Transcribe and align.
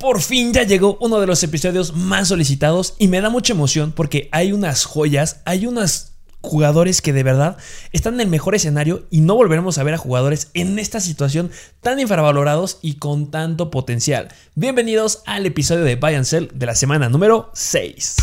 Por 0.00 0.22
fin 0.22 0.54
ya 0.54 0.62
llegó 0.62 0.96
uno 1.02 1.20
de 1.20 1.26
los 1.26 1.42
episodios 1.42 1.94
más 1.94 2.28
solicitados 2.28 2.94
y 2.96 3.08
me 3.08 3.20
da 3.20 3.28
mucha 3.28 3.52
emoción 3.52 3.92
porque 3.92 4.30
hay 4.32 4.54
unas 4.54 4.86
joyas, 4.86 5.42
hay 5.44 5.66
unos 5.66 6.12
jugadores 6.40 7.02
que 7.02 7.12
de 7.12 7.22
verdad 7.22 7.58
están 7.92 8.14
en 8.14 8.22
el 8.22 8.28
mejor 8.28 8.54
escenario 8.54 9.06
y 9.10 9.20
no 9.20 9.34
volveremos 9.34 9.76
a 9.76 9.82
ver 9.82 9.92
a 9.92 9.98
jugadores 9.98 10.48
en 10.54 10.78
esta 10.78 11.00
situación 11.00 11.50
tan 11.82 12.00
infravalorados 12.00 12.78
y 12.80 12.94
con 12.94 13.30
tanto 13.30 13.70
potencial. 13.70 14.28
Bienvenidos 14.54 15.22
al 15.26 15.44
episodio 15.44 15.84
de 15.84 15.96
Buy 15.96 16.14
and 16.14 16.24
Sell 16.24 16.50
de 16.54 16.64
la 16.64 16.74
semana 16.74 17.10
número 17.10 17.50
6. 17.52 18.16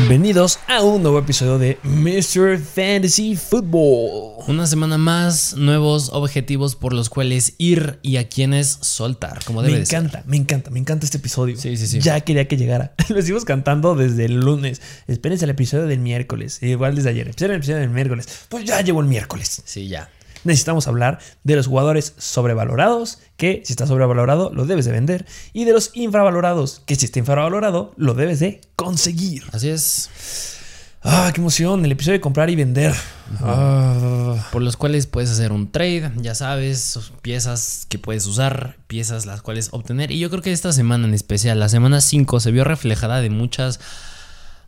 Bienvenidos 0.00 0.58
a 0.66 0.82
un 0.82 1.02
nuevo 1.02 1.18
episodio 1.18 1.58
de 1.58 1.78
Mr. 1.82 2.58
Fantasy 2.58 3.36
Football. 3.36 4.44
Una 4.48 4.66
semana 4.66 4.96
más, 4.96 5.54
nuevos 5.58 6.08
objetivos 6.14 6.74
por 6.74 6.94
los 6.94 7.10
cuales 7.10 7.52
ir 7.58 7.98
y 8.00 8.16
a 8.16 8.26
quienes 8.26 8.78
soltar, 8.80 9.44
como 9.44 9.60
debe 9.60 9.74
Me 9.74 9.80
de 9.80 9.86
ser. 9.86 9.98
encanta, 9.98 10.24
me 10.26 10.38
encanta, 10.38 10.70
me 10.70 10.78
encanta 10.80 11.04
este 11.04 11.18
episodio. 11.18 11.54
Sí, 11.58 11.76
sí, 11.76 11.86
sí. 11.86 12.00
Ya 12.00 12.18
quería 12.22 12.48
que 12.48 12.56
llegara. 12.56 12.94
Lo 13.10 13.18
estuvimos 13.18 13.44
cantando 13.44 13.94
desde 13.94 14.24
el 14.24 14.40
lunes. 14.40 14.80
Espérense 15.06 15.44
el 15.44 15.50
episodio 15.50 15.84
del 15.86 15.98
miércoles. 16.00 16.62
Igual 16.62 16.94
desde 16.94 17.10
ayer. 17.10 17.28
Esperen 17.28 17.52
el 17.52 17.58
episodio 17.58 17.80
del 17.80 17.90
miércoles. 17.90 18.26
Pues 18.48 18.64
ya 18.64 18.80
llegó 18.80 19.00
el 19.02 19.06
miércoles. 19.06 19.60
Sí, 19.66 19.86
ya. 19.88 20.08
Necesitamos 20.44 20.88
hablar 20.88 21.18
de 21.44 21.56
los 21.56 21.66
jugadores 21.66 22.14
sobrevalorados, 22.18 23.18
que 23.36 23.62
si 23.64 23.72
está 23.72 23.86
sobrevalorado 23.86 24.50
lo 24.52 24.64
debes 24.64 24.84
de 24.84 24.92
vender, 24.92 25.26
y 25.52 25.64
de 25.64 25.72
los 25.72 25.90
infravalorados, 25.94 26.82
que 26.86 26.96
si 26.96 27.06
está 27.06 27.18
infravalorado 27.18 27.92
lo 27.96 28.14
debes 28.14 28.40
de 28.40 28.60
conseguir. 28.76 29.44
Así 29.52 29.68
es. 29.68 30.58
Ah, 31.02 31.30
qué 31.34 31.40
emoción, 31.40 31.82
el 31.84 31.92
episodio 31.92 32.18
de 32.18 32.20
comprar 32.20 32.50
y 32.50 32.56
vender. 32.56 32.94
Ah, 33.40 34.48
Por 34.52 34.60
los 34.60 34.76
cuales 34.76 35.06
puedes 35.06 35.30
hacer 35.30 35.50
un 35.50 35.72
trade, 35.72 36.12
ya 36.16 36.34
sabes, 36.34 36.98
piezas 37.22 37.86
que 37.88 37.98
puedes 37.98 38.26
usar, 38.26 38.76
piezas 38.86 39.24
las 39.24 39.40
cuales 39.40 39.68
obtener. 39.72 40.10
Y 40.10 40.18
yo 40.18 40.28
creo 40.28 40.42
que 40.42 40.52
esta 40.52 40.72
semana 40.72 41.06
en 41.06 41.14
especial, 41.14 41.58
la 41.58 41.70
semana 41.70 42.02
5, 42.02 42.40
se 42.40 42.50
vio 42.50 42.64
reflejada 42.64 43.22
de 43.22 43.30
muchas 43.30 43.80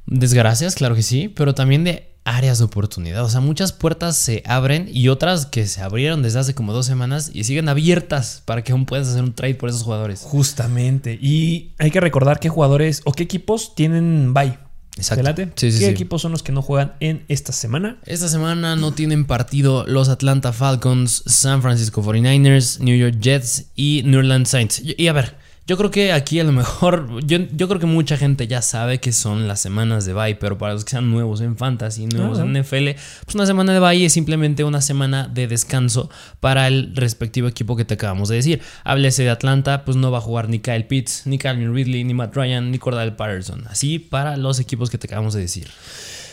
desgracias, 0.06 0.74
claro 0.74 0.94
que 0.94 1.02
sí, 1.02 1.28
pero 1.28 1.54
también 1.54 1.84
de 1.84 2.11
áreas 2.24 2.58
de 2.58 2.64
oportunidad. 2.64 3.24
O 3.24 3.28
sea, 3.28 3.40
muchas 3.40 3.72
puertas 3.72 4.16
se 4.16 4.42
abren 4.46 4.88
y 4.92 5.08
otras 5.08 5.46
que 5.46 5.66
se 5.66 5.80
abrieron 5.82 6.22
desde 6.22 6.38
hace 6.38 6.54
como 6.54 6.72
dos 6.72 6.86
semanas 6.86 7.30
y 7.32 7.44
siguen 7.44 7.68
abiertas 7.68 8.42
para 8.44 8.62
que 8.62 8.72
aún 8.72 8.86
puedas 8.86 9.08
hacer 9.08 9.22
un 9.22 9.34
trade 9.34 9.54
por 9.54 9.68
esos 9.68 9.82
jugadores. 9.82 10.20
justamente. 10.22 11.18
Y 11.20 11.72
hay 11.78 11.90
que 11.90 12.00
recordar 12.00 12.40
qué 12.40 12.48
jugadores 12.48 13.02
o 13.04 13.12
qué 13.12 13.24
equipos 13.24 13.74
tienen 13.74 14.34
bye. 14.34 14.58
Exacto. 14.96 15.44
Sí, 15.56 15.72
sí, 15.72 15.78
¿Qué 15.78 15.86
sí. 15.86 15.90
equipos 15.90 16.20
son 16.20 16.32
los 16.32 16.42
que 16.42 16.52
no 16.52 16.60
juegan 16.60 16.92
en 17.00 17.24
esta 17.28 17.52
semana? 17.52 17.98
Esta 18.04 18.28
semana 18.28 18.76
no 18.76 18.92
tienen 18.92 19.24
partido 19.24 19.86
los 19.86 20.10
Atlanta 20.10 20.52
Falcons, 20.52 21.22
San 21.24 21.62
Francisco 21.62 22.02
49ers, 22.02 22.78
New 22.80 22.96
York 22.96 23.16
Jets 23.18 23.66
y 23.74 24.02
New 24.04 24.18
Orleans 24.18 24.50
Saints. 24.50 24.82
Y 24.84 25.08
a 25.08 25.14
ver, 25.14 25.36
yo 25.66 25.76
creo 25.76 25.90
que 25.92 26.12
aquí 26.12 26.40
a 26.40 26.44
lo 26.44 26.50
mejor, 26.52 27.24
yo, 27.24 27.38
yo 27.54 27.68
creo 27.68 27.78
que 27.78 27.86
mucha 27.86 28.16
gente 28.16 28.48
ya 28.48 28.62
sabe 28.62 28.98
que 28.98 29.12
son 29.12 29.46
las 29.46 29.60
semanas 29.60 30.04
de 30.04 30.12
bye, 30.12 30.34
pero 30.34 30.58
para 30.58 30.72
los 30.72 30.84
que 30.84 30.90
sean 30.90 31.10
nuevos 31.10 31.40
en 31.40 31.56
Fantasy, 31.56 32.06
nuevos 32.06 32.40
Ah, 32.40 32.42
en 32.42 32.60
NFL, 32.60 32.98
pues 33.24 33.34
una 33.36 33.46
semana 33.46 33.72
de 33.72 33.78
bye 33.78 34.04
es 34.04 34.12
simplemente 34.12 34.64
una 34.64 34.80
semana 34.80 35.28
de 35.28 35.46
descanso 35.46 36.10
para 36.40 36.66
el 36.66 36.96
respectivo 36.96 37.46
equipo 37.46 37.76
que 37.76 37.84
te 37.84 37.94
acabamos 37.94 38.28
de 38.28 38.36
decir. 38.36 38.60
Háblese 38.82 39.22
de 39.22 39.30
Atlanta, 39.30 39.84
pues 39.84 39.96
no 39.96 40.10
va 40.10 40.18
a 40.18 40.20
jugar 40.20 40.48
ni 40.48 40.58
Kyle 40.58 40.84
Pitts, 40.84 41.26
ni 41.26 41.38
Calvin 41.38 41.72
Ridley, 41.72 42.02
ni 42.02 42.12
Matt 42.12 42.34
Ryan, 42.34 42.72
ni 42.72 42.78
Cordell 42.78 43.14
Patterson. 43.14 43.64
Así 43.68 44.00
para 44.00 44.36
los 44.36 44.58
equipos 44.58 44.90
que 44.90 44.98
te 44.98 45.06
acabamos 45.06 45.34
de 45.34 45.42
decir. 45.42 45.68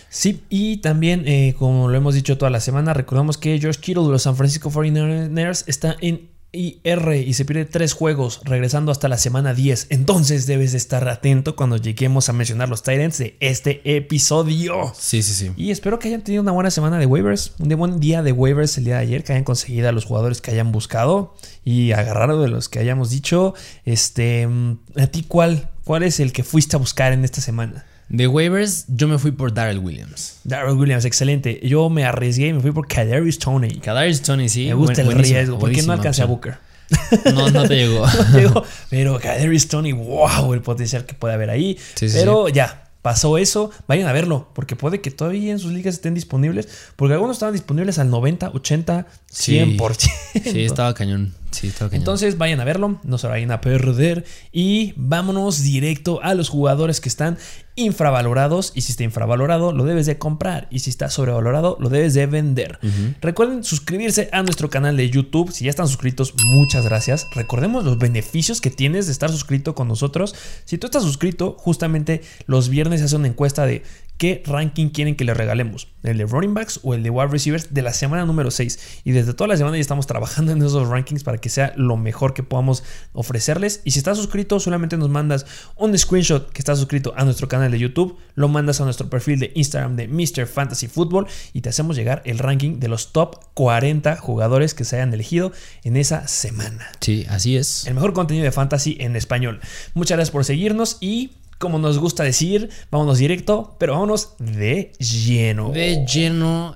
Sí, 0.09 0.41
y 0.49 0.77
también, 0.77 1.27
eh, 1.27 1.53
como 1.59 1.87
lo 1.87 1.95
hemos 1.95 2.15
dicho 2.15 2.35
toda 2.39 2.49
la 2.49 2.59
semana, 2.59 2.95
recordamos 2.95 3.37
que 3.37 3.59
George 3.59 3.79
Kittle 3.79 4.05
de 4.05 4.09
los 4.09 4.23
San 4.23 4.35
Francisco 4.35 4.71
49ers 4.71 5.65
está 5.67 5.95
en 6.01 6.29
IR 6.51 7.13
y 7.15 7.33
se 7.35 7.45
pierde 7.45 7.65
tres 7.65 7.93
juegos, 7.93 8.41
regresando 8.43 8.91
hasta 8.91 9.07
la 9.07 9.17
semana 9.17 9.53
10. 9.53 9.87
Entonces 9.89 10.47
debes 10.47 10.71
de 10.71 10.79
estar 10.79 11.07
atento 11.07 11.55
cuando 11.55 11.77
lleguemos 11.77 12.27
a 12.29 12.33
mencionar 12.33 12.69
los 12.69 12.81
Titans 12.81 13.19
de 13.19 13.37
este 13.39 13.81
episodio. 13.95 14.91
Sí, 14.97 15.21
sí, 15.21 15.33
sí. 15.33 15.51
Y 15.55 15.69
espero 15.71 15.99
que 15.99 16.07
hayan 16.07 16.21
tenido 16.21 16.41
una 16.41 16.51
buena 16.51 16.71
semana 16.71 16.97
de 16.97 17.05
waivers, 17.05 17.53
un 17.59 17.69
buen 17.77 17.99
día 17.99 18.23
de 18.23 18.31
waivers 18.31 18.77
el 18.79 18.85
día 18.85 18.95
de 18.95 19.01
ayer, 19.01 19.23
que 19.23 19.33
hayan 19.33 19.43
conseguido 19.43 19.89
a 19.89 19.91
los 19.91 20.05
jugadores 20.05 20.41
que 20.41 20.51
hayan 20.51 20.71
buscado 20.71 21.35
y 21.63 21.91
agarrado 21.91 22.41
de 22.41 22.49
los 22.49 22.67
que 22.67 22.79
hayamos 22.79 23.11
dicho. 23.11 23.53
Este, 23.85 24.47
mm, 24.47 24.79
¿a 24.97 25.07
ti 25.07 25.23
cuál? 25.27 25.69
¿Cuál 25.83 26.03
es 26.03 26.19
el 26.19 26.33
que 26.33 26.43
fuiste 26.43 26.75
a 26.75 26.79
buscar 26.79 27.13
en 27.13 27.25
esta 27.25 27.41
semana? 27.41 27.85
De 28.09 28.27
waivers, 28.27 28.85
yo 28.87 29.07
me 29.07 29.17
fui 29.19 29.31
por 29.31 29.53
Darrell 29.53 29.79
Williams. 29.79 30.39
Darrell 30.43 30.75
Williams, 30.77 31.05
excelente. 31.05 31.59
Yo 31.63 31.89
me 31.89 32.03
arriesgué 32.05 32.47
y 32.47 32.53
me 32.53 32.59
fui 32.59 32.71
por 32.71 32.87
Kadarius 32.87 33.37
Tony. 33.37 33.79
Kadarius 33.79 34.21
Tony, 34.21 34.49
sí. 34.49 34.65
me 34.67 34.73
gusta 34.73 35.03
buen- 35.03 35.17
el 35.17 35.23
riesgo. 35.23 35.59
¿Por 35.59 35.71
qué 35.71 35.83
no 35.83 35.93
alcancé 35.93 36.23
a. 36.23 36.25
Booker? 36.25 36.57
No, 37.35 37.51
no 37.51 37.67
te 37.67 37.75
llegó. 37.75 38.03
Llegó, 38.33 38.63
pero 38.89 39.19
Kadarius 39.19 39.67
Tony, 39.67 39.91
wow, 39.93 40.53
el 40.55 40.61
potencial 40.61 41.05
que 41.05 41.13
puede 41.13 41.35
haber 41.35 41.51
ahí. 41.51 41.77
Sí, 41.93 42.09
sí, 42.09 42.17
pero 42.17 42.49
ya, 42.49 42.89
pasó 43.03 43.37
eso. 43.37 43.69
Vayan 43.87 44.07
a 44.07 44.11
verlo, 44.11 44.49
porque 44.55 44.75
puede 44.75 44.99
que 44.99 45.11
todavía 45.11 45.51
en 45.51 45.59
sus 45.59 45.71
ligas 45.71 45.93
estén 45.93 46.15
disponibles. 46.15 46.67
Porque 46.95 47.13
algunos 47.13 47.35
estaban 47.35 47.53
disponibles 47.53 47.99
al 47.99 48.09
90, 48.09 48.49
80, 48.55 49.05
100%. 49.31 50.11
Sí, 50.51 50.63
estaba 50.63 50.95
cañón. 50.95 51.35
Sí. 51.51 51.71
Entonces 51.91 52.37
vayan 52.37 52.59
a 52.59 52.63
verlo, 52.63 52.99
no 53.03 53.17
se 53.17 53.27
vayan 53.27 53.51
a 53.51 53.61
perder 53.61 54.25
y 54.51 54.93
vámonos 54.95 55.61
directo 55.61 56.19
a 56.21 56.33
los 56.33 56.49
jugadores 56.49 57.01
que 57.01 57.09
están 57.09 57.37
infravalorados 57.75 58.73
y 58.75 58.81
si 58.81 58.91
está 58.91 59.03
infravalorado 59.03 59.71
lo 59.71 59.85
debes 59.85 60.05
de 60.05 60.17
comprar 60.17 60.67
y 60.69 60.79
si 60.79 60.89
está 60.89 61.09
sobrevalorado 61.09 61.77
lo 61.79 61.89
debes 61.89 62.13
de 62.13 62.25
vender. 62.25 62.79
Recuerden 63.21 63.63
suscribirse 63.63 64.29
a 64.31 64.43
nuestro 64.43 64.69
canal 64.69 64.97
de 64.97 65.09
YouTube, 65.09 65.51
si 65.51 65.65
ya 65.65 65.69
están 65.69 65.87
suscritos 65.87 66.33
muchas 66.45 66.85
gracias. 66.85 67.25
Recordemos 67.33 67.85
los 67.85 67.97
beneficios 67.97 68.61
que 68.61 68.69
tienes 68.69 69.05
de 69.05 69.13
estar 69.13 69.29
suscrito 69.29 69.75
con 69.75 69.87
nosotros. 69.87 70.35
Si 70.65 70.77
tú 70.77 70.87
estás 70.87 71.03
suscrito, 71.03 71.55
justamente 71.57 72.21
los 72.45 72.69
viernes 72.69 72.99
se 72.99 73.05
hace 73.05 73.15
una 73.15 73.27
encuesta 73.27 73.65
de 73.65 73.83
qué 74.19 74.43
ranking 74.45 74.89
quieren 74.89 75.15
que 75.15 75.23
le 75.23 75.33
regalemos, 75.33 75.87
el 76.03 76.17
de 76.17 76.25
running 76.25 76.53
backs 76.53 76.81
o 76.83 76.93
el 76.93 77.03
de 77.03 77.09
wide 77.09 77.31
receivers 77.31 77.73
de 77.73 77.81
la 77.81 77.93
semana 77.93 78.25
número 78.25 78.51
6. 78.51 79.01
Y 79.05 79.13
desde 79.13 79.33
toda 79.33 79.47
la 79.47 79.55
semana 79.55 79.77
ya 79.77 79.81
estamos 79.81 80.07
trabajando 80.07 80.51
en 80.51 80.61
esos 80.61 80.87
rankings 80.89 81.23
para 81.23 81.37
que 81.37 81.49
sea 81.49 81.73
lo 81.77 81.95
mejor 81.95 82.33
que 82.33 82.43
podamos 82.43 82.83
ofrecerles. 83.13 83.81
Y 83.85 83.91
si 83.91 83.99
estás 83.99 84.17
suscrito, 84.17 84.59
solamente 84.59 84.97
nos 84.97 85.09
mandas 85.09 85.45
un 85.77 85.97
screenshot 85.97 86.51
que 86.51 86.59
estás 86.59 86.77
suscrito 86.77 87.13
a 87.15 87.23
nuestro 87.23 87.47
canal 87.47 87.71
de 87.71 87.79
YouTube, 87.79 88.17
lo 88.35 88.49
mandas 88.49 88.81
a 88.81 88.83
nuestro 88.83 89.09
perfil 89.09 89.39
de 89.39 89.53
Instagram 89.55 89.95
de 89.95 90.09
Mr. 90.09 90.47
Fantasy 90.47 90.89
Football 90.89 91.27
y 91.53 91.61
te 91.61 91.69
hacemos 91.69 91.95
llegar 91.95 92.21
el 92.25 92.39
ranking 92.39 92.79
de 92.79 92.89
los 92.89 93.13
top 93.13 93.37
40 93.53 94.17
jugadores 94.17 94.73
que 94.73 94.83
se 94.83 94.97
hayan 94.97 95.13
elegido 95.13 95.53
en 95.85 95.95
esa 95.95 96.27
semana. 96.27 96.91
Sí, 96.99 97.25
así 97.29 97.55
es. 97.55 97.87
El 97.87 97.93
mejor 97.93 98.11
contenido 98.11 98.43
de 98.43 98.51
fantasy 98.51 98.97
en 98.99 99.15
español. 99.15 99.61
Muchas 99.93 100.17
gracias 100.17 100.31
por 100.31 100.43
seguirnos 100.43 100.97
y 100.99 101.31
como 101.59 101.77
nos 101.77 101.99
gusta 101.99 102.23
decir, 102.23 102.69
vámonos 102.89 103.19
directo, 103.19 103.75
pero 103.77 103.93
vámonos 103.93 104.35
de 104.39 104.93
lleno. 104.97 105.71
De 105.71 106.05
lleno. 106.05 106.75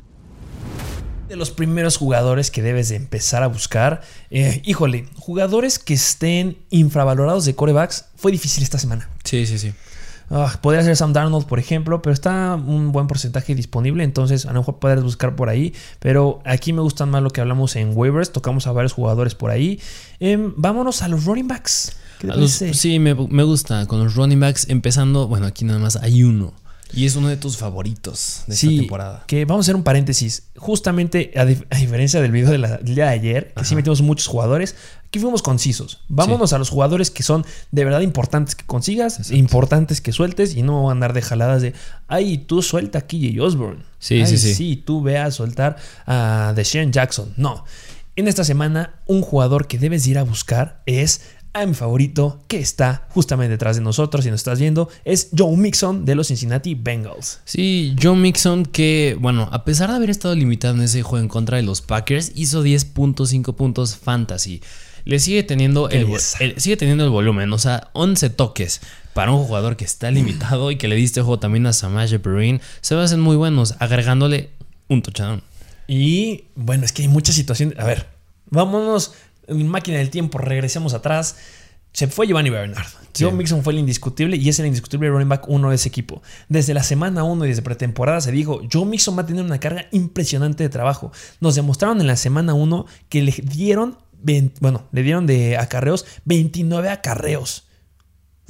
de 1.27 1.37
los 1.37 1.49
primeros 1.49 1.97
jugadores 1.97 2.51
que 2.51 2.61
debes 2.61 2.89
de 2.89 2.97
empezar 2.97 3.41
a 3.41 3.47
buscar. 3.47 4.01
Eh, 4.29 4.61
híjole, 4.65 5.07
jugadores 5.15 5.79
que 5.79 5.95
estén 5.95 6.57
infravalorados 6.69 7.45
de 7.45 7.55
corebacks 7.55 8.05
fue 8.17 8.31
difícil 8.31 8.61
esta 8.61 8.77
semana. 8.77 9.09
Sí, 9.23 9.47
sí, 9.47 9.57
sí. 9.57 9.73
Ah, 10.29 10.59
podría 10.61 10.83
ser 10.83 10.95
Sam 10.95 11.13
Darnold, 11.13 11.45
por 11.45 11.59
ejemplo, 11.59 12.01
pero 12.01 12.13
está 12.13 12.55
un 12.55 12.91
buen 12.91 13.07
porcentaje 13.07 13.55
disponible, 13.55 14.03
entonces 14.03 14.45
a 14.45 14.53
lo 14.53 14.59
mejor 14.59 14.79
podrás 14.79 15.03
buscar 15.03 15.35
por 15.35 15.49
ahí. 15.49 15.73
Pero 15.99 16.41
aquí 16.45 16.73
me 16.73 16.81
gustan 16.81 17.09
más 17.09 17.21
lo 17.21 17.29
que 17.29 17.41
hablamos 17.41 17.75
en 17.75 17.95
waivers, 17.95 18.31
tocamos 18.31 18.67
a 18.67 18.71
varios 18.71 18.93
jugadores 18.93 19.33
por 19.33 19.49
ahí. 19.49 19.79
Em, 20.19 20.53
vámonos 20.57 21.01
a 21.01 21.07
los 21.07 21.25
running 21.25 21.47
backs. 21.47 21.95
¿Qué 22.23 22.27
te 22.27 22.33
A 22.33 22.37
los- 22.37 22.57
parece? 22.59 22.73
sí, 22.79 22.99
me, 22.99 23.13
me 23.13 23.43
gusta. 23.43 23.85
Con 23.85 24.01
los 24.03 24.15
running 24.15 24.39
backs, 24.39 24.67
empezando. 24.69 25.27
Bueno, 25.27 25.45
aquí 25.45 25.65
nada 25.65 25.77
más 25.79 25.97
hay 25.97 26.23
uno. 26.23 26.53
Y 26.95 27.07
es 27.07 27.15
uno 27.15 27.27
de 27.27 27.37
tus 27.37 27.57
favoritos 27.57 28.43
de 28.45 28.53
esta 28.53 28.67
temporada. 28.67 29.23
Que 29.25 29.45
vamos 29.45 29.63
a 29.63 29.65
hacer 29.65 29.75
un 29.75 29.81
paréntesis. 29.83 30.43
Justamente, 30.57 31.31
a, 31.35 31.43
dif- 31.43 31.65
a 31.71 31.77
diferencia 31.77 32.21
del 32.21 32.31
video 32.31 32.51
de 32.51 32.59
la- 32.59 32.77
del 32.77 32.93
día 32.95 33.05
de 33.05 33.09
ayer, 33.11 33.53
que 33.55 33.65
sí 33.65 33.73
metimos 33.75 34.01
muchos 34.03 34.27
jugadores, 34.27 34.75
aquí 35.07 35.17
fuimos 35.17 35.41
concisos. 35.41 36.01
Vámonos 36.07 36.53
a 36.53 36.59
los 36.59 36.69
jugadores 36.69 37.09
que 37.09 37.23
son 37.23 37.45
de 37.71 37.83
verdad 37.83 38.01
importantes 38.01 38.53
que 38.55 38.63
consigas, 38.65 39.31
importantes 39.31 40.01
que 40.01 40.11
sueltes 40.13 40.55
y 40.55 40.61
no 40.61 40.91
andar 40.91 41.13
de 41.13 41.23
jaladas 41.23 41.63
de, 41.63 41.73
ay, 42.07 42.37
tú 42.37 42.61
suelta 42.61 42.99
a 42.99 43.07
KJ 43.07 43.41
Osborne. 43.41 43.83
Sí, 43.97 44.21
Ay, 44.21 44.27
sí, 44.27 44.37
sí. 44.37 44.53
Sí, 44.53 44.75
tú 44.77 45.01
ve 45.01 45.17
a 45.17 45.31
soltar 45.31 45.77
a 46.05 46.53
Deshaun 46.55 46.91
Jackson. 46.91 47.33
No. 47.37 47.65
En 48.15 48.27
esta 48.27 48.43
semana, 48.43 49.01
un 49.07 49.23
jugador 49.23 49.65
que 49.65 49.79
debes 49.79 50.05
ir 50.05 50.19
a 50.19 50.23
buscar 50.23 50.83
es 50.85 51.21
a 51.53 51.65
mi 51.65 51.73
favorito 51.73 52.41
que 52.47 52.59
está 52.59 53.07
justamente 53.09 53.51
detrás 53.51 53.75
de 53.75 53.83
nosotros, 53.83 54.23
si 54.23 54.31
nos 54.31 54.39
estás 54.39 54.59
viendo, 54.59 54.89
es 55.05 55.29
Joe 55.37 55.55
Mixon 55.55 56.03
de 56.03 56.15
los 56.15 56.27
Cincinnati 56.27 56.75
Bengals. 56.75 57.39
Sí, 57.45 57.95
Joe 58.01 58.15
Mixon 58.15 58.65
que, 58.65 59.15
bueno, 59.19 59.49
a 59.51 59.63
pesar 59.63 59.89
de 59.89 59.97
haber 59.97 60.09
estado 60.09 60.35
limitado 60.35 60.75
en 60.75 60.81
ese 60.81 61.03
juego 61.03 61.23
en 61.23 61.29
contra 61.29 61.57
de 61.57 61.63
los 61.63 61.81
Packers, 61.81 62.31
hizo 62.35 62.63
10.5 62.63 63.55
puntos 63.55 63.95
fantasy. 63.95 64.61
Le 65.05 65.19
sigue 65.19 65.43
teniendo 65.43 65.89
el, 65.89 66.07
el, 66.39 66.59
sigue 66.59 66.77
teniendo 66.77 67.03
el 67.03 67.09
volumen, 67.09 67.51
o 67.53 67.57
sea, 67.57 67.89
11 67.93 68.29
toques 68.31 68.81
para 69.13 69.31
un 69.31 69.43
jugador 69.43 69.75
que 69.75 69.85
está 69.85 70.09
limitado 70.11 70.71
y 70.71 70.77
que 70.77 70.87
le 70.87 70.95
diste 70.95 71.21
juego 71.21 71.39
también 71.39 71.67
a 71.67 71.73
Samaje 71.73 72.19
Perrin, 72.19 72.61
se 72.81 72.95
a 72.95 73.03
hacer 73.03 73.19
muy 73.19 73.35
buenos, 73.35 73.75
agregándole 73.79 74.49
un 74.87 75.01
touchdown. 75.01 75.43
Y 75.87 76.45
bueno, 76.55 76.85
es 76.85 76.93
que 76.93 77.03
hay 77.03 77.09
muchas 77.09 77.35
situaciones. 77.35 77.77
A 77.77 77.85
ver, 77.85 78.07
vámonos 78.49 79.13
máquina 79.49 79.97
del 79.97 80.09
tiempo, 80.09 80.37
regresemos 80.37 80.93
atrás. 80.93 81.37
Se 81.91 82.07
fue 82.07 82.27
Giovanni 82.27 82.49
Bernard. 82.49 82.87
Joe 83.17 83.31
Mixon 83.31 83.63
fue 83.63 83.73
el 83.73 83.79
indiscutible 83.79 84.37
y 84.37 84.49
es 84.49 84.57
el 84.59 84.65
indiscutible 84.65 85.09
running 85.09 85.29
back 85.29 85.47
uno 85.47 85.69
de 85.69 85.75
ese 85.75 85.89
equipo. 85.89 86.23
Desde 86.49 86.73
la 86.73 86.81
semana 86.81 87.23
1 87.23 87.45
y 87.45 87.49
desde 87.49 87.61
pretemporada 87.61 88.19
se 88.21 88.31
dijo, 88.31 88.61
Joe 88.71 88.85
Mixon 88.85 89.15
va 89.15 89.21
a 89.21 89.25
tener 89.27 89.43
una 89.43 89.59
carga 89.59 89.85
impresionante 89.91 90.63
de 90.63 90.69
trabajo. 90.69 91.11
Nos 91.39 91.53
demostraron 91.53 92.01
en 92.01 92.07
la 92.07 92.15
semana 92.15 92.55
1 92.55 92.85
que 93.09 93.21
le 93.21 93.31
dieron, 93.31 93.99
bueno, 94.59 94.87
le 94.91 95.03
dieron 95.03 95.27
de 95.27 95.57
acarreos 95.57 96.05
29 96.25 96.89
acarreos. 96.89 97.67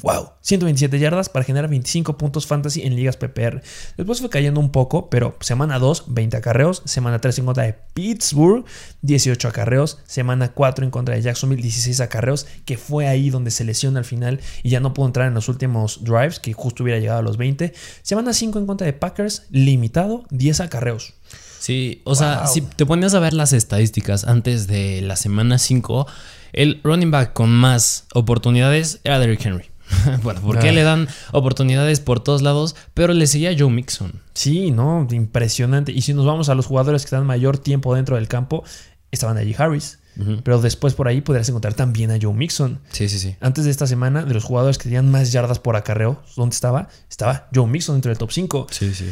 ¡Wow! 0.01 0.31
127 0.41 0.99
yardas 0.99 1.29
para 1.29 1.45
generar 1.45 1.69
25 1.69 2.17
puntos 2.17 2.45
fantasy 2.45 2.81
en 2.81 2.95
ligas 2.95 3.15
PPR. 3.15 3.61
Después 3.95 4.19
fue 4.19 4.29
cayendo 4.29 4.59
un 4.59 4.71
poco, 4.71 5.09
pero 5.09 5.37
semana 5.39 5.79
2, 5.79 6.05
20 6.07 6.35
acarreos. 6.35 6.81
Semana 6.85 7.19
3 7.19 7.39
en 7.39 7.45
contra 7.45 7.63
de 7.63 7.75
Pittsburgh, 7.93 8.65
18 9.01 9.47
acarreos. 9.47 9.99
Semana 10.05 10.51
4 10.51 10.83
en 10.83 10.91
contra 10.91 11.15
de 11.15 11.21
Jacksonville, 11.21 11.61
16 11.61 12.01
acarreos, 12.01 12.47
que 12.65 12.77
fue 12.77 13.07
ahí 13.07 13.29
donde 13.29 13.51
se 13.51 13.63
lesiona 13.63 13.99
al 13.99 14.05
final 14.05 14.41
y 14.63 14.69
ya 14.69 14.81
no 14.81 14.93
pudo 14.93 15.05
entrar 15.05 15.27
en 15.27 15.35
los 15.35 15.47
últimos 15.47 16.03
drives, 16.03 16.39
que 16.39 16.51
justo 16.51 16.83
hubiera 16.83 16.99
llegado 16.99 17.19
a 17.19 17.23
los 17.23 17.37
20. 17.37 17.73
Semana 18.01 18.33
5 18.33 18.59
en 18.59 18.65
contra 18.65 18.85
de 18.85 18.93
Packers, 18.93 19.43
limitado, 19.51 20.25
10 20.31 20.59
acarreos. 20.59 21.13
Sí, 21.59 22.01
o 22.03 22.13
sea, 22.13 22.45
si 22.47 22.59
te 22.59 22.85
ponías 22.85 23.13
a 23.13 23.21
ver 23.21 23.33
las 23.33 23.53
estadísticas 23.53 24.25
antes 24.25 24.67
de 24.67 25.01
la 25.01 25.15
semana 25.15 25.57
5, 25.57 26.05
el 26.51 26.81
running 26.83 27.09
back 27.09 27.31
con 27.31 27.51
más 27.51 28.05
oportunidades 28.13 28.99
era 29.05 29.17
Derrick 29.17 29.45
Henry. 29.45 29.72
bueno, 30.23 30.41
porque 30.43 30.71
le 30.71 30.83
dan 30.83 31.07
oportunidades 31.31 31.99
por 31.99 32.19
todos 32.19 32.41
lados, 32.41 32.75
pero 32.93 33.13
le 33.13 33.27
seguía 33.27 33.55
Joe 33.57 33.69
Mixon. 33.69 34.21
Sí, 34.33 34.71
no, 34.71 35.07
impresionante. 35.11 35.91
Y 35.91 36.01
si 36.01 36.13
nos 36.13 36.25
vamos 36.25 36.49
a 36.49 36.55
los 36.55 36.65
jugadores 36.65 37.03
que 37.03 37.07
están 37.07 37.25
mayor 37.25 37.57
tiempo 37.57 37.95
dentro 37.95 38.15
del 38.15 38.27
campo, 38.27 38.63
estaban 39.11 39.37
allí 39.37 39.55
Harris. 39.57 39.99
Pero 40.43 40.61
después 40.61 40.93
por 40.93 41.07
ahí 41.07 41.21
podrías 41.21 41.49
encontrar 41.49 41.73
también 41.73 42.11
a 42.11 42.19
Joe 42.21 42.33
Mixon. 42.33 42.79
Sí, 42.91 43.09
sí, 43.09 43.17
sí. 43.17 43.35
Antes 43.39 43.65
de 43.65 43.71
esta 43.71 43.87
semana, 43.87 44.23
de 44.23 44.33
los 44.35 44.43
jugadores 44.43 44.77
que 44.77 44.83
tenían 44.83 45.09
más 45.09 45.31
yardas 45.31 45.57
por 45.57 45.75
acarreo, 45.75 46.21
¿dónde 46.35 46.53
estaba? 46.53 46.87
Estaba 47.09 47.47
Joe 47.53 47.65
Mixon 47.65 47.95
dentro 47.95 48.09
del 48.09 48.19
top 48.19 48.31
5. 48.31 48.67
Sí, 48.69 48.93
sí. 48.93 49.09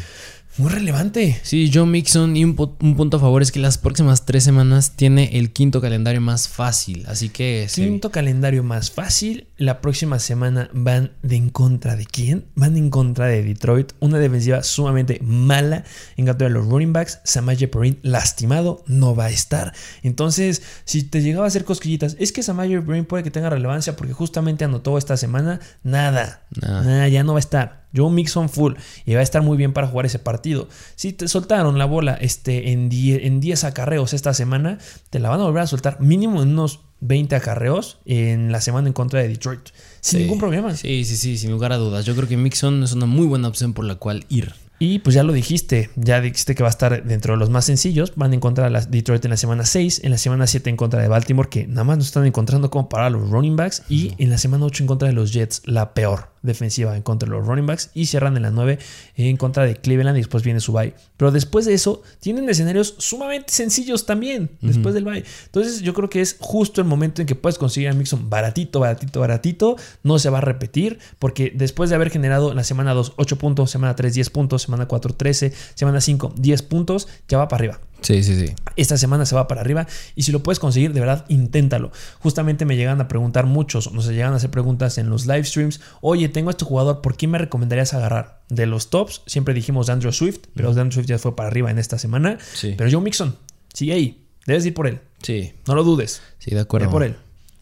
Muy 0.58 0.68
relevante. 0.70 1.40
Sí, 1.42 1.70
Joe 1.72 1.86
Mixon 1.86 2.36
y 2.36 2.44
un, 2.44 2.54
punto 2.54 3.16
a 3.16 3.20
favor 3.20 3.40
es 3.40 3.50
que 3.50 3.58
las 3.58 3.78
próximas 3.78 4.26
tres 4.26 4.44
semanas 4.44 4.92
tiene 4.96 5.38
el 5.38 5.50
quinto 5.50 5.80
calendario 5.80 6.20
más 6.20 6.46
fácil, 6.46 7.04
así 7.08 7.30
que... 7.30 7.66
Quinto 7.74 8.10
calendario 8.10 8.62
más 8.62 8.90
fácil. 8.90 9.46
La 9.56 9.80
próxima 9.80 10.18
semana 10.18 10.68
van 10.74 11.12
de 11.22 11.36
en 11.36 11.48
contra 11.48 11.96
de 11.96 12.04
quién? 12.04 12.44
Van 12.54 12.76
en 12.76 12.90
contra 12.90 13.26
de 13.26 13.42
Detroit. 13.42 13.92
Una 14.00 14.18
defensiva 14.18 14.62
sumamente 14.62 15.20
mala 15.22 15.84
en 16.18 16.26
contra 16.26 16.48
de 16.48 16.54
los 16.54 16.66
running 16.66 16.92
backs. 16.92 17.20
Samaje 17.24 17.66
Perrin 17.66 17.98
lastimado, 18.02 18.84
no 18.86 19.16
va 19.16 19.26
a 19.26 19.30
estar. 19.30 19.72
Entonces, 20.02 20.62
si 20.84 21.02
te 21.02 21.22
llegaba 21.22 21.46
a 21.46 21.48
hacer 21.48 21.64
cosquillitas, 21.64 22.16
es 22.18 22.30
que 22.30 22.42
Samaje 22.42 22.82
Perrin 22.82 23.06
puede 23.06 23.24
que 23.24 23.30
tenga 23.30 23.48
relevancia 23.48 23.96
porque 23.96 24.12
justamente 24.12 24.66
anotó 24.66 24.98
esta 24.98 25.16
semana. 25.16 25.60
Nada, 25.82 26.44
nada, 26.60 27.08
ya 27.08 27.24
no 27.24 27.32
va 27.32 27.38
a 27.38 27.40
estar. 27.40 27.81
Joe 27.94 28.10
Mixon 28.10 28.48
full 28.48 28.74
y 29.04 29.14
va 29.14 29.20
a 29.20 29.22
estar 29.22 29.42
muy 29.42 29.56
bien 29.56 29.72
para 29.72 29.86
jugar 29.86 30.06
ese 30.06 30.18
partido. 30.18 30.68
Si 30.96 31.12
te 31.12 31.28
soltaron 31.28 31.78
la 31.78 31.84
bola 31.84 32.14
este, 32.14 32.72
en 32.72 32.88
10 32.88 33.22
en 33.22 33.66
acarreos 33.66 34.12
esta 34.12 34.34
semana, 34.34 34.78
te 35.10 35.18
la 35.18 35.28
van 35.28 35.40
a 35.40 35.44
volver 35.44 35.62
a 35.62 35.66
soltar 35.66 36.00
mínimo 36.00 36.42
en 36.42 36.50
unos 36.50 36.80
20 37.00 37.34
acarreos 37.34 37.98
en 38.04 38.52
la 38.52 38.60
semana 38.60 38.88
en 38.88 38.94
contra 38.94 39.20
de 39.20 39.28
Detroit. 39.28 39.70
Sin 40.00 40.20
ningún 40.20 40.38
problema. 40.38 40.74
Sí, 40.74 41.04
sí, 41.04 41.16
sí, 41.16 41.36
sin 41.36 41.50
lugar 41.50 41.72
a 41.72 41.76
dudas. 41.76 42.04
Yo 42.04 42.14
creo 42.14 42.28
que 42.28 42.36
Mixon 42.36 42.82
es 42.82 42.92
una 42.92 43.06
muy 43.06 43.26
buena 43.26 43.48
opción 43.48 43.72
por 43.72 43.84
la 43.84 43.96
cual 43.96 44.24
ir. 44.28 44.54
Y 44.78 44.98
pues 44.98 45.14
ya 45.14 45.22
lo 45.22 45.32
dijiste, 45.32 45.90
ya 45.94 46.20
dijiste 46.20 46.56
que 46.56 46.64
va 46.64 46.68
a 46.68 46.70
estar 46.70 47.04
dentro 47.04 47.34
de 47.34 47.38
los 47.38 47.50
más 47.50 47.64
sencillos. 47.64 48.14
Van 48.16 48.32
a 48.32 48.34
encontrar 48.34 48.74
a 48.74 48.80
Detroit 48.80 49.24
en 49.24 49.30
la 49.30 49.36
semana 49.36 49.64
6, 49.64 50.00
en 50.02 50.10
la 50.10 50.18
semana 50.18 50.46
7 50.46 50.70
en 50.70 50.76
contra 50.76 51.00
de 51.00 51.08
Baltimore, 51.08 51.48
que 51.48 51.68
nada 51.68 51.84
más 51.84 51.98
nos 51.98 52.06
están 52.08 52.26
encontrando 52.26 52.68
como 52.68 52.88
para 52.88 53.08
los 53.08 53.30
running 53.30 53.54
backs, 53.54 53.84
y 53.88 54.14
en 54.18 54.30
la 54.30 54.38
semana 54.38 54.64
8 54.64 54.82
en 54.82 54.86
contra 54.88 55.06
de 55.06 55.14
los 55.14 55.32
Jets, 55.32 55.62
la 55.66 55.94
peor 55.94 56.31
defensiva 56.42 56.96
en 56.96 57.02
contra 57.02 57.28
de 57.28 57.36
los 57.36 57.46
running 57.46 57.66
backs 57.66 57.90
y 57.94 58.06
cierran 58.06 58.36
en 58.36 58.42
la 58.42 58.50
9 58.50 58.78
en 59.16 59.36
contra 59.36 59.64
de 59.64 59.76
Cleveland 59.76 60.16
y 60.16 60.20
después 60.20 60.42
viene 60.42 60.60
su 60.60 60.72
bye. 60.72 60.94
Pero 61.16 61.30
después 61.30 61.64
de 61.66 61.74
eso 61.74 62.02
tienen 62.20 62.48
escenarios 62.48 62.94
sumamente 62.98 63.52
sencillos 63.52 64.06
también 64.06 64.50
después 64.60 64.94
del 64.94 65.04
bye. 65.04 65.24
Entonces 65.46 65.82
yo 65.82 65.94
creo 65.94 66.10
que 66.10 66.20
es 66.20 66.36
justo 66.40 66.80
el 66.80 66.86
momento 66.86 67.22
en 67.22 67.26
que 67.26 67.34
puedes 67.34 67.58
conseguir 67.58 67.88
a 67.88 67.92
Mixon 67.92 68.28
baratito, 68.28 68.80
baratito, 68.80 69.20
baratito. 69.20 69.76
No 70.02 70.18
se 70.18 70.30
va 70.30 70.38
a 70.38 70.42
repetir 70.42 70.98
porque 71.18 71.52
después 71.54 71.90
de 71.90 71.96
haber 71.96 72.10
generado 72.10 72.50
en 72.50 72.56
la 72.56 72.64
semana 72.64 72.94
2 72.94 73.14
8 73.16 73.38
puntos, 73.38 73.70
semana 73.70 73.94
3 73.96 74.14
10 74.14 74.30
puntos, 74.30 74.62
semana 74.62 74.86
4 74.86 75.14
13, 75.14 75.52
semana 75.74 76.00
5 76.00 76.34
10 76.36 76.62
puntos, 76.62 77.08
ya 77.28 77.38
va 77.38 77.48
para 77.48 77.60
arriba. 77.60 77.80
Sí, 78.02 78.22
sí, 78.22 78.38
sí. 78.38 78.54
Esta 78.76 78.96
semana 78.96 79.26
se 79.26 79.34
va 79.34 79.48
para 79.48 79.60
arriba 79.60 79.86
y 80.14 80.22
si 80.22 80.32
lo 80.32 80.42
puedes 80.42 80.58
conseguir, 80.58 80.92
de 80.92 81.00
verdad, 81.00 81.24
inténtalo. 81.28 81.90
Justamente 82.20 82.64
me 82.64 82.76
llegan 82.76 83.00
a 83.00 83.08
preguntar 83.08 83.46
muchos, 83.46 83.92
nos 83.92 84.06
llegan 84.08 84.32
a 84.32 84.36
hacer 84.36 84.50
preguntas 84.50 84.98
en 84.98 85.08
los 85.08 85.26
live 85.26 85.44
streams. 85.44 85.80
Oye, 86.00 86.28
tengo 86.28 86.50
a 86.50 86.52
este 86.52 86.64
jugador, 86.64 87.00
¿por 87.00 87.16
quién 87.16 87.30
me 87.30 87.38
recomendarías 87.38 87.94
agarrar? 87.94 88.42
De 88.48 88.66
los 88.66 88.90
tops, 88.90 89.22
siempre 89.26 89.54
dijimos 89.54 89.88
Andrew 89.88 90.12
Swift, 90.12 90.40
pero 90.54 90.68
Andrew 90.68 90.92
Swift 90.92 91.06
ya 91.06 91.18
fue 91.18 91.34
para 91.36 91.48
arriba 91.48 91.70
en 91.70 91.78
esta 91.78 91.98
semana. 91.98 92.38
Sí. 92.54 92.74
Pero 92.76 92.90
Joe 92.90 93.00
Mixon, 93.00 93.36
sigue 93.72 93.92
ahí. 93.92 94.26
Debes 94.46 94.66
ir 94.66 94.74
por 94.74 94.86
él. 94.86 95.00
Sí. 95.22 95.52
No 95.66 95.74
lo 95.74 95.84
dudes. 95.84 96.20
Sí, 96.38 96.50
de 96.50 96.60
acuerdo. 96.60 96.88
Ve 96.88 96.92
por 96.92 97.02
él. 97.04 97.16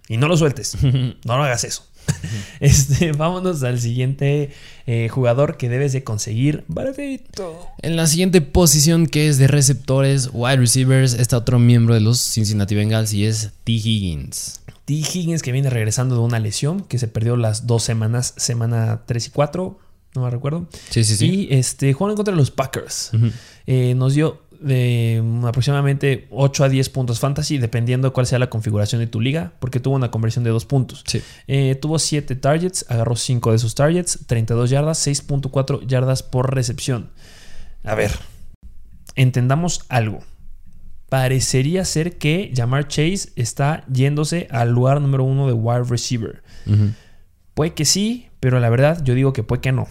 Y 0.08 0.16
no 0.16 0.26
lo 0.26 0.36
sueltes. 0.36 0.76
no 0.82 1.36
lo 1.36 1.44
hagas 1.44 1.64
eso. 1.64 1.84
Este, 2.60 3.12
vámonos 3.12 3.62
al 3.62 3.80
siguiente 3.80 4.50
eh, 4.86 5.08
jugador 5.08 5.56
que 5.56 5.68
debes 5.68 5.92
de 5.92 6.04
conseguir. 6.04 6.64
Baratito. 6.68 7.66
En 7.80 7.96
la 7.96 8.06
siguiente 8.06 8.42
posición 8.42 9.06
que 9.06 9.28
es 9.28 9.38
de 9.38 9.46
receptores, 9.46 10.28
wide 10.32 10.56
receivers, 10.58 11.14
está 11.14 11.38
otro 11.38 11.58
miembro 11.58 11.94
de 11.94 12.00
los 12.00 12.20
Cincinnati 12.20 12.74
Bengals 12.74 13.12
y 13.14 13.24
es 13.24 13.50
T. 13.64 13.72
Higgins. 13.72 14.60
T. 14.84 14.94
Higgins 14.94 15.42
que 15.42 15.52
viene 15.52 15.70
regresando 15.70 16.16
de 16.16 16.20
una 16.20 16.38
lesión 16.38 16.82
que 16.82 16.98
se 16.98 17.08
perdió 17.08 17.36
las 17.36 17.66
dos 17.66 17.82
semanas, 17.82 18.34
semana 18.36 19.02
3 19.06 19.28
y 19.28 19.30
4, 19.30 19.78
no 20.14 20.22
me 20.22 20.30
recuerdo. 20.30 20.66
Sí, 20.90 21.04
sí, 21.04 21.16
sí. 21.16 21.48
Y 21.48 21.54
este, 21.54 21.92
jugaron 21.92 22.16
contra 22.16 22.34
los 22.34 22.50
Packers. 22.50 23.12
Eh, 23.66 23.94
nos 23.94 24.14
dio 24.14 24.42
de 24.60 25.22
aproximadamente 25.46 26.26
8 26.30 26.64
a 26.64 26.68
10 26.68 26.88
puntos 26.90 27.18
fantasy, 27.18 27.58
dependiendo 27.58 28.08
de 28.08 28.12
cuál 28.12 28.26
sea 28.26 28.38
la 28.38 28.50
configuración 28.50 29.00
de 29.00 29.06
tu 29.06 29.20
liga, 29.20 29.52
porque 29.58 29.80
tuvo 29.80 29.96
una 29.96 30.10
conversión 30.10 30.44
de 30.44 30.50
2 30.50 30.64
puntos. 30.66 31.04
Eh, 31.46 31.74
tuvo 31.80 31.98
7 31.98 32.36
targets, 32.36 32.84
agarró 32.88 33.16
5 33.16 33.50
de 33.50 33.56
esos 33.56 33.74
targets, 33.74 34.20
32 34.26 34.70
yardas, 34.70 35.06
6.4 35.06 35.86
yardas 35.86 36.22
por 36.22 36.54
recepción. 36.54 37.10
A 37.84 37.94
ver, 37.94 38.12
entendamos 39.14 39.84
algo. 39.88 40.20
Parecería 41.08 41.84
ser 41.84 42.18
que 42.18 42.52
Jamar 42.54 42.86
Chase 42.86 43.30
está 43.34 43.84
yéndose 43.92 44.46
al 44.50 44.70
lugar 44.70 45.00
número 45.00 45.24
1 45.24 45.46
de 45.46 45.52
wide 45.54 45.84
receiver. 45.84 46.42
Puede 47.54 47.74
que 47.74 47.84
sí, 47.84 48.28
pero 48.38 48.60
la 48.60 48.68
verdad 48.68 49.02
yo 49.02 49.14
digo 49.14 49.32
que 49.32 49.42
puede 49.42 49.60
que 49.60 49.72
no 49.72 49.88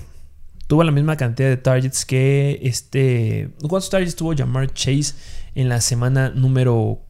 tuvo 0.70 0.84
la 0.84 0.92
misma 0.92 1.18
cantidad 1.18 1.50
de 1.50 1.58
targets 1.58 2.06
que 2.06 2.60
este. 2.62 3.50
¿Cuántos 3.60 3.90
targets 3.90 4.16
tuvo 4.16 4.36
Jamar 4.38 4.72
Chase 4.72 5.16
en 5.56 5.68
la 5.68 5.82
semana 5.82 6.30
número 6.30 7.02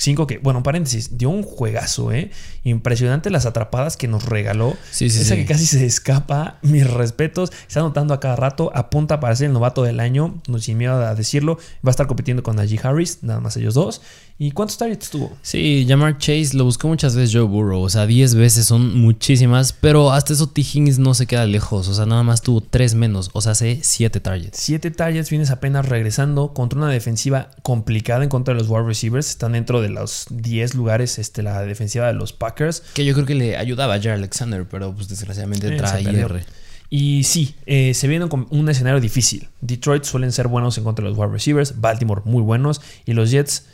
5? 0.00 0.26
Que, 0.26 0.38
bueno, 0.38 0.62
paréntesis, 0.62 1.18
dio 1.18 1.30
un 1.30 1.42
juegazo, 1.42 2.12
¿eh? 2.12 2.30
Impresionante 2.64 3.30
las 3.30 3.46
atrapadas 3.46 3.96
que 3.96 4.08
nos 4.08 4.24
regaló. 4.24 4.76
Sí, 4.90 5.10
sí, 5.10 5.20
Esa 5.20 5.36
que 5.36 5.46
casi 5.46 5.66
se 5.66 5.84
escapa. 5.86 6.58
Mis 6.62 6.88
respetos. 6.88 7.50
Está 7.66 7.80
anotando 7.80 8.14
a 8.14 8.20
cada 8.20 8.36
rato. 8.36 8.70
Apunta 8.74 9.20
para 9.20 9.36
ser 9.36 9.48
el 9.48 9.52
novato 9.52 9.82
del 9.82 10.00
año. 10.00 10.40
No 10.48 10.58
sin 10.58 10.78
miedo 10.78 10.94
a 10.94 11.14
decirlo. 11.14 11.58
Va 11.84 11.88
a 11.88 11.90
estar 11.90 12.06
compitiendo 12.06 12.42
con 12.42 12.56
Najee 12.56 12.80
Harris. 12.82 13.18
Nada 13.22 13.40
más 13.40 13.56
ellos 13.56 13.74
dos. 13.74 14.00
¿Y 14.42 14.52
cuántos 14.52 14.78
targets 14.78 15.10
tuvo? 15.10 15.36
Sí, 15.42 15.84
Jamar 15.86 16.16
Chase 16.16 16.56
lo 16.56 16.64
buscó 16.64 16.88
muchas 16.88 17.14
veces 17.14 17.34
Joe 17.34 17.42
Burrow. 17.42 17.82
O 17.82 17.90
sea, 17.90 18.06
10 18.06 18.36
veces 18.36 18.64
son 18.64 18.98
muchísimas. 18.98 19.74
Pero 19.74 20.12
hasta 20.12 20.32
eso 20.32 20.46
T. 20.46 20.62
Higgins 20.62 20.98
no 20.98 21.12
se 21.12 21.26
queda 21.26 21.44
lejos. 21.44 21.88
O 21.88 21.94
sea, 21.94 22.06
nada 22.06 22.22
más 22.22 22.40
tuvo 22.40 22.62
3 22.62 22.94
menos. 22.94 23.28
O 23.34 23.42
sea, 23.42 23.52
hace 23.52 23.80
7 23.82 24.18
targets. 24.20 24.58
7 24.58 24.90
targets. 24.92 25.28
Vienes 25.28 25.50
apenas 25.50 25.86
regresando 25.86 26.54
contra 26.54 26.78
una 26.78 26.88
defensiva 26.88 27.50
complicada 27.62 28.22
en 28.22 28.30
contra 28.30 28.54
de 28.54 28.60
los 28.60 28.70
wide 28.70 28.84
receivers. 28.84 29.28
Están 29.28 29.52
dentro 29.52 29.82
de 29.82 29.89
los 29.90 30.26
10 30.30 30.74
lugares 30.74 31.18
este, 31.18 31.42
la 31.42 31.62
defensiva 31.62 32.06
de 32.06 32.14
los 32.14 32.32
Packers. 32.32 32.82
Que 32.94 33.04
yo 33.04 33.14
creo 33.14 33.26
que 33.26 33.34
le 33.34 33.56
ayudaba 33.56 33.94
a 33.94 33.98
Jared 33.98 34.14
Alexander. 34.14 34.66
Pero 34.68 34.94
pues 34.94 35.08
desgraciadamente 35.08 35.74
eh, 35.74 35.76
trae 35.76 36.02
IR. 36.02 36.44
Y 36.88 37.22
sí, 37.24 37.54
eh, 37.66 37.94
se 37.94 38.08
viene 38.08 38.28
con 38.28 38.46
un 38.50 38.68
escenario 38.68 39.00
difícil. 39.00 39.48
Detroit 39.60 40.04
suelen 40.04 40.32
ser 40.32 40.48
buenos 40.48 40.76
en 40.78 40.84
contra 40.84 41.04
de 41.04 41.10
los 41.10 41.18
wide 41.18 41.32
receivers. 41.32 41.80
Baltimore 41.80 42.22
muy 42.24 42.42
buenos. 42.42 42.80
Y 43.04 43.12
los 43.12 43.30
Jets 43.30 43.64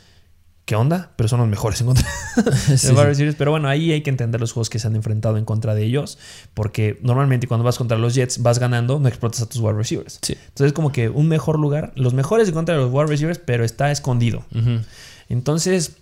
¿qué 0.67 0.75
onda? 0.75 1.13
Pero 1.15 1.29
son 1.29 1.39
los 1.39 1.47
mejores 1.47 1.79
en 1.79 1.87
contra 1.87 2.05
de 2.67 2.77
Sí, 2.77 2.91
wide 2.91 3.05
receivers. 3.05 3.37
Pero 3.37 3.51
bueno, 3.51 3.69
ahí 3.69 3.93
hay 3.93 4.01
que 4.01 4.09
entender 4.09 4.39
los 4.41 4.51
juegos 4.51 4.69
que 4.69 4.79
se 4.79 4.85
han 4.85 4.97
enfrentado 4.97 5.37
en 5.37 5.45
contra 5.45 5.73
de 5.73 5.83
ellos. 5.83 6.19
Porque 6.53 6.99
normalmente 7.01 7.47
cuando 7.47 7.63
vas 7.63 7.77
contra 7.77 7.97
los 7.97 8.13
Jets, 8.13 8.43
vas 8.43 8.59
ganando, 8.59 8.99
no 8.99 9.07
explotas 9.07 9.41
a 9.41 9.47
tus 9.47 9.61
wide 9.61 9.77
receivers. 9.77 10.19
Sí. 10.21 10.37
Entonces, 10.49 10.73
como 10.73 10.91
que 10.91 11.07
un 11.07 11.29
mejor 11.29 11.57
lugar, 11.57 11.93
los 11.95 12.13
mejores 12.13 12.49
en 12.49 12.53
contra 12.53 12.75
de 12.75 12.81
los 12.81 12.91
wide 12.91 13.07
receivers, 13.07 13.39
pero 13.39 13.63
está 13.63 13.89
escondido. 13.91 14.45
Entonces, 15.29 15.97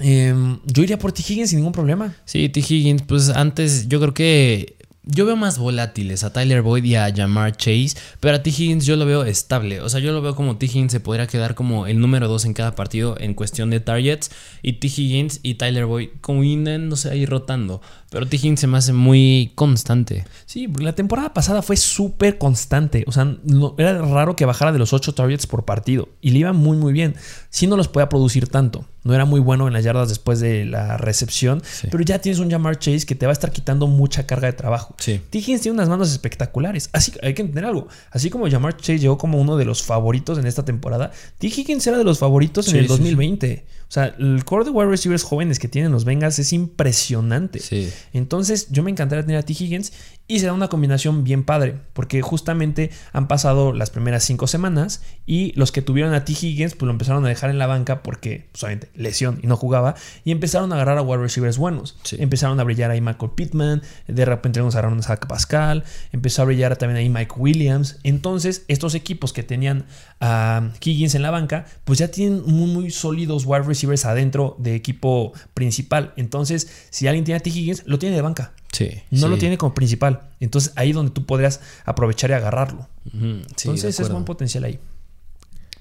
em, 0.00 0.58
yo 0.66 0.82
iría 0.82 0.98
por 0.98 1.12
T. 1.12 1.22
Higgins 1.22 1.50
sin 1.50 1.58
ningún 1.58 1.72
problema. 1.72 2.14
Sí, 2.24 2.48
T. 2.48 2.60
Higgins, 2.60 3.02
pues 3.02 3.28
antes 3.28 3.88
yo 3.88 4.00
creo 4.00 4.14
que 4.14 4.76
yo 5.04 5.26
veo 5.26 5.36
más 5.36 5.58
volátiles 5.58 6.22
a 6.22 6.32
Tyler 6.32 6.62
Boyd 6.62 6.84
y 6.84 6.94
a 6.94 7.12
Jamar 7.12 7.56
Chase, 7.56 7.94
pero 8.20 8.36
a 8.36 8.42
T. 8.42 8.50
Higgins 8.50 8.86
yo 8.86 8.94
lo 8.96 9.04
veo 9.04 9.24
estable. 9.24 9.80
O 9.80 9.88
sea, 9.88 10.00
yo 10.00 10.12
lo 10.12 10.22
veo 10.22 10.36
como 10.36 10.58
T. 10.58 10.66
Higgins 10.66 10.92
se 10.92 11.00
podría 11.00 11.26
quedar 11.26 11.54
como 11.54 11.86
el 11.86 11.98
número 11.98 12.28
2 12.28 12.44
en 12.44 12.54
cada 12.54 12.74
partido 12.76 13.16
en 13.18 13.34
cuestión 13.34 13.70
de 13.70 13.80
targets 13.80 14.30
y 14.62 14.74
T. 14.74 14.86
Higgins 14.86 15.40
y 15.42 15.54
Tyler 15.54 15.86
Boyd 15.86 16.10
como 16.20 16.42
no 16.42 16.96
sé, 16.96 17.10
ahí 17.10 17.26
rotando. 17.26 17.82
Pero 18.12 18.26
T. 18.26 18.36
Higgins 18.36 18.60
se 18.60 18.66
me 18.66 18.76
hace 18.76 18.92
muy 18.92 19.52
constante. 19.54 20.24
Sí, 20.44 20.68
la 20.78 20.94
temporada 20.94 21.32
pasada 21.32 21.62
fue 21.62 21.76
súper 21.78 22.36
constante. 22.36 23.04
O 23.06 23.12
sea, 23.12 23.24
no- 23.42 23.74
era 23.78 24.00
raro 24.02 24.36
que 24.36 24.44
bajara 24.44 24.70
de 24.70 24.78
los 24.78 24.92
8 24.92 25.14
targets 25.14 25.46
por 25.46 25.64
partido. 25.64 26.10
Y 26.20 26.30
le 26.30 26.40
iba 26.40 26.52
muy, 26.52 26.76
muy 26.76 26.92
bien. 26.92 27.14
Sí 27.48 27.66
no 27.66 27.76
los 27.76 27.88
podía 27.88 28.10
producir 28.10 28.48
tanto. 28.48 28.84
No 29.04 29.14
era 29.14 29.24
muy 29.24 29.40
bueno 29.40 29.66
en 29.66 29.72
las 29.72 29.82
yardas 29.82 30.10
después 30.10 30.38
de 30.40 30.64
la 30.66 30.96
recepción. 30.98 31.62
Sí. 31.64 31.88
Pero 31.90 32.04
ya 32.04 32.20
tienes 32.20 32.38
un 32.38 32.50
Jamar 32.50 32.78
Chase 32.78 33.06
que 33.06 33.14
te 33.14 33.24
va 33.26 33.32
a 33.32 33.32
estar 33.32 33.50
quitando 33.50 33.86
mucha 33.86 34.26
carga 34.26 34.46
de 34.46 34.52
trabajo. 34.52 34.94
Sí. 34.98 35.20
T. 35.30 35.38
Higgins 35.38 35.62
tiene 35.62 35.74
unas 35.74 35.88
manos 35.88 36.12
espectaculares. 36.12 36.90
Así 36.92 37.12
hay 37.22 37.32
que 37.34 37.40
entender 37.42 37.64
algo. 37.64 37.88
Así 38.10 38.28
como 38.30 38.48
Jamar 38.48 38.76
Chase 38.76 38.98
llegó 38.98 39.16
como 39.18 39.40
uno 39.40 39.56
de 39.56 39.64
los 39.64 39.82
favoritos 39.82 40.38
en 40.38 40.46
esta 40.46 40.64
temporada, 40.66 41.10
T. 41.38 41.46
Higgins 41.46 41.86
era 41.86 41.96
de 41.96 42.04
los 42.04 42.18
favoritos 42.18 42.68
en 42.68 42.76
el 42.76 42.82
sí, 42.82 42.88
2020. 42.88 43.64
O 43.92 43.94
sea, 43.94 44.06
el 44.18 44.42
core 44.46 44.64
de 44.64 44.70
wide 44.70 44.88
receivers 44.88 45.22
jóvenes 45.22 45.58
que 45.58 45.68
tienen 45.68 45.92
los 45.92 46.06
Bengals 46.06 46.38
es 46.38 46.54
impresionante. 46.54 47.58
Sí. 47.58 47.90
Entonces, 48.14 48.68
yo 48.70 48.82
me 48.82 48.90
encantaría 48.90 49.22
tener 49.22 49.36
a 49.36 49.42
T. 49.42 49.52
Higgins 49.52 49.92
y 50.28 50.40
se 50.40 50.46
da 50.46 50.52
una 50.52 50.68
combinación 50.68 51.24
bien 51.24 51.44
padre, 51.44 51.76
porque 51.92 52.22
justamente 52.22 52.90
han 53.12 53.28
pasado 53.28 53.72
las 53.72 53.90
primeras 53.90 54.24
cinco 54.24 54.46
semanas 54.46 55.02
y 55.26 55.52
los 55.56 55.72
que 55.72 55.82
tuvieron 55.82 56.14
a 56.14 56.24
T. 56.24 56.32
Higgins, 56.32 56.74
pues 56.74 56.86
lo 56.86 56.92
empezaron 56.92 57.24
a 57.24 57.28
dejar 57.28 57.50
en 57.50 57.58
la 57.58 57.66
banca 57.66 58.02
porque, 58.02 58.48
pues, 58.52 58.62
obviamente, 58.64 58.90
lesión 58.94 59.40
y 59.42 59.46
no 59.46 59.56
jugaba, 59.56 59.94
y 60.24 60.30
empezaron 60.30 60.72
a 60.72 60.76
agarrar 60.76 60.98
a 60.98 61.02
wide 61.02 61.22
receivers 61.22 61.58
buenos. 61.58 61.98
Sí. 62.04 62.16
Empezaron 62.20 62.58
a 62.60 62.64
brillar 62.64 62.90
ahí 62.90 63.00
Michael 63.00 63.32
Pittman, 63.34 63.82
de 64.06 64.24
repente 64.24 64.60
nos 64.60 64.74
agarraron 64.74 65.00
a 65.00 65.02
Zach 65.02 65.26
Pascal, 65.26 65.84
empezó 66.12 66.42
a 66.42 66.44
brillar 66.46 66.76
también 66.76 66.98
ahí 66.98 67.08
Mike 67.08 67.34
Williams. 67.36 67.98
Entonces, 68.02 68.64
estos 68.68 68.94
equipos 68.94 69.32
que 69.32 69.42
tenían 69.42 69.86
a 70.20 70.70
Higgins 70.82 71.14
en 71.14 71.22
la 71.22 71.30
banca, 71.30 71.66
pues 71.84 71.98
ya 71.98 72.08
tienen 72.08 72.42
muy, 72.46 72.70
muy 72.70 72.90
sólidos 72.90 73.44
wide 73.44 73.62
receivers 73.62 74.04
adentro 74.04 74.56
de 74.58 74.74
equipo 74.74 75.32
principal. 75.54 76.12
Entonces, 76.16 76.86
si 76.90 77.06
alguien 77.06 77.24
tiene 77.24 77.38
a 77.38 77.40
T. 77.40 77.50
Higgins, 77.50 77.82
lo 77.86 77.98
tiene 77.98 78.16
de 78.16 78.22
banca. 78.22 78.52
Sí. 78.72 78.88
No 79.10 79.28
lo 79.28 79.36
tiene 79.38 79.58
como 79.58 79.74
principal. 79.74 80.22
Entonces 80.40 80.72
ahí 80.76 80.92
donde 80.92 81.12
tú 81.12 81.24
podrías 81.26 81.60
aprovechar 81.84 82.30
y 82.30 82.32
agarrarlo. 82.32 82.88
Sí, 83.12 83.18
Entonces 83.66 84.00
es 84.00 84.08
buen 84.12 84.24
potencial 84.24 84.64
ahí. 84.64 84.78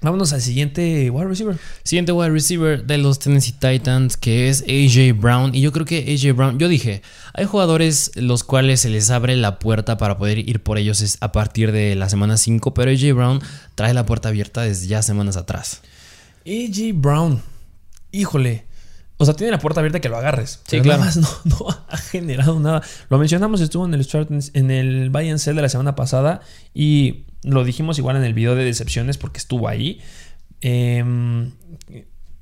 Vámonos 0.04 0.34
al 0.34 0.42
siguiente 0.42 1.12
wide 1.12 1.28
receiver. 1.28 1.58
Siguiente 1.84 2.12
wide 2.12 2.32
receiver 2.32 2.84
de 2.86 2.98
los 2.98 3.20
Tennessee 3.20 3.52
Titans, 3.54 4.18
que 4.18 4.50
es 4.50 4.64
AJ 4.64 5.14
Brown. 5.16 5.54
Y 5.54 5.62
yo 5.62 5.72
creo 5.72 5.86
que 5.86 6.00
AJ 6.00 6.36
Brown, 6.36 6.58
yo 6.58 6.68
dije, 6.68 7.04
hay 7.36 7.46
jugadores 7.46 8.10
los 8.16 8.44
cuales 8.44 8.80
se 8.82 8.90
les 8.90 9.12
abre 9.12 9.36
la 9.38 9.60
puerta 9.60 9.98
para 9.98 10.18
poder 10.18 10.40
ir 10.40 10.64
por 10.64 10.80
ellos 10.80 11.02
es- 11.02 11.18
a 11.22 11.32
partir 11.32 11.72
de 11.72 11.94
la 11.96 12.10
semana 12.10 12.38
5, 12.38 12.74
pero 12.74 12.90
AJ 12.90 13.14
Brown 13.14 13.42
trae 13.76 13.94
la 13.94 14.08
puerta 14.08 14.30
abierta 14.30 14.64
desde 14.64 14.88
ya 14.88 15.04
semanas 15.04 15.38
atrás. 15.38 15.82
AJ 16.48 16.94
Brown. 16.96 17.40
Híjole. 18.12 18.66
O 19.22 19.26
sea, 19.26 19.36
tiene 19.36 19.52
la 19.52 19.60
puerta 19.60 19.82
abierta 19.82 20.00
que 20.00 20.10
lo 20.10 20.18
agarres. 20.18 20.62
Sí, 20.68 20.82
claro. 20.82 21.04
Nada 21.04 21.06
más 21.06 21.18
no, 21.18 21.30
no 21.60 21.68
ha 21.88 21.98
generado 21.98 22.60
nada. 22.60 22.82
Lo 23.10 23.20
mencionamos, 23.20 23.62
estuvo 23.62 23.86
en 23.86 23.94
el 23.94 24.04
start 24.04 24.32
en 24.32 24.72
el 24.72 25.12
buy 25.12 25.30
and 25.30 25.38
sell 25.38 25.56
de 25.56 25.62
la 25.62 25.70
semana 25.70 25.96
pasada. 25.96 26.42
Y 26.74 27.26
lo 27.44 27.64
dijimos 27.64 28.00
igual 28.00 28.18
en 28.18 28.24
el 28.24 28.34
video 28.34 28.56
de 28.56 28.64
decepciones 28.64 29.20
porque 29.20 29.38
estuvo 29.38 29.68
ahí. 29.68 30.02
Em, 30.60 31.52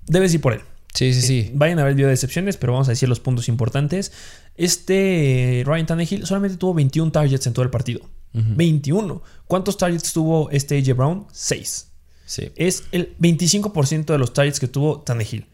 debes 0.07 0.33
ir 0.33 0.39
por 0.39 0.53
él. 0.53 0.62
Sí, 0.93 1.13
sí, 1.13 1.21
sí. 1.21 1.39
Eh, 1.39 1.51
Vayan 1.53 1.79
a 1.79 1.83
ver 1.83 1.89
el 1.89 1.95
video 1.95 2.07
de 2.07 2.13
decepciones, 2.13 2.55
pero 2.55 2.71
vamos 2.74 2.88
a 2.88 2.91
decir 2.91 3.09
los 3.09 3.19
puntos 3.19 3.50
importantes. 3.50 4.13
Este 4.55 5.63
Ryan 5.65 5.86
Tannehill 5.86 6.25
solamente 6.25 6.57
tuvo 6.57 6.74
21 6.75 7.12
targets 7.12 7.45
en 7.45 7.53
todo 7.53 7.63
el 7.63 7.71
partido. 7.71 8.01
21. 8.31 9.21
¿Cuántos 9.48 9.77
targets 9.77 10.13
tuvo 10.13 10.50
este 10.51 10.77
AJ 10.77 10.95
Brown? 10.95 11.27
6. 11.31 11.88
Sí. 12.25 12.51
Es 12.55 12.83
el 12.91 13.17
25% 13.17 14.05
de 14.05 14.17
los 14.17 14.33
targets 14.33 14.59
que 14.59 14.67
tuvo 14.67 15.01
Tannehill. 15.01 15.48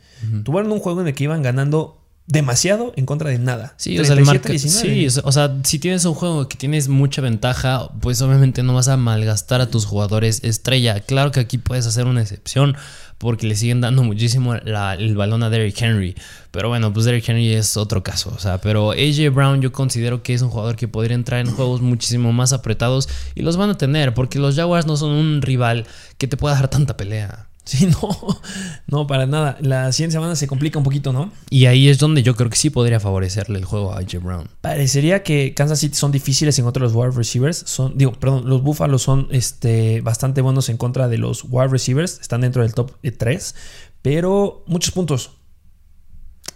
Tuvieron 0.44 0.72
un 0.72 0.79
juego 0.79 1.01
en 1.01 1.08
el 1.08 1.13
que 1.13 1.24
iban 1.25 1.41
ganando 1.41 2.01
demasiado 2.27 2.91
en 2.96 3.05
contra 3.05 3.29
de 3.29 3.38
nada. 3.38 3.75
Sí, 3.77 4.00
o 4.00 4.03
sea, 4.03 4.15
el 4.15 4.24
37 4.24 4.39
marca- 4.39 4.51
19. 4.51 4.96
sí, 4.96 5.05
o 5.08 5.12
sea, 5.12 5.24
o 5.25 5.32
sea, 5.32 5.58
si 5.63 5.77
tienes 5.77 6.05
un 6.05 6.15
juego 6.15 6.48
que 6.50 6.58
tienes 6.58 6.88
mucha 6.88 7.22
ventaja, 7.22 7.89
pues 8.01 8.20
obviamente 8.24 8.63
no 8.63 8.74
vas 8.74 8.88
a 8.88 8.98
malgastar 8.98 9.62
a 9.62 9.70
tus 9.70 9.86
jugadores 9.86 10.44
estrella. 10.44 11.00
Claro 11.01 11.32
que 11.32 11.39
aquí 11.39 11.60
puedes 11.60 11.86
hacer 11.86 12.08
una 12.08 12.22
excepción 12.22 12.75
porque 13.20 13.46
le 13.46 13.55
siguen 13.55 13.79
dando 13.79 14.01
muchísimo 14.03 14.55
la- 14.55 14.96
el 14.96 15.15
balón 15.15 15.44
a 15.44 15.51
Derrick 15.51 15.79
Henry. 15.79 16.15
Pero 16.50 16.67
bueno, 16.67 16.91
pues 16.91 17.05
Derrick 17.05 17.29
Henry 17.29 17.53
es 17.53 17.77
otro 17.77 18.01
caso. 18.01 18.34
O 18.36 18.39
sea, 18.39 18.60
pero 18.60 18.91
AJ 18.91 19.29
Brown 19.32 19.62
yo 19.62 19.72
considero 19.72 20.24
que 20.24 20.34
es 20.34 20.41
un 20.41 20.50
jugador 20.50 20.75
que 20.77 20.88
podría 20.88 21.13
entrar 21.15 21.41
en 21.46 21.51
juegos 21.53 21.82
muchísimo 21.82 22.34
más 22.34 22.53
apretados 22.53 23.08
y 23.36 23.44
los 23.44 23.55
van 23.55 23.70
a 23.70 23.77
tener 23.77 24.15
porque 24.15 24.39
los 24.39 24.55
Jaguars 24.55 24.88
no 24.88 24.98
son 24.98 25.12
un 25.12 25.41
rival 25.44 25.86
que 26.17 26.27
te 26.27 26.38
pueda 26.38 26.55
dar 26.55 26.70
tanta 26.70 26.98
pelea. 26.98 27.50
Sí, 27.77 27.88
no, 27.88 28.39
no, 28.86 29.07
para 29.07 29.25
nada. 29.25 29.57
La 29.60 29.91
siguiente 29.91 30.13
semana 30.13 30.36
se 30.36 30.45
complica 30.45 30.77
un 30.77 30.84
poquito, 30.84 31.12
¿no? 31.12 31.31
Y 31.50 31.65
ahí 31.65 31.89
es 31.89 31.98
donde 31.98 32.22
yo 32.22 32.36
creo 32.36 32.48
que 32.51 32.57
sí 32.57 32.69
podría 32.69 33.00
favorecerle 33.00 33.57
el 33.57 33.65
juego 33.65 33.91
a 33.91 33.98
AJ 33.98 34.22
Brown. 34.22 34.48
Parecería 34.62 35.24
que 35.24 35.55
Kansas 35.55 35.79
City 35.79 35.95
son 35.95 36.12
difíciles 36.12 36.60
en 36.60 36.65
contra 36.65 36.81
de 36.81 36.93
los 36.93 36.95
wide 36.95 37.17
receivers. 37.17 37.57
Son, 37.65 37.98
digo, 37.98 38.12
perdón, 38.13 38.48
los 38.48 38.62
Buffalo 38.62 39.00
son 39.00 39.27
este, 39.31 40.01
bastante 40.01 40.41
buenos 40.41 40.69
en 40.69 40.77
contra 40.77 41.07
de 41.07 41.17
los 41.17 41.43
wide 41.50 41.69
receivers. 41.69 42.19
Están 42.22 42.41
dentro 42.41 42.62
del 42.62 42.75
top 42.75 42.91
3. 43.17 43.55
Pero 44.03 44.63
muchos 44.67 44.91
puntos. 44.93 45.31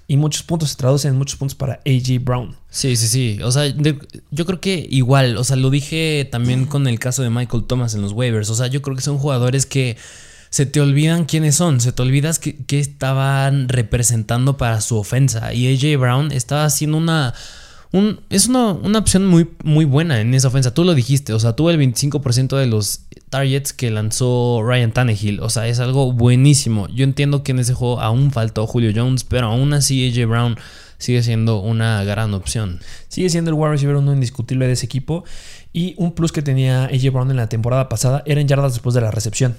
Y 0.08 0.18
muchos 0.18 0.44
puntos 0.44 0.70
se 0.70 0.76
traducen 0.76 1.14
en 1.14 1.18
muchos 1.18 1.38
puntos 1.38 1.56
para 1.56 1.82
AJ 1.88 2.24
Brown. 2.24 2.56
Sí, 2.70 2.96
sí, 2.96 3.08
sí. 3.08 3.40
O 3.44 3.52
sea, 3.52 3.64
de- 3.64 3.98
yo 4.30 4.46
creo 4.46 4.60
que 4.62 4.88
igual, 4.92 5.38
o 5.38 5.44
sea, 5.44 5.56
lo 5.56 5.72
dije 5.72 6.28
también 6.32 6.66
con 6.66 6.88
el 6.88 7.00
caso 7.00 7.24
de 7.24 7.32
Michael 7.32 7.66
Thomas 7.66 7.96
en 7.96 8.02
los 8.04 8.14
waivers. 8.14 8.50
O 8.52 8.56
sea, 8.56 8.68
yo 8.68 8.82
creo 8.84 8.96
que 8.96 9.02
son 9.02 9.18
jugadores 9.18 9.66
que 9.66 9.98
se 10.50 10.66
te 10.66 10.82
olvidan 10.82 11.26
quiénes 11.26 11.56
son, 11.56 11.80
se 11.80 11.92
te 11.92 12.02
olvidas 12.02 12.40
que, 12.40 12.58
estaban 12.80 13.70
representando 13.70 14.58
para 14.58 14.82
su 14.82 14.98
ofensa. 14.98 15.54
Y 15.54 15.74
AJ 15.74 16.00
Brown 16.00 16.32
estaba 16.32 16.66
haciendo 16.66 16.98
una. 16.98 17.34
Un, 17.92 18.20
es 18.30 18.48
una, 18.48 18.74
una 18.74 19.00
opción 19.00 19.26
muy, 19.26 19.50
muy 19.64 19.86
buena 19.86 20.22
en 20.22 20.34
esa 20.36 20.50
ofensa. 20.50 20.74
Tú 20.74 20.84
lo 20.84 20.94
dijiste, 20.94 21.34
o 21.34 21.40
sea, 21.40 21.54
tuvo 21.56 21.72
el 21.72 21.80
25% 21.80 22.56
de 22.56 22.68
los 22.68 23.02
targets 23.30 23.74
que 23.74 23.90
lanzó 23.90 24.62
Ryan 24.64 24.92
Tannehill. 24.92 25.40
O 25.40 25.50
sea, 25.50 25.68
es 25.68 25.80
algo 25.80 26.12
buenísimo. 26.12 26.88
Yo 26.90 27.04
entiendo 27.04 27.42
que 27.42 27.52
en 27.52 27.60
ese 27.60 27.74
juego 27.74 28.00
aún 28.00 28.32
faltó 28.32 28.68
Julio 28.68 28.92
Jones, 28.96 29.24
pero 29.24 29.48
aún 29.48 29.74
así 29.74 30.08
AJ 30.08 30.28
Brown 30.28 30.58
sigue 31.00 31.24
siendo 31.24 31.62
una 31.62 32.04
gran 32.04 32.34
opción. 32.36 32.80
Sigue 33.08 33.30
siendo 33.30 33.50
el 33.50 33.56
wide 33.56 33.72
receiver 33.72 33.96
uno 33.96 34.14
indiscutible 34.14 34.68
de 34.68 34.74
ese 34.74 34.86
equipo. 34.86 35.24
Y 35.72 35.94
un 35.98 36.14
plus 36.14 36.32
que 36.32 36.42
tenía 36.42 36.86
AJ 36.86 37.12
Brown 37.14 37.30
en 37.30 37.38
la 37.38 37.48
temporada 37.48 37.90
pasada 37.90 38.24
era 38.26 38.42
en 38.42 38.48
yardas 38.48 38.74
después 38.74 38.96
de 38.96 39.02
la 39.02 39.12
recepción. 39.12 39.56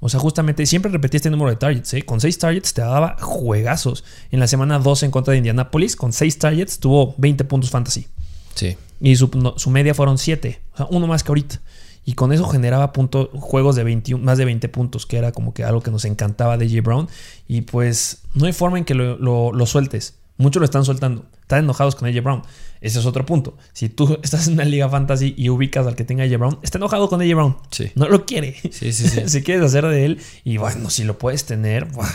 O 0.00 0.08
sea, 0.08 0.18
justamente 0.20 0.66
siempre 0.66 0.90
repetía 0.90 1.16
este 1.18 1.30
número 1.30 1.50
de 1.50 1.56
targets. 1.56 1.94
¿eh? 1.94 2.02
Con 2.02 2.20
6 2.20 2.38
targets 2.38 2.74
te 2.74 2.82
daba 2.82 3.16
juegazos. 3.20 4.04
En 4.30 4.40
la 4.40 4.46
semana 4.48 4.78
12 4.78 5.06
en 5.06 5.10
contra 5.12 5.32
de 5.32 5.38
Indianapolis, 5.38 5.96
con 5.96 6.12
6 6.12 6.38
targets 6.38 6.78
tuvo 6.80 7.14
20 7.18 7.44
puntos 7.44 7.70
fantasy. 7.70 8.08
Sí. 8.54 8.76
Y 9.00 9.16
su, 9.16 9.30
no, 9.36 9.54
su 9.56 9.70
media 9.70 9.94
fueron 9.94 10.18
7. 10.18 10.60
O 10.72 10.76
sea, 10.76 10.86
uno 10.90 11.06
más 11.06 11.22
que 11.22 11.30
ahorita. 11.30 11.60
Y 12.04 12.14
con 12.14 12.32
eso 12.32 12.46
generaba 12.48 12.92
punto, 12.92 13.30
juegos 13.32 13.76
de 13.76 13.84
21, 13.84 14.22
más 14.22 14.36
de 14.36 14.44
20 14.44 14.68
puntos, 14.68 15.06
que 15.06 15.16
era 15.16 15.32
como 15.32 15.54
que 15.54 15.64
algo 15.64 15.80
que 15.80 15.90
nos 15.90 16.04
encantaba 16.04 16.58
de 16.58 16.68
J. 16.68 16.82
Brown. 16.82 17.08
Y 17.48 17.62
pues 17.62 18.18
no 18.34 18.44
hay 18.46 18.52
forma 18.52 18.76
en 18.76 18.84
que 18.84 18.94
lo, 18.94 19.16
lo- 19.16 19.52
lo 19.52 19.66
sueltes. 19.66 20.16
Muchos 20.36 20.60
lo 20.60 20.64
están 20.64 20.84
soltando. 20.84 21.24
Están 21.44 21.64
enojados 21.64 21.94
con 21.94 22.08
AJ 22.08 22.22
Brown. 22.22 22.42
Ese 22.80 22.98
es 22.98 23.06
otro 23.06 23.24
punto. 23.24 23.56
Si 23.72 23.88
tú 23.88 24.18
estás 24.22 24.48
en 24.48 24.54
una 24.54 24.64
liga 24.64 24.88
fantasy 24.88 25.34
y 25.36 25.50
ubicas 25.50 25.86
al 25.86 25.94
que 25.94 26.04
tenga 26.04 26.24
AJ 26.24 26.38
Brown, 26.38 26.58
está 26.62 26.78
enojado 26.78 27.08
con 27.08 27.20
AJ 27.20 27.34
Brown. 27.34 27.56
Sí. 27.70 27.92
No 27.94 28.08
lo 28.08 28.24
quiere. 28.24 28.56
Sí, 28.72 28.92
sí, 28.92 29.08
sí. 29.08 29.22
Se 29.26 29.42
quiere 29.42 29.60
deshacer 29.60 29.86
de 29.86 30.04
él. 30.06 30.20
Y 30.42 30.56
bueno, 30.56 30.90
si 30.90 31.04
lo 31.04 31.18
puedes 31.18 31.44
tener, 31.44 31.84
¡buah! 31.84 32.08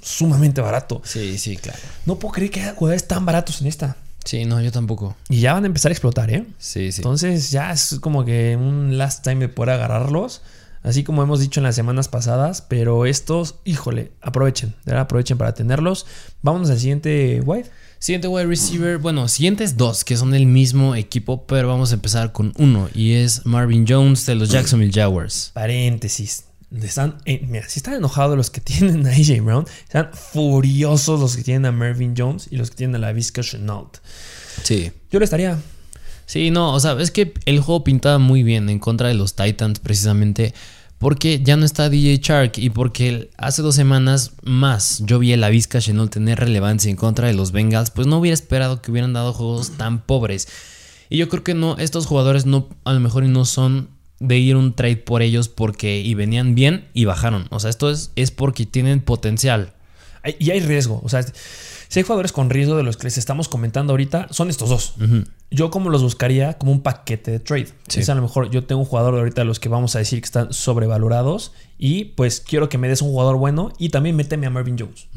sumamente 0.00 0.60
barato. 0.60 1.02
Sí, 1.04 1.38
sí, 1.38 1.56
claro. 1.56 1.78
No 2.06 2.18
puedo 2.18 2.32
creer 2.32 2.50
que 2.50 2.60
haya 2.62 2.74
jugadores 2.74 3.06
tan 3.06 3.26
baratos 3.26 3.60
en 3.60 3.66
esta. 3.66 3.96
Sí, 4.24 4.44
no, 4.44 4.60
yo 4.60 4.72
tampoco. 4.72 5.16
Y 5.28 5.40
ya 5.40 5.52
van 5.52 5.64
a 5.64 5.66
empezar 5.66 5.90
a 5.90 5.94
explotar, 5.94 6.30
¿eh? 6.30 6.46
Sí, 6.58 6.92
sí. 6.92 7.00
Entonces 7.00 7.50
ya 7.50 7.72
es 7.72 7.98
como 8.00 8.24
que 8.24 8.56
un 8.56 8.96
last 8.96 9.24
time 9.24 9.40
de 9.40 9.48
poder 9.48 9.74
agarrarlos. 9.74 10.42
Así 10.82 11.04
como 11.04 11.22
hemos 11.22 11.40
dicho 11.40 11.60
en 11.60 11.64
las 11.64 11.74
semanas 11.74 12.08
pasadas. 12.08 12.62
Pero 12.62 13.04
estos, 13.06 13.56
híjole, 13.64 14.12
aprovechen. 14.20 14.70
De 14.84 14.92
verdad, 14.92 15.02
aprovechen 15.02 15.38
para 15.38 15.54
tenerlos. 15.54 16.06
Vámonos 16.42 16.70
al 16.70 16.78
siguiente 16.78 17.40
wide. 17.44 17.70
Siguiente 18.02 18.26
wide 18.26 18.46
receiver, 18.46 18.98
bueno, 18.98 19.28
siguientes 19.28 19.76
dos 19.76 20.04
que 20.04 20.16
son 20.16 20.32
del 20.32 20.44
mismo 20.44 20.96
equipo, 20.96 21.46
pero 21.46 21.68
vamos 21.68 21.92
a 21.92 21.94
empezar 21.94 22.32
con 22.32 22.52
uno 22.58 22.88
y 22.92 23.12
es 23.12 23.46
Marvin 23.46 23.86
Jones 23.88 24.26
de 24.26 24.34
los 24.34 24.48
Jacksonville 24.48 24.90
Jaguars. 24.92 25.52
Paréntesis. 25.54 26.46
están, 26.82 27.18
eh, 27.26 27.46
mira, 27.46 27.68
si 27.68 27.78
están 27.78 27.94
enojados 27.94 28.36
los 28.36 28.50
que 28.50 28.60
tienen 28.60 29.06
a 29.06 29.10
AJ 29.10 29.44
Brown, 29.44 29.66
están 29.84 30.10
furiosos 30.12 31.20
los 31.20 31.36
que 31.36 31.44
tienen 31.44 31.64
a 31.64 31.70
Mervyn 31.70 32.14
Jones 32.18 32.48
y 32.50 32.56
los 32.56 32.70
que 32.70 32.76
tienen 32.78 32.96
a 32.96 32.98
la 32.98 33.12
Vizca 33.12 33.40
Chenault. 33.40 33.98
Sí. 34.64 34.90
Yo 35.12 35.20
le 35.20 35.24
estaría. 35.24 35.60
Sí, 36.26 36.50
no, 36.50 36.74
o 36.74 36.80
sea, 36.80 37.00
es 37.00 37.12
que 37.12 37.32
el 37.44 37.60
juego 37.60 37.84
pintaba 37.84 38.18
muy 38.18 38.42
bien 38.42 38.68
en 38.68 38.80
contra 38.80 39.06
de 39.06 39.14
los 39.14 39.36
Titans 39.36 39.78
precisamente 39.78 40.54
porque 41.02 41.40
ya 41.42 41.56
no 41.56 41.64
está 41.64 41.88
DJ 41.88 42.18
Shark 42.22 42.52
y 42.58 42.70
porque 42.70 43.28
hace 43.36 43.60
dos 43.60 43.74
semanas 43.74 44.34
más 44.44 45.02
yo 45.04 45.18
vi 45.18 45.32
a 45.32 45.36
la 45.36 45.48
Vizca 45.48 45.80
no 45.92 46.06
tener 46.06 46.38
relevancia 46.38 46.90
en 46.90 46.96
contra 46.96 47.26
de 47.26 47.34
los 47.34 47.50
Bengals, 47.50 47.90
pues 47.90 48.06
no 48.06 48.18
hubiera 48.18 48.34
esperado 48.34 48.80
que 48.80 48.92
hubieran 48.92 49.12
dado 49.12 49.32
juegos 49.32 49.72
tan 49.72 50.02
pobres. 50.06 50.46
Y 51.10 51.18
yo 51.18 51.28
creo 51.28 51.42
que 51.42 51.54
no, 51.54 51.76
estos 51.78 52.06
jugadores 52.06 52.46
no, 52.46 52.68
a 52.84 52.92
lo 52.92 53.00
mejor 53.00 53.24
no 53.24 53.44
son 53.44 53.88
de 54.20 54.38
ir 54.38 54.54
un 54.54 54.74
trade 54.76 54.98
por 54.98 55.22
ellos 55.22 55.48
porque 55.48 55.98
y 55.98 56.14
venían 56.14 56.54
bien 56.54 56.86
y 56.94 57.04
bajaron. 57.04 57.48
O 57.50 57.58
sea, 57.58 57.70
esto 57.70 57.90
es, 57.90 58.12
es 58.14 58.30
porque 58.30 58.64
tienen 58.64 59.00
potencial. 59.00 59.74
Y 60.38 60.52
hay 60.52 60.60
riesgo. 60.60 61.00
O 61.02 61.08
sea, 61.08 61.24
si 61.92 61.98
hay 61.98 62.04
jugadores 62.04 62.32
con 62.32 62.48
riesgo 62.48 62.74
de 62.74 62.82
los 62.84 62.96
que 62.96 63.04
les 63.04 63.18
estamos 63.18 63.50
comentando 63.50 63.92
ahorita, 63.92 64.28
son 64.30 64.48
estos 64.48 64.70
dos. 64.70 64.94
Yo 65.50 65.70
como 65.70 65.90
los 65.90 66.02
buscaría 66.02 66.54
como 66.54 66.72
un 66.72 66.80
paquete 66.80 67.32
de 67.32 67.38
trade. 67.38 67.68
Es 67.94 68.08
a 68.08 68.14
lo 68.14 68.22
mejor 68.22 68.50
yo 68.50 68.64
tengo 68.64 68.80
un 68.80 68.86
jugador 68.86 69.12
ahorita 69.18 69.42
de 69.42 69.44
los 69.44 69.60
que 69.60 69.68
vamos 69.68 69.94
a 69.94 69.98
decir 69.98 70.18
que 70.22 70.24
están 70.24 70.54
sobrevalorados 70.54 71.52
y 71.76 72.06
pues 72.06 72.40
quiero 72.40 72.70
que 72.70 72.78
me 72.78 72.88
des 72.88 73.02
un 73.02 73.10
jugador 73.10 73.36
bueno 73.36 73.74
y 73.76 73.90
también 73.90 74.16
méteme 74.16 74.46
a 74.46 74.50
Marvin 74.50 74.78
Jones. 74.78 75.08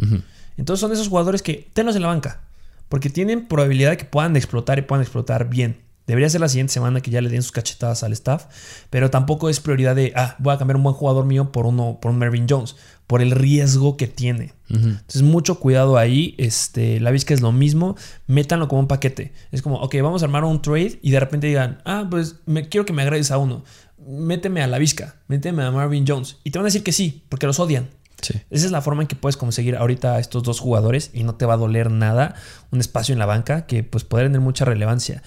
Entonces 0.58 0.82
son 0.82 0.92
esos 0.92 1.08
jugadores 1.08 1.42
que 1.42 1.70
tenlos 1.72 1.96
en 1.96 2.02
la 2.02 2.10
banca 2.10 2.42
porque 2.90 3.10
tienen 3.10 3.48
probabilidad 3.48 3.92
de 3.92 3.98
que 3.98 4.04
puedan 4.04 4.36
explotar 4.36 4.78
y 4.78 4.82
puedan 4.82 5.02
explotar 5.02 5.50
bien. 5.50 5.78
Debería 6.08 6.30
ser 6.30 6.42
la 6.42 6.50
siguiente 6.50 6.74
semana 6.74 7.02
que 7.02 7.10
ya 7.10 7.22
le 7.22 7.30
den 7.30 7.42
sus 7.42 7.52
cachetadas 7.52 8.04
al 8.04 8.14
staff, 8.14 8.46
pero 8.90 9.10
tampoco 9.10 9.50
es 9.50 9.60
prioridad 9.60 9.96
de, 9.96 10.14
ah, 10.16 10.36
voy 10.38 10.54
a 10.54 10.58
cambiar 10.58 10.76
un 10.76 10.84
buen 10.84 10.94
jugador 10.94 11.26
mío 11.26 11.52
por 11.52 11.66
uno, 11.66 12.00
por 12.00 12.12
un 12.12 12.20
Mervyn 12.20 12.46
Jones, 12.48 12.76
por 13.08 13.22
el 13.22 13.32
riesgo 13.32 13.98
que 13.98 14.08
tiene. 14.08 14.54
Entonces, 14.70 15.22
mucho 15.22 15.60
cuidado 15.60 15.98
ahí. 15.98 16.36
Este, 16.38 17.00
la 17.00 17.12
que 17.12 17.34
es 17.34 17.42
lo 17.42 17.52
mismo, 17.52 17.96
métanlo 18.28 18.68
como 18.68 18.82
un 18.82 18.88
paquete. 18.88 19.34
Es 19.52 19.62
como, 19.62 19.78
ok, 19.78 19.96
vamos 20.02 20.22
a 20.22 20.26
armar 20.26 20.44
un 20.44 20.62
trade 20.62 21.00
y 21.02 21.12
de 21.12 21.20
repente 21.20 21.48
digan, 21.48 21.82
ah, 21.86 22.08
pues 22.10 22.38
me, 22.46 22.68
quiero 22.68 22.86
que 22.86 22.94
me 22.94 23.04
agregues 23.04 23.32
a 23.32 23.38
uno. 23.38 23.64
Méteme 24.08 24.62
a 24.62 24.68
la 24.68 24.78
Vizca, 24.78 25.16
méteme 25.28 25.64
a 25.64 25.72
Marvin 25.72 26.06
Jones. 26.08 26.38
Y 26.44 26.52
te 26.52 26.60
van 26.60 26.66
a 26.66 26.68
decir 26.68 26.84
que 26.84 26.92
sí, 26.92 27.24
porque 27.30 27.48
los 27.48 27.60
odian. 27.60 27.90
Esa 28.50 28.66
es 28.66 28.72
la 28.72 28.82
forma 28.82 29.04
en 29.04 29.08
que 29.08 29.16
puedes 29.16 29.38
conseguir 29.38 29.76
ahorita 29.76 30.16
a 30.16 30.20
estos 30.20 30.42
dos 30.44 30.60
jugadores 30.60 31.12
y 31.14 31.24
no 31.24 31.36
te 31.36 31.46
va 31.46 31.56
a 31.56 31.58
doler 31.58 31.92
nada 31.92 32.36
un 32.72 32.80
espacio 32.80 33.14
en 33.14 33.20
la 33.20 33.26
banca 33.26 33.66
que 33.66 33.84
pues 33.84 34.04
puede 34.04 34.26
tener 34.26 34.42
mucha 34.42 34.66
relevancia. 34.66 35.22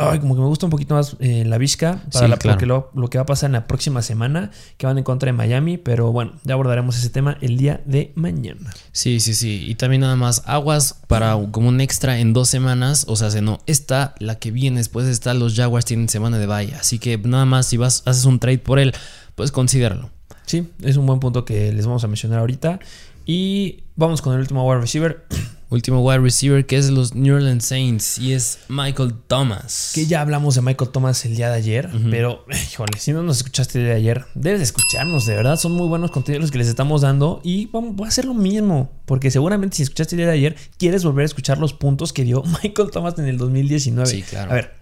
Ay, 0.00 0.20
como 0.20 0.36
que 0.36 0.40
me 0.40 0.46
gusta 0.46 0.64
un 0.64 0.70
poquito 0.70 0.94
más 0.94 1.16
eh, 1.18 1.44
la 1.44 1.58
Vizca 1.58 2.00
para 2.12 2.28
lo, 2.28 3.10
que 3.10 3.18
va 3.18 3.22
a 3.22 3.26
pasar 3.26 3.48
en 3.48 3.54
la 3.54 3.66
próxima 3.66 4.00
semana, 4.00 4.52
que 4.76 4.86
van 4.86 4.96
en 4.96 5.02
contra 5.02 5.26
de 5.26 5.32
Miami, 5.32 5.76
pero 5.76 6.12
bueno, 6.12 6.34
ya 6.44 6.54
abordaremos 6.54 6.96
ese 6.96 7.10
tema 7.10 7.36
el 7.40 7.56
día 7.56 7.80
de 7.84 8.12
mañana. 8.14 8.72
Sí, 8.92 9.18
sí, 9.18 9.34
sí. 9.34 9.64
Y 9.66 9.74
también 9.74 10.02
nada 10.02 10.14
más 10.14 10.44
aguas 10.46 11.00
para 11.08 11.36
como 11.50 11.68
un 11.68 11.80
extra 11.80 12.20
en 12.20 12.32
dos 12.32 12.48
semanas. 12.48 13.06
O 13.08 13.16
sea, 13.16 13.32
si 13.32 13.40
no, 13.40 13.58
esta, 13.66 14.14
la 14.20 14.36
que 14.36 14.52
viene 14.52 14.78
después 14.78 15.08
está, 15.08 15.34
los 15.34 15.56
Jaguars 15.56 15.84
tienen 15.84 16.08
semana 16.08 16.38
de 16.38 16.46
bye. 16.46 16.74
Así 16.74 17.00
que 17.00 17.18
nada 17.18 17.44
más 17.44 17.66
si 17.66 17.76
vas, 17.76 18.04
haces 18.06 18.24
un 18.24 18.38
trade 18.38 18.58
por 18.58 18.78
él, 18.78 18.94
pues 19.34 19.50
considéralo. 19.50 20.10
Sí, 20.46 20.70
es 20.80 20.96
un 20.96 21.06
buen 21.06 21.18
punto 21.18 21.44
que 21.44 21.72
les 21.72 21.86
vamos 21.86 22.04
a 22.04 22.06
mencionar 22.06 22.38
ahorita. 22.38 22.78
Y 23.26 23.82
vamos 23.96 24.22
con 24.22 24.32
el 24.34 24.38
último 24.38 24.64
wide 24.64 24.80
receiver. 24.80 25.26
Último 25.70 26.00
wide 26.00 26.20
receiver 26.20 26.64
que 26.64 26.76
es 26.76 26.86
de 26.86 26.92
los 26.92 27.14
New 27.14 27.34
Orleans 27.34 27.64
Saints 27.64 28.18
y 28.18 28.32
es 28.32 28.58
Michael 28.68 29.12
Thomas. 29.26 29.92
Que 29.94 30.06
ya 30.06 30.22
hablamos 30.22 30.54
de 30.54 30.62
Michael 30.62 30.90
Thomas 30.90 31.22
el 31.26 31.36
día 31.36 31.50
de 31.50 31.56
ayer, 31.56 31.90
pero 32.10 32.46
híjole, 32.50 32.98
si 32.98 33.12
no 33.12 33.22
nos 33.22 33.38
escuchaste 33.38 33.78
el 33.78 33.84
día 33.84 33.92
de 33.94 33.98
ayer, 33.98 34.24
debes 34.34 34.62
escucharnos, 34.62 35.26
de 35.26 35.34
verdad, 35.34 35.56
son 35.56 35.72
muy 35.72 35.86
buenos 35.86 36.10
contenidos 36.10 36.42
los 36.42 36.50
que 36.50 36.58
les 36.58 36.68
estamos 36.68 37.02
dando 37.02 37.42
y 37.44 37.66
vamos, 37.66 37.94
voy 37.96 38.06
a 38.06 38.08
hacer 38.08 38.24
lo 38.24 38.32
mismo, 38.32 38.90
porque 39.04 39.30
seguramente 39.30 39.76
si 39.76 39.82
escuchaste 39.82 40.14
el 40.14 40.20
día 40.20 40.26
de 40.28 40.32
ayer, 40.32 40.56
quieres 40.78 41.04
volver 41.04 41.24
a 41.24 41.26
escuchar 41.26 41.58
los 41.58 41.74
puntos 41.74 42.14
que 42.14 42.24
dio 42.24 42.42
Michael 42.62 42.90
Thomas 42.90 43.18
en 43.18 43.26
el 43.26 43.36
2019. 43.36 44.08
Sí, 44.08 44.22
claro. 44.22 44.50
A 44.50 44.54
ver, 44.54 44.74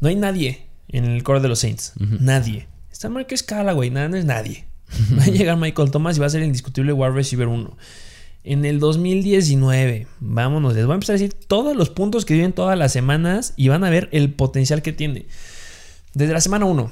no 0.00 0.10
hay 0.10 0.16
nadie 0.16 0.66
en 0.88 1.06
el 1.06 1.22
core 1.22 1.40
de 1.40 1.48
los 1.48 1.60
Saints, 1.60 1.94
nadie. 1.96 2.68
Está 2.92 3.08
Marcus 3.08 3.42
Callaway, 3.42 3.88
nada, 3.88 4.10
no 4.10 4.18
es 4.18 4.26
nadie. 4.26 4.66
Va 5.18 5.24
a 5.24 5.28
llegar 5.28 5.56
Michael 5.56 5.90
Thomas 5.90 6.18
y 6.18 6.20
va 6.20 6.26
a 6.26 6.30
ser 6.30 6.40
el 6.40 6.48
indiscutible 6.48 6.92
wide 6.92 7.12
receiver 7.12 7.48
1. 7.48 7.76
En 8.42 8.64
el 8.64 8.80
2019, 8.80 10.06
vámonos, 10.18 10.74
les 10.74 10.86
voy 10.86 10.92
a 10.92 10.94
empezar 10.94 11.14
a 11.16 11.18
decir 11.18 11.34
todos 11.34 11.76
los 11.76 11.90
puntos 11.90 12.24
que 12.24 12.32
viven 12.32 12.54
todas 12.54 12.78
las 12.78 12.90
semanas 12.90 13.52
y 13.56 13.68
van 13.68 13.84
a 13.84 13.90
ver 13.90 14.08
el 14.12 14.32
potencial 14.32 14.80
que 14.80 14.94
tiene. 14.94 15.26
Desde 16.14 16.32
la 16.32 16.40
semana 16.40 16.64
1, 16.64 16.90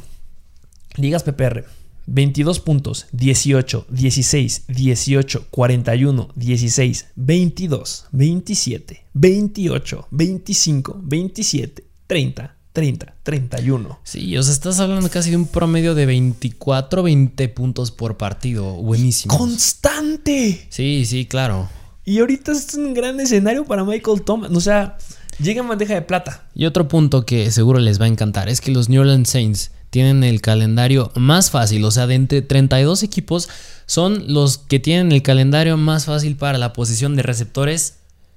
Ligas 0.97 1.23
PPR, 1.23 1.65
22 2.07 2.61
puntos, 2.61 3.07
18, 3.13 3.87
16, 3.89 4.65
18, 4.69 5.47
41, 5.51 6.29
16, 6.35 7.07
22, 7.17 8.07
27, 8.13 9.05
28, 9.15 10.09
25, 10.11 11.01
27, 11.03 11.85
30, 12.07 12.57
30, 12.79 13.13
31. 13.25 13.99
Sí, 14.05 14.39
o 14.39 14.43
sea, 14.45 14.53
estás 14.53 14.79
hablando 14.79 15.11
casi 15.11 15.31
de 15.31 15.37
un 15.37 15.49
promedio 15.49 15.97
de 15.97 16.07
24, 16.07 17.03
20 17.03 17.49
puntos 17.49 17.91
por 17.91 18.17
partido. 18.17 18.73
Buenísimo. 18.75 19.37
¡Constante! 19.37 20.69
Sí, 20.71 21.05
sí, 21.05 21.27
claro. 21.27 21.69
Y 22.05 22.21
ahorita 22.21 22.53
es 22.53 22.73
un 22.75 22.95
gran 22.95 23.19
escenario 23.19 23.65
para 23.65 23.83
Michael 23.83 24.23
Thomas. 24.23 24.53
O 24.53 24.61
sea, 24.61 24.97
llega 25.41 25.61
en 25.61 25.67
bandeja 25.67 25.95
de 25.95 26.03
plata. 26.03 26.47
Y 26.55 26.67
otro 26.67 26.87
punto 26.87 27.27
que 27.27 27.51
seguro 27.51 27.81
les 27.81 28.01
va 28.01 28.05
a 28.05 28.09
encantar 28.09 28.49
es 28.49 28.61
que 28.61 28.71
los 28.71 28.89
New 28.89 29.01
Orleans 29.01 29.29
Saints 29.29 29.73
tienen 29.91 30.23
el 30.23 30.41
calendario 30.41 31.11
más 31.17 31.51
fácil. 31.51 31.85
O 31.85 31.91
sea, 31.91 32.07
de 32.07 32.15
entre 32.15 32.43
32 32.43 33.03
equipos, 33.03 33.49
son 33.87 34.33
los 34.33 34.59
que 34.59 34.79
tienen 34.79 35.11
el 35.11 35.23
calendario 35.23 35.77
más 35.77 36.05
fácil 36.05 36.37
para 36.37 36.59
la 36.59 36.73
posición 36.73 37.17
de 37.17 37.25
receptores 37.25 37.97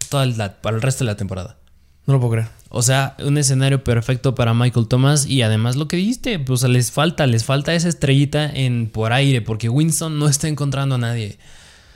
para 0.10 0.76
el 0.76 0.82
resto 0.82 1.04
de 1.04 1.12
la 1.12 1.16
temporada. 1.16 1.58
No 2.06 2.14
lo 2.14 2.20
puedo 2.20 2.34
creer. 2.34 2.48
O 2.70 2.82
sea, 2.82 3.16
un 3.24 3.38
escenario 3.38 3.84
perfecto 3.84 4.34
para 4.34 4.54
Michael 4.54 4.88
Thomas 4.88 5.26
y 5.26 5.42
además 5.42 5.76
lo 5.76 5.88
que 5.88 5.98
dijiste, 5.98 6.40
pues 6.40 6.64
les 6.64 6.92
falta, 6.92 7.28
les 7.28 7.44
falta 7.44 7.74
esa 7.74 7.90
estrellita 7.90 8.50
en 8.50 8.88
por 8.88 9.12
aire 9.12 9.42
porque 9.42 9.70
Winston 9.70 10.18
no 10.18 10.30
está 10.30 10.48
encontrando 10.48 10.96
a 10.96 10.98
nadie. 10.98 11.38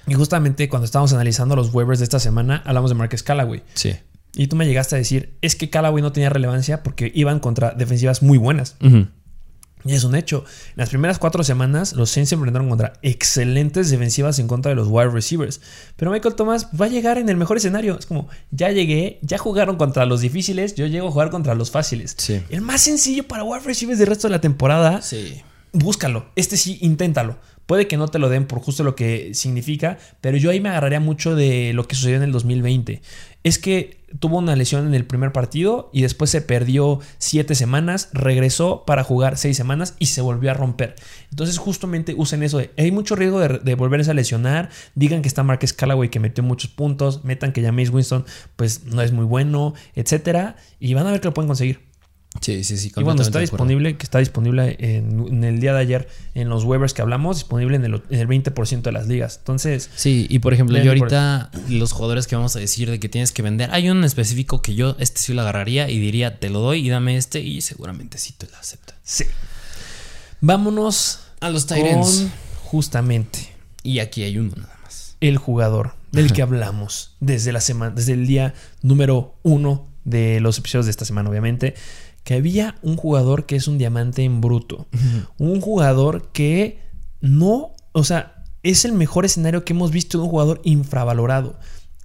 Y 0.07 0.13
justamente 0.13 0.69
cuando 0.69 0.85
estábamos 0.85 1.13
analizando 1.13 1.55
los 1.55 1.73
waivers 1.73 1.99
de 1.99 2.03
esta 2.03 2.19
semana, 2.19 2.61
hablamos 2.65 2.91
de 2.91 2.95
Marcus 2.95 3.23
Callaway. 3.23 3.63
Sí. 3.73 3.95
Y 4.35 4.47
tú 4.47 4.55
me 4.55 4.65
llegaste 4.65 4.95
a 4.95 4.97
decir, 4.97 5.37
es 5.41 5.55
que 5.55 5.69
Callaway 5.69 6.01
no 6.01 6.11
tenía 6.11 6.29
relevancia 6.29 6.83
porque 6.83 7.11
iban 7.15 7.39
contra 7.39 7.71
defensivas 7.71 8.21
muy 8.21 8.37
buenas. 8.37 8.75
Y 9.85 9.93
es 9.93 10.03
un 10.03 10.15
hecho. 10.15 10.43
En 10.69 10.77
las 10.77 10.89
primeras 10.89 11.19
cuatro 11.19 11.43
semanas, 11.43 11.93
los 11.93 12.09
Saints 12.09 12.29
se 12.29 12.35
enfrentaron 12.35 12.67
contra 12.69 12.93
excelentes 13.03 13.91
defensivas 13.91 14.39
en 14.39 14.47
contra 14.47 14.69
de 14.69 14.75
los 14.75 14.87
wide 14.89 15.09
receivers. 15.09 15.61
Pero 15.95 16.11
Michael 16.11 16.33
Thomas 16.33 16.69
va 16.79 16.87
a 16.87 16.89
llegar 16.89 17.19
en 17.19 17.29
el 17.29 17.37
mejor 17.37 17.57
escenario. 17.57 17.97
Es 17.99 18.07
como, 18.07 18.27
ya 18.49 18.71
llegué, 18.71 19.19
ya 19.21 19.37
jugaron 19.37 19.77
contra 19.77 20.07
los 20.07 20.21
difíciles, 20.21 20.73
yo 20.73 20.87
llego 20.87 21.07
a 21.07 21.11
jugar 21.11 21.29
contra 21.29 21.53
los 21.53 21.69
fáciles. 21.69 22.15
El 22.49 22.61
más 22.61 22.81
sencillo 22.81 23.27
para 23.27 23.43
wide 23.43 23.63
receivers 23.63 23.99
del 23.99 24.07
resto 24.07 24.27
de 24.27 24.31
la 24.31 24.41
temporada. 24.41 25.03
Sí. 25.03 25.43
Búscalo. 25.71 26.25
Este 26.35 26.57
sí, 26.57 26.79
inténtalo. 26.81 27.37
Puede 27.65 27.87
que 27.87 27.97
no 27.97 28.07
te 28.07 28.19
lo 28.19 28.29
den 28.29 28.45
por 28.45 28.59
justo 28.59 28.83
lo 28.83 28.95
que 28.95 29.33
significa, 29.33 29.97
pero 30.21 30.37
yo 30.37 30.49
ahí 30.49 30.59
me 30.59 30.69
agarraría 30.69 30.99
mucho 30.99 31.35
de 31.35 31.73
lo 31.73 31.87
que 31.87 31.95
sucedió 31.95 32.17
en 32.17 32.23
el 32.23 32.31
2020. 32.31 33.01
Es 33.43 33.59
que 33.59 34.04
tuvo 34.19 34.37
una 34.37 34.55
lesión 34.55 34.87
en 34.87 34.93
el 34.93 35.05
primer 35.05 35.31
partido 35.31 35.89
y 35.93 36.01
después 36.01 36.29
se 36.29 36.41
perdió 36.41 36.99
siete 37.17 37.55
semanas, 37.55 38.09
regresó 38.13 38.83
para 38.85 39.03
jugar 39.03 39.37
seis 39.37 39.57
semanas 39.57 39.95
y 39.99 40.07
se 40.07 40.21
volvió 40.21 40.51
a 40.51 40.53
romper. 40.53 40.95
Entonces 41.29 41.57
justamente 41.57 42.15
usen 42.17 42.43
eso 42.43 42.57
de, 42.57 42.71
hay 42.77 42.91
mucho 42.91 43.15
riesgo 43.15 43.39
de, 43.39 43.75
volverse 43.75 44.11
a 44.11 44.13
lesionar, 44.13 44.69
digan 44.95 45.21
que 45.21 45.27
está 45.27 45.43
Marcus 45.43 45.73
Callaway 45.73 46.09
que 46.09 46.19
metió 46.19 46.43
muchos 46.43 46.69
puntos, 46.69 47.23
metan 47.23 47.51
que 47.51 47.61
James 47.63 47.89
Winston 47.89 48.25
pues 48.55 48.85
no 48.85 49.01
es 49.01 49.11
muy 49.11 49.25
bueno, 49.25 49.73
etcétera, 49.95 50.55
y 50.79 50.93
van 50.93 51.07
a 51.07 51.11
ver 51.11 51.21
que 51.21 51.27
lo 51.27 51.33
pueden 51.33 51.47
conseguir. 51.47 51.94
Sí, 52.41 52.63
sí, 52.63 52.77
sí. 52.77 52.91
Y 52.95 53.03
bueno, 53.03 53.21
está 53.21 53.39
disponible, 53.39 53.97
que 53.97 54.03
está 54.03 54.19
disponible 54.19 54.75
en, 54.79 55.43
el 55.43 55.59
día 55.59 55.73
de 55.73 55.79
ayer 55.79 56.07
en 56.33 56.49
los 56.49 56.63
waivers 56.63 56.93
que 56.93 57.01
hablamos, 57.01 57.37
disponible 57.37 57.77
en 57.77 57.85
el, 57.85 58.01
en 58.09 58.19
el 58.19 58.27
20% 58.27 58.81
de 58.81 58.91
las 58.91 59.07
ligas. 59.07 59.37
Entonces. 59.37 59.89
Sí, 59.95 60.27
y 60.29 60.39
por 60.39 60.53
ejemplo, 60.53 60.77
yo 60.77 60.91
ahorita, 60.91 61.51
los 61.69 61.91
jugadores 61.91 62.27
que 62.27 62.35
vamos 62.35 62.55
a 62.55 62.59
decir 62.59 62.89
de 62.91 62.99
que 62.99 63.09
tienes 63.09 63.31
que 63.31 63.41
vender, 63.41 63.69
hay 63.71 63.89
un 63.89 64.03
específico 64.03 64.61
que 64.61 64.75
yo, 64.75 64.95
este 64.99 65.21
sí 65.21 65.33
lo 65.33 65.41
agarraría 65.41 65.89
y 65.89 65.99
diría, 65.99 66.39
te 66.39 66.49
lo 66.49 66.59
doy 66.59 66.85
y 66.85 66.89
dame 66.89 67.17
este, 67.17 67.39
y 67.39 67.61
seguramente 67.61 68.17
sí 68.17 68.33
te 68.37 68.47
lo 68.47 68.57
acepta. 68.57 68.95
Sí. 69.03 69.25
Vámonos 70.41 71.21
a 71.39 71.49
los 71.49 71.65
Tyrants. 71.65 72.27
Justamente. 72.63 73.55
Y 73.83 73.99
aquí 73.99 74.23
hay 74.23 74.37
uno 74.37 74.51
nada 74.57 74.77
más. 74.83 75.15
El 75.21 75.37
jugador 75.37 75.93
del 76.11 76.33
que 76.33 76.41
hablamos 76.41 77.15
desde 77.19 77.51
la 77.51 77.61
semana, 77.61 77.93
desde 77.95 78.13
el 78.13 78.25
día 78.25 78.53
número 78.81 79.35
uno 79.43 79.87
de 80.03 80.39
los 80.39 80.57
episodios 80.57 80.85
de 80.85 80.91
esta 80.91 81.05
semana, 81.05 81.29
obviamente 81.29 81.75
que 82.25 82.33
había 82.33 82.75
un 82.81 82.97
jugador 82.97 83.45
que 83.45 83.55
es 83.55 83.69
un 83.69 83.77
diamante 83.77 84.23
en 84.23 84.41
bruto. 84.41 84.87
Un 85.37 85.61
jugador 85.61 86.31
que 86.33 86.81
no, 87.21 87.73
o 87.93 88.03
sea, 88.03 88.43
es 88.63 88.83
el 88.83 88.93
mejor 88.93 89.25
escenario 89.25 89.63
que 89.63 89.73
hemos 89.73 89.91
visto 89.91 90.17
de 90.17 90.23
un 90.23 90.31
jugador 90.31 90.59
infravalorado. 90.63 91.57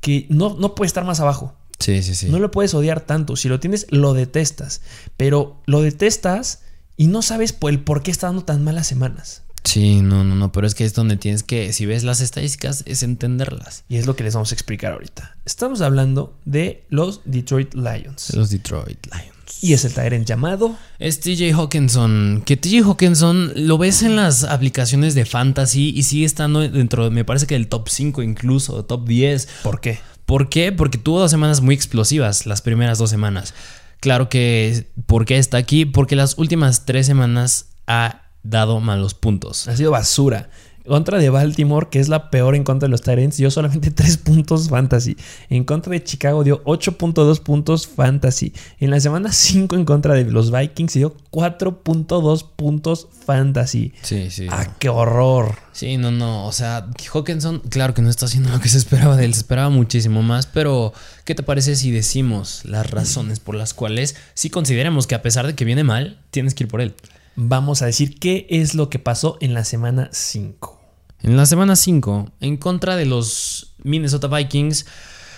Que 0.03 0.27
no, 0.29 0.57
no 0.59 0.75
puede 0.75 0.89
estar 0.89 1.05
más 1.05 1.21
abajo. 1.21 1.57
Sí, 1.79 2.03
sí, 2.03 2.15
sí. 2.15 2.29
No 2.29 2.39
lo 2.39 2.51
puedes 2.51 2.75
odiar 2.75 3.01
tanto. 3.01 3.35
Si 3.35 3.49
lo 3.49 3.61
tienes, 3.61 3.87
lo 3.89 4.13
detestas. 4.13 4.83
Pero 5.17 5.63
lo 5.65 5.81
detestas 5.81 6.61
y 6.99 7.07
no 7.07 7.23
sabes 7.23 7.55
por 7.55 7.71
el 7.71 7.81
por 7.81 8.03
qué 8.03 8.11
está 8.11 8.27
dando 8.27 8.45
tan 8.45 8.63
malas 8.63 8.87
semanas. 8.87 9.43
Sí, 9.65 10.03
no, 10.03 10.23
no, 10.23 10.35
no, 10.35 10.53
pero 10.53 10.67
es 10.67 10.75
que 10.75 10.85
es 10.85 10.93
donde 10.93 11.17
tienes 11.17 11.43
que, 11.43 11.73
si 11.73 11.87
ves 11.87 12.05
las 12.05 12.21
estadísticas, 12.21 12.83
es 12.87 13.03
entenderlas. 13.03 13.85
Y 13.89 13.97
es 13.97 14.07
lo 14.07 14.17
que 14.17 14.25
les 14.25 14.35
vamos 14.35 14.53
a 14.53 14.55
explicar 14.55 14.93
ahorita. 14.93 15.37
Estamos 15.47 15.81
hablando 15.81 16.39
de 16.45 16.85
los 16.91 17.23
Detroit 17.25 17.73
Lions. 17.73 18.35
Los 18.35 18.51
Detroit 18.51 19.07
Lions. 19.07 19.40
Y 19.63 19.75
es 19.75 19.85
el 19.85 19.93
Tyrant 19.93 20.27
llamado. 20.27 20.77
Es 20.99 21.21
TJ 21.21 21.53
Hawkinson. 21.55 22.43
Que 22.47 22.57
TJ 22.57 22.83
Hawkinson 22.85 23.53
lo 23.57 23.77
ves 23.77 24.03
en 24.03 24.17
las 24.17 24.45
aplicaciones 24.45 25.15
de 25.15 25.27
fantasy 25.27 25.93
y 25.95 26.05
sigue 26.05 26.25
estando 26.25 26.61
dentro, 26.61 27.11
me 27.11 27.25
parece 27.25 27.47
que 27.47 27.55
del 27.55 27.69
top 27.69 27.89
5 27.89 28.23
incluso, 28.23 28.85
top 28.85 29.07
10. 29.07 29.49
¿Por 29.63 29.81
qué? 29.81 30.01
¿Por 30.25 30.49
qué? 30.49 30.73
Porque 30.73 30.97
tuvo 30.97 31.21
dos 31.21 31.31
semanas 31.31 31.61
muy 31.61 31.75
explosivas, 31.75 32.47
las 32.47 32.63
primeras 32.63 32.99
dos 32.99 33.11
semanas. 33.11 33.53
Claro 34.01 34.29
que, 34.31 34.87
¿por 35.07 35.27
qué 35.27 35.37
está 35.37 35.59
aquí? 35.59 35.85
Porque 35.85 36.17
las 36.17 36.39
últimas 36.39 36.87
tres 36.87 37.07
semanas 37.07 37.67
ha 37.87 38.31
dado 38.43 38.81
malos 38.81 39.13
puntos. 39.13 39.69
Ha 39.69 39.77
sido 39.77 39.91
basura. 39.91 40.49
Contra 40.87 41.19
de 41.19 41.31
Baltimore, 41.31 41.89
que 41.91 42.01
es 42.01 42.09
la 42.09 42.31
peor 42.31 42.55
en 42.55 42.65
contra 42.65 42.87
de 42.87 42.91
los 42.91 43.03
Tyrants, 43.03 43.37
dio 43.37 43.51
solamente 43.51 43.91
3 43.93 44.17
puntos 44.19 44.69
fantasy. 44.69 45.17
En 45.49 45.65
contra 45.65 45.93
de 45.93 46.03
Chicago 46.03 46.45
dio 46.45 46.63
8.2 46.65 47.41
puntos 47.41 47.87
fantasy. 47.87 48.53
En 48.79 48.91
la 48.91 49.01
semana 49.01 49.33
5 49.33 49.77
en 49.77 49.85
contra 49.85 50.15
de 50.15 50.25
los 50.25 50.51
Vikings 50.51 50.95
dio 50.95 51.15
4.2 51.31 52.47
puntos 52.57 53.09
fantasy. 53.25 53.93
Sí, 54.03 54.31
sí. 54.31 54.47
¡Ah, 54.51 54.75
qué 54.79 54.89
horror! 54.89 55.55
Sí, 55.73 55.97
no, 55.97 56.11
no. 56.11 56.47
O 56.47 56.53
sea, 56.53 56.87
Hawkinson, 57.13 57.61
claro 57.69 57.95
que 57.95 58.03
no 58.03 58.11
está 58.11 58.27
haciendo 58.27 58.51
lo 58.53 58.61
que 58.61 58.69
se 58.69 58.79
esperaba 58.79 59.17
de 59.17 59.25
él. 59.25 59.35
Se 59.35 59.41
esperaba 59.41 59.71
muchísimo 59.71 60.23
más. 60.23 60.47
Pero, 60.47 60.93
¿qué 61.25 61.35
te 61.35 61.43
parece 61.43 61.77
si 61.77 61.91
decimos 61.91 62.65
las 62.65 62.91
razones 62.91 63.41
por 63.41 63.55
las 63.55 63.75
cuales 63.75 64.17
sí 64.35 64.51
consideramos 64.51 65.07
que 65.07 65.15
a 65.15 65.23
pesar 65.23 65.47
de 65.47 65.55
que 65.55 65.65
viene 65.65 65.85
mal, 65.85 66.19
tienes 66.31 66.55
que 66.55 66.65
ir 66.65 66.69
por 66.69 66.81
él? 66.81 66.95
Vamos 67.37 67.83
a 67.83 67.87
decir 67.87 68.19
qué 68.19 68.47
es 68.51 68.75
lo 68.75 68.91
que 68.91 68.99
pasó 68.99 69.39
en 69.41 69.55
la 69.55 69.65
semana 69.65 70.09
5. 70.13 70.81
En 71.23 71.37
la 71.37 71.47
semana 71.47 71.77
5, 71.77 72.31
en 72.41 72.57
contra 72.57 72.97
de 72.97 73.07
los 73.07 73.75
Minnesota 73.83 74.29
Vikings, 74.29 74.87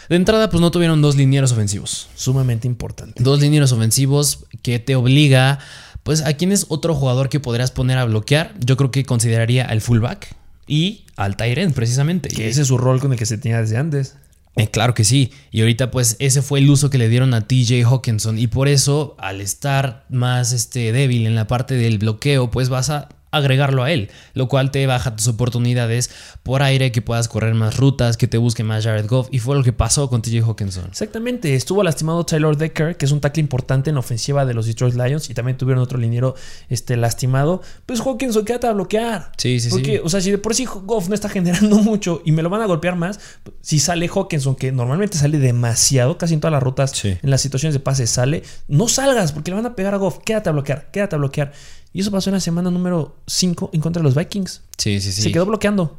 de 0.09 0.17
entrada 0.17 0.51
pues 0.51 0.61
no 0.61 0.71
tuvieron 0.71 1.03
dos 1.03 1.17
linieros 1.17 1.53
ofensivos. 1.53 2.09
Sumamente 2.15 2.67
importante. 2.67 3.23
Dos 3.23 3.41
linieros 3.41 3.73
ofensivos 3.73 4.47
que 4.63 4.79
te 4.79 4.95
obliga, 4.95 5.59
pues 6.03 6.23
a 6.23 6.35
quién 6.35 6.53
es 6.53 6.67
otro 6.69 6.95
jugador 6.95 7.29
que 7.29 7.41
podrías 7.41 7.71
poner 7.71 7.99
a 7.99 8.05
bloquear. 8.05 8.55
Yo 8.61 8.77
creo 8.77 8.91
que 8.91 9.05
consideraría 9.05 9.65
al 9.65 9.81
fullback 9.81 10.35
y 10.67 11.05
al 11.17 11.37
Tyrant 11.37 11.75
precisamente. 11.75 12.29
Que 12.29 12.49
ese 12.49 12.63
es 12.63 12.69
su 12.69 12.79
rol 12.79 13.01
con 13.01 13.13
el 13.13 13.19
que 13.19 13.27
se 13.27 13.39
tenía 13.39 13.61
desde 13.61 13.77
antes. 13.77 14.17
Eh, 14.57 14.69
claro 14.69 14.95
que 14.95 15.05
sí. 15.05 15.33
Y 15.51 15.61
ahorita 15.61 15.91
pues 15.91 16.17
ese 16.19 16.43
fue 16.43 16.59
el 16.59 16.69
uso 16.69 16.91
que 16.91 16.99
le 16.99 17.09
dieron 17.09 17.35
a 17.35 17.47
TJ 17.47 17.85
Hawkinson. 17.85 18.39
Y 18.39 18.47
por 18.49 18.69
eso 18.69 19.17
al 19.19 19.41
estar 19.41 20.05
más 20.11 20.53
este, 20.53 20.93
débil 20.93 21.27
en 21.27 21.35
la 21.35 21.47
parte 21.47 21.75
del 21.75 21.99
bloqueo 21.99 22.51
pues 22.51 22.69
vas 22.69 22.91
a 22.91 23.09
agregarlo 23.33 23.83
a 23.83 23.91
él, 23.91 24.11
lo 24.35 24.47
cual 24.47 24.71
te 24.71 24.87
baja 24.87 25.17
tus 25.17 25.27
oportunidades 25.27 26.11
por 26.43 26.63
aire, 26.63 26.93
que 26.93 27.03
puedas 27.03 27.29
correr 27.29 27.55
más 27.55 27.77
rutas, 27.79 28.17
que 28.17 28.29
te 28.29 28.39
busque 28.39 28.63
más 28.63 28.85
Jared 28.85 29.07
Goff, 29.09 29.29
y 29.31 29.41
fue 29.41 29.57
lo 29.57 29.65
que 29.65 29.73
pasó 29.73 30.09
con 30.09 30.23
TJ 30.23 30.43
Hawkinson. 30.43 30.85
Exactamente, 30.87 31.55
estuvo 31.55 31.83
lastimado 31.83 32.25
Taylor 32.25 32.57
Decker, 32.57 32.97
que 32.97 33.07
es 33.07 33.13
un 33.13 33.21
tackle 33.21 33.41
importante 33.41 33.91
en 33.91 33.97
ofensiva 33.97 34.45
de 34.45 34.55
los 34.55 34.67
Detroit 34.67 34.95
Lions, 34.95 35.31
y 35.31 35.35
también 35.35 35.57
tuvieron 35.57 35.83
otro 35.83 35.99
liniero 35.99 36.35
este, 36.69 36.97
lastimado. 36.97 37.63
Pues 37.87 38.01
Hawkinson, 38.01 38.45
quédate 38.45 38.67
a 38.67 38.73
bloquear. 38.73 39.33
Sí, 39.39 39.59
sí, 39.61 39.71
Porque, 39.71 40.01
o 40.05 40.09
sea, 40.09 40.21
si 40.21 40.31
de 40.31 40.39
por 40.39 40.55
sí 40.55 40.67
Goff 40.67 41.09
no 41.09 41.15
está 41.15 41.29
generando 41.29 41.79
mucho 41.83 42.23
y 42.25 42.33
me 42.33 42.43
lo 42.43 42.51
van 42.51 42.61
a 42.61 42.67
golpear 42.67 42.97
más, 42.97 43.19
si 43.63 43.79
sale 43.79 44.09
Hawkinson, 44.09 44.57
que 44.57 44.73
normalmente 44.73 45.17
sale 45.17 45.39
demasiado, 45.39 46.19
casi 46.19 46.35
en 46.35 46.41
todas 46.41 46.53
las 46.53 46.63
rutas, 46.63 47.05
en 47.05 47.31
las 47.31 47.41
situaciones 47.41 47.73
de 47.73 47.81
pase 47.81 48.07
sale, 48.07 48.43
no 48.69 48.89
salgas 48.89 49.33
porque 49.33 49.51
le 49.51 49.57
van 49.57 49.67
a 49.67 49.75
pegar 49.75 49.95
a 49.95 49.97
Goff, 49.97 50.19
quédate 50.25 50.51
a 50.51 50.53
bloquear, 50.53 50.91
quédate 50.91 51.17
a 51.17 51.19
bloquear. 51.19 51.53
Y 51.93 52.01
eso 52.01 52.11
pasó 52.11 52.31
en 52.31 52.35
la 52.35 52.41
semana 52.41 52.71
número 52.71 53.17
5 53.27 53.71
en 53.73 53.81
contra 53.81 54.01
de 54.01 54.05
los 54.05 54.15
Vikings. 54.15 54.63
Sí, 54.79 55.01
sí, 55.01 55.13
sí. 55.13 55.23
Se 55.23 55.33
quedó 55.33 55.47
bloqueando. 55.47 55.99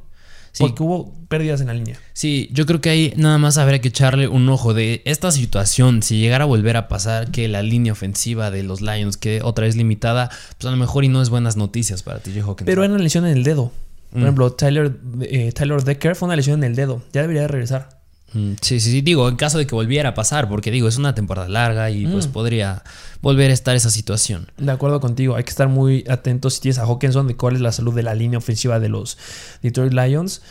Porque 0.60 0.84
hubo 0.84 1.12
pérdidas 1.29 1.62
en 1.62 1.67
la 1.67 1.73
línea. 1.73 1.97
Sí, 2.13 2.49
yo 2.51 2.67
creo 2.67 2.79
que 2.79 2.89
ahí 2.89 3.13
nada 3.17 3.39
más 3.39 3.58
habría 3.58 3.82
que 3.82 3.88
echarle 3.88 4.27
un 4.27 4.47
ojo 4.49 4.73
de 4.73 5.01
esta 5.06 5.32
situación. 5.32 6.03
Si 6.03 6.19
llegara 6.19 6.43
a 6.43 6.47
volver 6.47 6.77
a 6.77 6.88
pasar 6.88 7.32
que 7.32 7.47
la 7.47 7.63
línea 7.63 7.91
ofensiva 7.91 8.51
de 8.51 8.62
los 8.62 8.82
Lions 8.82 9.17
quede 9.17 9.41
otra 9.41 9.65
vez 9.65 9.75
limitada, 9.75 10.29
pues 10.58 10.67
a 10.67 10.71
lo 10.71 10.77
mejor 10.77 11.06
y 11.06 11.08
no 11.08 11.21
es 11.21 11.29
buenas 11.29 11.58
noticias 11.58 12.03
para 12.03 12.19
TJ 12.19 12.41
Hawkins. 12.41 12.65
Pero 12.65 12.84
era 12.84 12.93
una 12.93 13.01
lesión 13.01 13.25
en 13.25 13.36
el 13.36 13.43
dedo. 13.43 13.71
Por 14.12 14.19
mm. 14.19 14.23
ejemplo, 14.23 14.53
Tyler, 14.53 14.95
eh, 15.21 15.51
Tyler 15.53 15.84
Decker 15.84 16.15
fue 16.15 16.27
una 16.27 16.36
lesión 16.36 16.63
en 16.63 16.69
el 16.69 16.75
dedo. 16.75 17.01
Ya 17.13 17.21
debería 17.21 17.41
de 17.41 17.47
regresar. 17.47 18.02
Mm, 18.33 18.53
sí, 18.61 18.79
sí, 18.79 18.91
sí, 18.91 19.01
digo, 19.01 19.29
en 19.29 19.35
caso 19.35 19.57
de 19.57 19.67
que 19.67 19.75
volviera 19.75 20.09
a 20.09 20.13
pasar, 20.13 20.49
porque 20.49 20.71
digo, 20.71 20.87
es 20.87 20.97
una 20.97 21.15
temporada 21.15 21.47
larga 21.47 21.89
y 21.89 22.05
pues 22.07 22.27
mm. 22.27 22.31
podría 22.31 22.83
volver 23.21 23.51
a 23.51 23.53
estar 23.53 23.75
esa 23.75 23.89
situación. 23.89 24.51
De 24.57 24.71
acuerdo 24.71 24.99
contigo, 24.99 25.35
hay 25.35 25.43
que 25.43 25.51
estar 25.51 25.69
muy 25.69 26.03
atentos 26.09 26.55
si 26.55 26.61
tienes 26.61 26.79
a 26.79 26.83
Hawkinson 26.83 27.27
de 27.27 27.35
cuál 27.35 27.55
es 27.55 27.61
la 27.61 27.71
salud 27.71 27.93
de 27.93 28.03
la 28.03 28.15
línea 28.15 28.37
ofensiva 28.37 28.79
de 28.79 28.89
los 28.89 29.17
Detroit 29.61 29.93
Lions, 29.93 30.41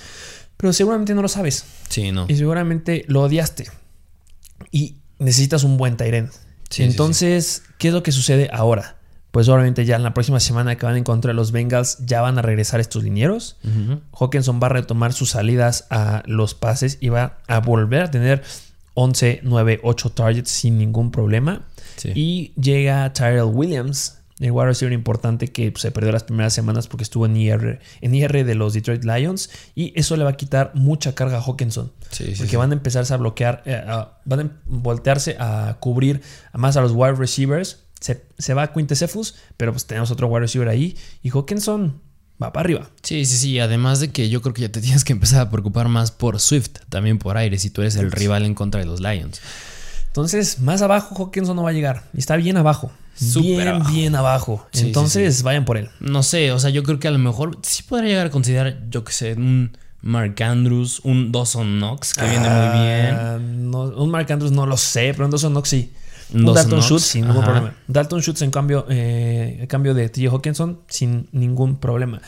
pero 0.57 0.73
seguramente 0.73 1.15
no 1.15 1.23
lo 1.23 1.29
sabes. 1.29 1.65
Sí, 1.89 2.13
no. 2.13 2.27
Y 2.29 2.37
seguramente 2.37 3.05
lo 3.09 3.23
odiaste 3.23 3.67
y 4.71 4.97
necesitas 5.19 5.65
un 5.65 5.77
buen 5.77 5.97
Tyrant. 5.97 6.33
Entonces, 6.79 7.65
¿qué 7.79 7.89
es 7.89 7.95
lo 7.95 8.03
que 8.03 8.13
sucede 8.13 8.49
ahora? 8.53 8.97
Pues 9.33 9.49
obviamente 9.49 9.87
ya 9.87 9.97
en 9.97 10.03
la 10.03 10.13
próxima 10.13 10.39
semana 10.41 10.77
que 10.77 10.85
van 10.85 10.97
en 10.97 11.05
contra 11.05 11.31
de 11.31 11.35
los 11.35 11.53
Bengals 11.53 11.99
ya 12.05 12.21
van 12.21 12.39
a 12.39 12.43
regresar 12.43 12.81
estos 12.81 13.03
linieros. 13.03 13.57
Hawkinson 14.13 14.61
va 14.63 14.67
a 14.67 14.71
retomar 14.71 15.15
sus 15.15 15.31
salidas 15.31 15.87
a 15.91 16.23
los 16.27 16.55
pases 16.55 16.99
y 17.01 17.09
va 17.09 17.39
a 17.49 17.61
volver 17.61 18.03
a 18.03 18.11
tener 18.11 18.43
11, 18.93 19.41
9, 19.43 19.81
8 19.83 20.11
targets 20.11 20.51
sin 20.51 20.77
ningún 20.77 21.11
problema. 21.11 21.63
Y 22.15 22.53
llega 22.61 23.11
Tyrell 23.15 23.45
Williams, 23.45 24.19
el 24.39 24.51
wide 24.51 24.67
receiver 24.67 24.93
importante 24.93 25.49
que 25.49 25.73
se 25.77 25.91
perdió 25.93 26.13
las 26.13 26.25
primeras 26.25 26.53
semanas 26.53 26.87
porque 26.87 27.05
estuvo 27.05 27.25
en 27.25 27.35
IR, 27.35 27.81
en 28.03 28.15
IR 28.15 28.45
de 28.45 28.55
los 28.55 28.75
Detroit 28.75 29.03
Lions. 29.03 29.49
Y 29.75 29.99
eso 29.99 30.15
le 30.19 30.25
va 30.25 30.31
a 30.31 30.37
quitar 30.37 30.73
mucha 30.75 31.15
carga 31.15 31.39
a 31.39 31.43
Hawkinson. 31.43 31.91
porque 32.37 32.59
van 32.59 32.71
a 32.71 32.75
empezarse 32.75 33.15
a 33.15 33.17
bloquear, 33.17 33.63
eh, 33.65 33.83
van 34.27 34.41
a 34.41 34.51
voltearse 34.67 35.37
a 35.39 35.79
cubrir 35.81 36.21
más 36.53 36.77
a 36.77 36.83
los 36.83 36.93
wide 36.93 37.15
receivers 37.15 37.79
se, 38.03 38.55
va 38.55 38.63
a 38.63 38.73
Quintesefus, 38.73 39.37
pero 39.57 39.73
pues 39.73 39.87
tenemos 39.87 40.11
otro 40.11 40.27
wide 40.27 40.41
receiver 40.41 40.69
ahí. 40.69 40.97
Y 41.23 41.31
Hawkinson 41.31 42.01
va 42.43 42.53
para 42.53 42.65
arriba. 42.65 42.91
Sí, 43.03 43.25
sí, 43.25 43.37
sí. 43.37 43.59
Además 43.61 44.01
de 44.01 44.11
que 44.11 44.29
yo 44.29 44.43
creo 44.43 44.55
que 44.55 44.63
ya 44.63 44.71
te 44.71 44.81
tienes 44.83 45.05
que 45.05 45.13
empezar 45.13 45.41
a 45.41 45.51
preocupar 45.51 45.89
más 45.89 46.11
por 46.11 46.41
Swift, 46.41 46.81
también 46.89 47.19
por 47.19 47.37
aire, 47.37 47.59
si 47.59 47.71
tú 47.71 47.83
eres 47.83 47.97
el 47.97 48.11
rival 48.11 48.45
en 48.45 48.55
contra 48.55 48.81
de 48.81 48.87
los 48.87 49.01
Lions. 49.01 49.41
Entonces, 50.09 50.61
más 50.61 50.83
abajo 50.83 51.15
Hawkinson 51.17 51.57
no 51.57 51.63
va 51.63 51.71
a 51.71 51.73
llegar. 51.73 52.05
Y 52.13 52.19
está 52.19 52.37
bien 52.37 52.57
abajo. 52.59 52.93
bien, 53.41 53.83
bien 53.91 54.15
abajo. 54.15 54.67
Entonces, 54.75 55.43
vayan 55.43 55.65
por 55.65 55.79
él. 55.79 55.89
No 56.01 56.23
sé, 56.23 56.53
o 56.53 56.59
sea, 56.59 56.71
yo 56.71 56.83
creo 56.83 56.99
que 56.99 57.09
a 57.09 57.13
lo 57.13 57.19
mejor 57.19 57.59
sí 57.63 57.83
podría 57.83 58.11
llegar 58.11 58.27
a 58.27 58.31
considerar, 58.31 58.79
yo 58.91 59.05
que 59.05 59.13
sé, 59.13 59.33
un 59.35 59.77
Mark 60.03 60.43
Andrews, 60.43 61.01
un 61.05 61.33
Dawson 61.33 61.79
Knox, 61.79 62.13
que 62.13 62.25
viene 62.25 62.41
muy 62.41 62.51
ah, 62.51 63.39
bien. 63.39 63.75
un 63.75 64.11
Mark 64.11 64.31
Andrews 64.31 64.53
no 64.53 64.67
lo 64.67 64.77
sé, 64.77 65.13
pero 65.13 65.25
un 65.25 65.31
Dawson 65.31 65.53
Knox 65.53 65.69
sí. 65.69 65.93
Dalton 66.33 66.81
Schultz 66.81 67.05
sin 67.05 67.27
ningún 67.27 67.45
problema. 67.45 67.75
Dalton 67.89 68.21
Schultz 68.21 68.43
en 68.43 68.51
cambio, 68.51 68.87
eh, 68.89 69.67
cambio 69.69 69.95
de 69.95 70.09
TJ 70.09 70.29
Hawkinson 70.29 70.81
sin 70.89 71.29
ningún 71.33 71.77
problema. 71.77 72.21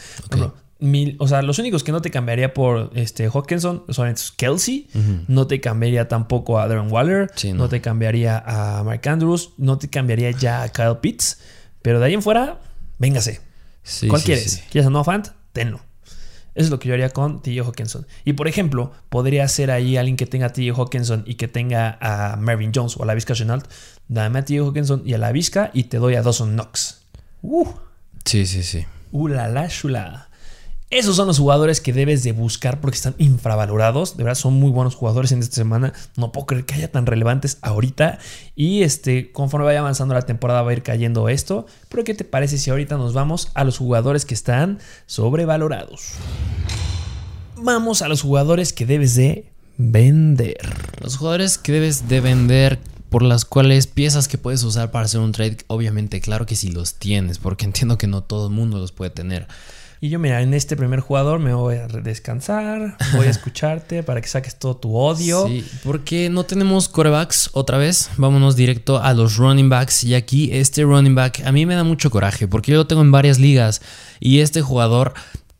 o 1.18 1.28
sea, 1.28 1.42
los 1.42 1.58
únicos 1.58 1.82
que 1.82 1.92
no 1.92 2.02
te 2.02 2.10
cambiaría 2.10 2.52
por 2.52 2.90
este 2.94 3.28
Hawkinson 3.28 3.84
son 3.88 4.14
Kelsey, 4.36 4.88
no 5.28 5.46
te 5.46 5.60
cambiaría 5.60 6.08
tampoco 6.08 6.58
a 6.58 6.68
Darren 6.68 6.90
Waller, 6.90 7.30
no. 7.54 7.68
te 7.68 7.80
cambiaría 7.80 8.42
a 8.44 8.82
Mark 8.84 9.08
Andrews, 9.08 9.50
no 9.56 9.78
te 9.78 9.88
cambiaría 9.88 10.30
ya 10.32 10.62
a 10.62 10.68
Kyle 10.68 10.98
Pitts, 11.00 11.38
pero 11.82 12.00
de 12.00 12.06
ahí 12.06 12.14
en 12.14 12.22
fuera, 12.22 12.60
véngase. 12.98 13.40
¿Cuál 14.08 14.22
quieres? 14.22 14.62
¿Quieres 14.70 14.86
a 14.86 14.90
Noah 14.90 15.04
Fant? 15.04 15.28
Tenlo. 15.52 15.80
Eso 16.54 16.66
es 16.66 16.70
lo 16.70 16.78
que 16.78 16.88
yo 16.88 16.94
haría 16.94 17.10
con 17.10 17.42
TJ 17.42 17.60
Hawkinson. 17.62 18.06
Y 18.24 18.34
por 18.34 18.46
ejemplo, 18.46 18.92
podría 19.08 19.46
ser 19.48 19.70
ahí 19.70 19.96
alguien 19.96 20.16
que 20.16 20.26
tenga 20.26 20.46
a 20.46 20.52
TJ 20.52 20.70
Hawkinson 20.76 21.24
y 21.26 21.34
que 21.34 21.48
tenga 21.48 21.98
a 22.00 22.36
Marvin 22.36 22.72
Jones 22.74 22.96
o 22.96 23.02
a 23.02 23.06
la 23.06 23.14
Vizca 23.14 23.34
Chenault. 23.34 23.66
Dame 24.08 24.38
a 24.38 24.44
TJ 24.44 24.60
Hawkinson 24.60 25.02
y 25.04 25.14
a 25.14 25.18
la 25.18 25.32
Vizca 25.32 25.70
y 25.74 25.84
te 25.84 25.98
doy 25.98 26.14
a 26.14 26.22
Dawson 26.22 26.52
Knox. 26.52 27.02
Uh. 27.42 27.66
Sí, 28.24 28.46
sí, 28.46 28.62
sí. 28.62 28.86
Uh, 29.10 29.28
la 29.28 29.48
la 29.48 29.68
chula. 29.68 30.28
Esos 30.90 31.16
son 31.16 31.27
los 31.27 31.38
jugadores 31.38 31.81
que 31.81 31.92
debes 31.92 32.23
de 32.23 32.33
buscar 32.33 32.81
porque 32.81 32.97
están 32.97 33.14
infravalorados. 33.18 34.16
De 34.16 34.23
verdad, 34.23 34.38
son 34.38 34.55
muy 34.55 34.70
buenos 34.70 34.94
jugadores 34.94 35.33
en 35.33 35.40
esta 35.40 35.57
semana. 35.57 35.92
No 36.16 36.31
puedo 36.31 36.47
creer 36.47 36.66
que 36.66 36.75
haya 36.75 36.92
tan 36.92 37.07
relevantes 37.07 37.59
ahorita. 37.62 38.18
Y 38.55 38.83
este, 38.83 39.33
conforme 39.33 39.66
vaya 39.66 39.81
avanzando 39.81 40.14
la 40.14 40.23
temporada 40.23 40.62
va 40.62 40.70
a 40.70 40.75
ir 40.75 40.83
cayendo 40.83 41.29
esto. 41.29 41.66
Pero 41.88 42.05
¿qué 42.05 42.14
te 42.14 42.25
parece 42.25 42.59
si 42.59 42.70
ahorita 42.70 42.97
nos 42.97 43.12
vamos 43.12 43.51
a 43.55 43.64
los 43.64 43.79
jugadores 43.79 44.25
que 44.25 44.35
están 44.35 44.79
sobrevalorados? 45.07 46.12
Vamos 47.57 48.03
a 48.03 48.09
los 48.09 48.23
jugadores 48.23 48.73
que 48.73 48.87
debes 48.87 49.14
de 49.14 49.51
vender. 49.79 50.59
Los 51.01 51.16
jugadores 51.16 51.59
que 51.59 51.73
debes 51.73 52.09
de 52.09 52.20
vender 52.20 52.79
por 53.14 53.23
las 53.23 53.44
cuales 53.44 53.87
piezas 53.87 54.27
que 54.27 54.38
puedes 54.38 54.62
usar 54.64 54.90
para 54.90 55.05
hacer 55.05 55.20
un 55.20 55.33
trade, 55.33 55.59
obviamente, 55.68 56.20
claro 56.20 56.47
que 56.47 56.57
si 56.57 56.70
los 56.70 56.94
tienes, 56.94 57.38
porque 57.38 57.64
entiendo 57.64 57.99
que 57.99 58.07
no 58.07 58.23
todo 58.23 58.49
el 58.49 58.53
mundo 58.53 58.79
los 58.79 58.92
puede 58.92 59.11
tener. 59.11 59.47
Y 60.04 60.10
yo, 60.10 60.18
mira, 60.18 60.42
en 60.42 60.52
este 60.52 60.76
primer 60.76 61.00
jugador 61.00 61.38
me 61.40 61.54
voy 61.54 61.76
a 61.76 61.86
descansar, 61.86 62.98
voy 63.14 63.26
a 63.26 63.30
escucharte 63.30 64.02
para 64.02 64.20
que 64.20 64.28
saques 64.28 64.58
todo 64.58 64.76
tu 64.76 64.94
odio. 64.94 65.46
Sí, 65.48 65.64
porque 65.82 66.28
no 66.28 66.44
tenemos 66.44 66.90
corebacks 66.90 67.48
otra 67.54 67.78
vez. 67.78 68.10
Vámonos 68.18 68.54
directo 68.54 69.02
a 69.02 69.14
los 69.14 69.38
running 69.38 69.70
backs. 69.70 70.04
Y 70.04 70.14
aquí 70.14 70.50
este 70.52 70.82
running 70.82 71.14
back 71.14 71.40
a 71.46 71.52
mí 71.52 71.64
me 71.64 71.74
da 71.74 71.84
mucho 71.84 72.10
coraje 72.10 72.46
porque 72.46 72.72
yo 72.72 72.76
lo 72.76 72.86
tengo 72.86 73.00
en 73.00 73.12
varias 73.12 73.38
ligas. 73.38 73.80
Y 74.20 74.40
este 74.40 74.60
jugador 74.60 75.14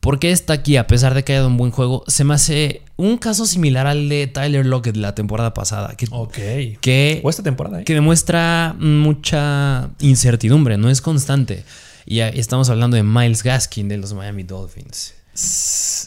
¿Por 0.05 0.19
qué 0.19 0.29
está 0.29 0.53
aquí 0.53 0.77
a 0.77 0.85
pesar 0.85 1.15
de 1.15 1.23
que 1.23 1.31
haya 1.31 1.39
dado 1.39 1.49
un 1.49 1.57
buen 1.57 1.71
juego? 1.71 2.03
Se 2.05 2.23
me 2.23 2.35
hace 2.35 2.83
un 2.95 3.17
caso 3.17 3.47
similar 3.47 3.87
al 3.87 4.07
de 4.07 4.27
Tyler 4.27 4.63
Lockett 4.63 4.97
la 4.97 5.15
temporada 5.15 5.55
pasada. 5.55 5.95
Que, 5.97 6.05
Ok. 6.11 6.37
que, 6.79 7.21
O 7.23 7.31
esta 7.31 7.41
temporada, 7.41 7.81
¿eh? 7.81 7.83
que 7.85 7.95
demuestra 7.95 8.75
mucha 8.77 9.89
incertidumbre, 9.99 10.77
no 10.77 10.91
es 10.91 11.01
constante. 11.01 11.63
Y 12.05 12.19
estamos 12.19 12.69
hablando 12.69 12.95
de 12.95 13.03
Miles 13.03 13.43
Gaskin 13.43 13.89
de 13.89 13.97
los 13.97 14.13
Miami 14.13 14.43
Dolphins. 14.43 15.13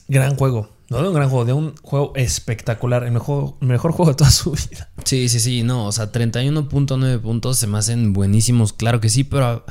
Gran 0.09 0.37
juego. 0.37 0.71
No 0.91 1.03
de 1.03 1.09
un 1.09 1.15
gran 1.15 1.29
juego, 1.29 1.45
de 1.45 1.53
un 1.53 1.77
juego 1.83 2.13
espectacular. 2.15 3.03
El 3.03 3.11
mejor, 3.13 3.55
el 3.61 3.69
mejor 3.69 3.93
juego 3.93 4.13
de 4.13 4.17
toda 4.17 4.31
su 4.31 4.53
vida. 4.53 4.91
Sí, 5.05 5.29
sí, 5.29 5.41
sí, 5.41 5.63
no, 5.63 5.87
o 5.87 5.93
sea, 5.93 6.11
31.9 6.11 7.21
puntos 7.21 7.59
se 7.59 7.67
me 7.67 7.79
hacen 7.79 8.13
buenísimos, 8.13 8.73
claro 8.73 9.01
que 9.01 9.09
sí, 9.11 9.25
pero 9.25 9.65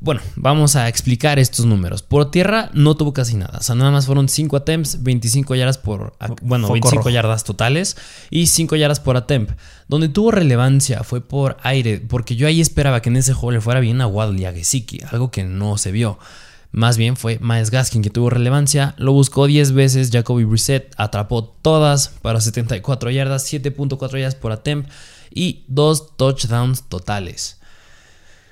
bueno, 0.00 0.20
vamos 0.36 0.76
a 0.76 0.88
explicar 0.88 1.38
estos 1.38 1.66
números. 1.66 2.02
Por 2.02 2.30
tierra 2.30 2.70
no 2.74 2.96
tuvo 2.96 3.12
casi 3.12 3.36
nada, 3.36 3.58
o 3.58 3.62
sea, 3.62 3.74
nada 3.74 3.90
más 3.90 4.06
fueron 4.06 4.28
5 4.28 4.56
attempts, 4.56 5.02
25 5.02 5.54
yardas 5.54 5.78
por, 5.78 6.14
bueno, 6.42 6.66
Foco 6.66 6.74
25 6.74 6.96
rojo. 6.96 7.10
yardas 7.10 7.44
totales 7.44 7.96
y 8.30 8.46
5 8.46 8.76
yardas 8.76 9.00
por 9.00 9.16
attempt. 9.16 9.52
Donde 9.88 10.08
tuvo 10.08 10.30
relevancia 10.30 11.02
fue 11.04 11.20
por 11.20 11.56
aire, 11.62 12.00
porque 12.00 12.36
yo 12.36 12.46
ahí 12.46 12.60
esperaba 12.60 13.02
que 13.02 13.08
en 13.08 13.16
ese 13.16 13.32
juego 13.32 13.52
le 13.52 13.60
fuera 13.60 13.80
bien 13.80 14.00
a 14.00 14.06
Waddle 14.06 14.40
y 14.40 14.44
a 14.44 14.52
Gesicki, 14.52 15.00
algo 15.10 15.30
que 15.30 15.44
no 15.44 15.78
se 15.78 15.92
vio. 15.92 16.18
Más 16.72 16.98
bien 16.98 17.16
fue 17.16 17.38
Miles 17.40 17.70
Gaskin 17.70 18.02
que 18.02 18.10
tuvo 18.10 18.28
relevancia, 18.28 18.94
lo 18.98 19.12
buscó 19.12 19.46
10 19.46 19.72
veces, 19.72 20.10
Jacoby 20.12 20.44
Brissett 20.44 20.92
atrapó 20.98 21.44
todas 21.44 22.08
para 22.20 22.40
74 22.40 23.10
yardas, 23.10 23.50
7.4 23.50 24.18
yardas 24.18 24.34
por 24.34 24.52
attempt 24.52 24.90
y 25.32 25.64
2 25.68 26.16
touchdowns 26.16 26.82
totales. 26.88 27.60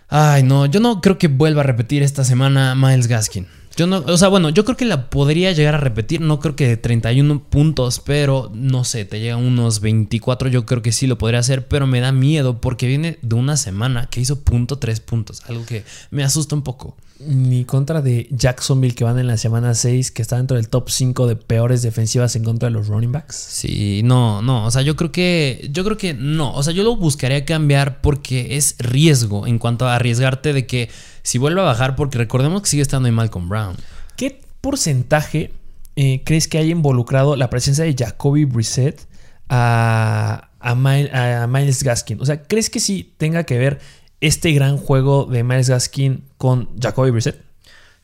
Ay, 0.09 0.43
no, 0.43 0.67
yo 0.67 0.81
no 0.81 1.01
creo 1.01 1.19
que 1.19 1.29
vuelva 1.29 1.63
a 1.63 1.65
repetir 1.65 2.03
esta 2.03 2.25
semana 2.25 2.75
Miles 2.75 3.07
Gaskin. 3.09 3.47
Yo 3.77 3.89
no, 3.89 3.99
o 4.07 4.17
sea, 4.17 4.29
bueno, 4.29 4.51
yo 4.51 4.65
creo 4.65 4.77
que 4.77 4.85
la 4.85 5.11
podría 5.11 5.51
llegar 5.51 5.75
a 5.75 5.79
repetir, 5.79 6.21
no 6.21 6.39
creo 6.39 6.55
que 6.55 6.69
de 6.69 6.77
31 6.77 7.43
puntos, 7.43 8.01
pero 8.05 8.53
no 8.55 8.85
sé, 8.85 9.05
te 9.05 9.19
llega 9.19 9.37
unos 9.37 9.81
24, 9.81 10.49
yo 10.49 10.65
creo 10.65 10.81
que 10.81 10.93
sí 10.93 11.09
lo 11.09 11.19
podría 11.19 11.41
hacer, 11.41 11.67
pero 11.67 11.89
me 11.89 11.99
da 11.99 12.13
miedo 12.13 12.61
porque 12.61 12.87
viene 12.87 13.19
de 13.23 13.35
una 13.35 13.57
semana 13.57 14.07
que 14.09 14.21
hizo 14.21 14.43
punto 14.43 14.79
3 14.79 15.01
puntos, 15.01 15.43
algo 15.49 15.67
que 15.67 15.85
me 16.13 16.23
asusta 16.23 16.55
un 16.55 16.63
poco. 16.63 16.97
Ni 17.21 17.65
contra 17.65 18.03
de 18.03 18.27
Jacksonville, 18.33 18.95
que 18.95 19.05
van 19.05 19.21
en 19.21 19.29
la 19.29 19.37
semana 19.37 19.75
6, 19.75 20.11
que 20.11 20.21
está 20.21 20.37
dentro 20.37 20.57
del 20.57 20.69
top 20.69 20.91
5 20.91 21.29
de 21.29 21.37
peores 21.37 21.81
defensivas 21.83 22.35
en 22.35 22.43
contra 22.43 22.69
de 22.69 22.73
los 22.73 22.89
running 22.89 23.13
backs. 23.13 23.37
Sí, 23.37 24.03
no, 24.03 24.43
no, 24.43 24.65
o 24.65 24.71
sea, 24.73 24.83
yo 24.83 24.97
creo 24.97 25.13
que 25.13 25.69
yo 25.71 25.85
creo 25.85 25.97
que 25.97 26.13
no, 26.13 26.53
o 26.53 26.63
sea, 26.65 26.73
yo 26.73 26.83
lo 26.83 26.97
buscaría 26.97 27.45
cambiar 27.45 28.01
porque 28.01 28.57
es 28.57 28.75
riesgo 28.79 29.47
en 29.47 29.61
cuanto 29.61 29.87
a 29.87 29.95
arriesgarte 29.95 30.53
de 30.53 30.67
que 30.67 30.91
si 31.23 31.39
vuelve 31.39 31.61
a 31.61 31.65
bajar 31.65 31.95
porque 31.95 32.19
recordemos 32.19 32.63
que 32.63 32.69
sigue 32.69 32.83
estando 32.83 33.07
ahí 33.07 33.13
Malcolm 33.13 33.49
Brown. 33.49 33.77
¿Qué 34.17 34.41
porcentaje 34.61 35.53
eh, 35.95 36.23
crees 36.25 36.49
que 36.49 36.59
haya 36.59 36.73
involucrado 36.73 37.37
la 37.37 37.49
presencia 37.49 37.85
de 37.85 37.95
Jacoby 37.97 38.45
Brissett 38.45 39.07
a, 39.49 40.51
a 40.59 41.47
Miles 41.47 41.83
Gaskin? 41.85 42.21
O 42.21 42.27
sea, 42.27 42.43
¿crees 42.43 42.71
que 42.71 42.81
sí 42.81 43.15
tenga 43.19 43.45
que 43.45 43.57
ver 43.57 43.79
este 44.21 44.53
gran 44.53 44.77
juego 44.77 45.27
de 45.27 45.43
Miles 45.45 45.69
Gaskin 45.69 46.25
con 46.37 46.69
Jacoby 46.81 47.11
Brissett? 47.11 47.43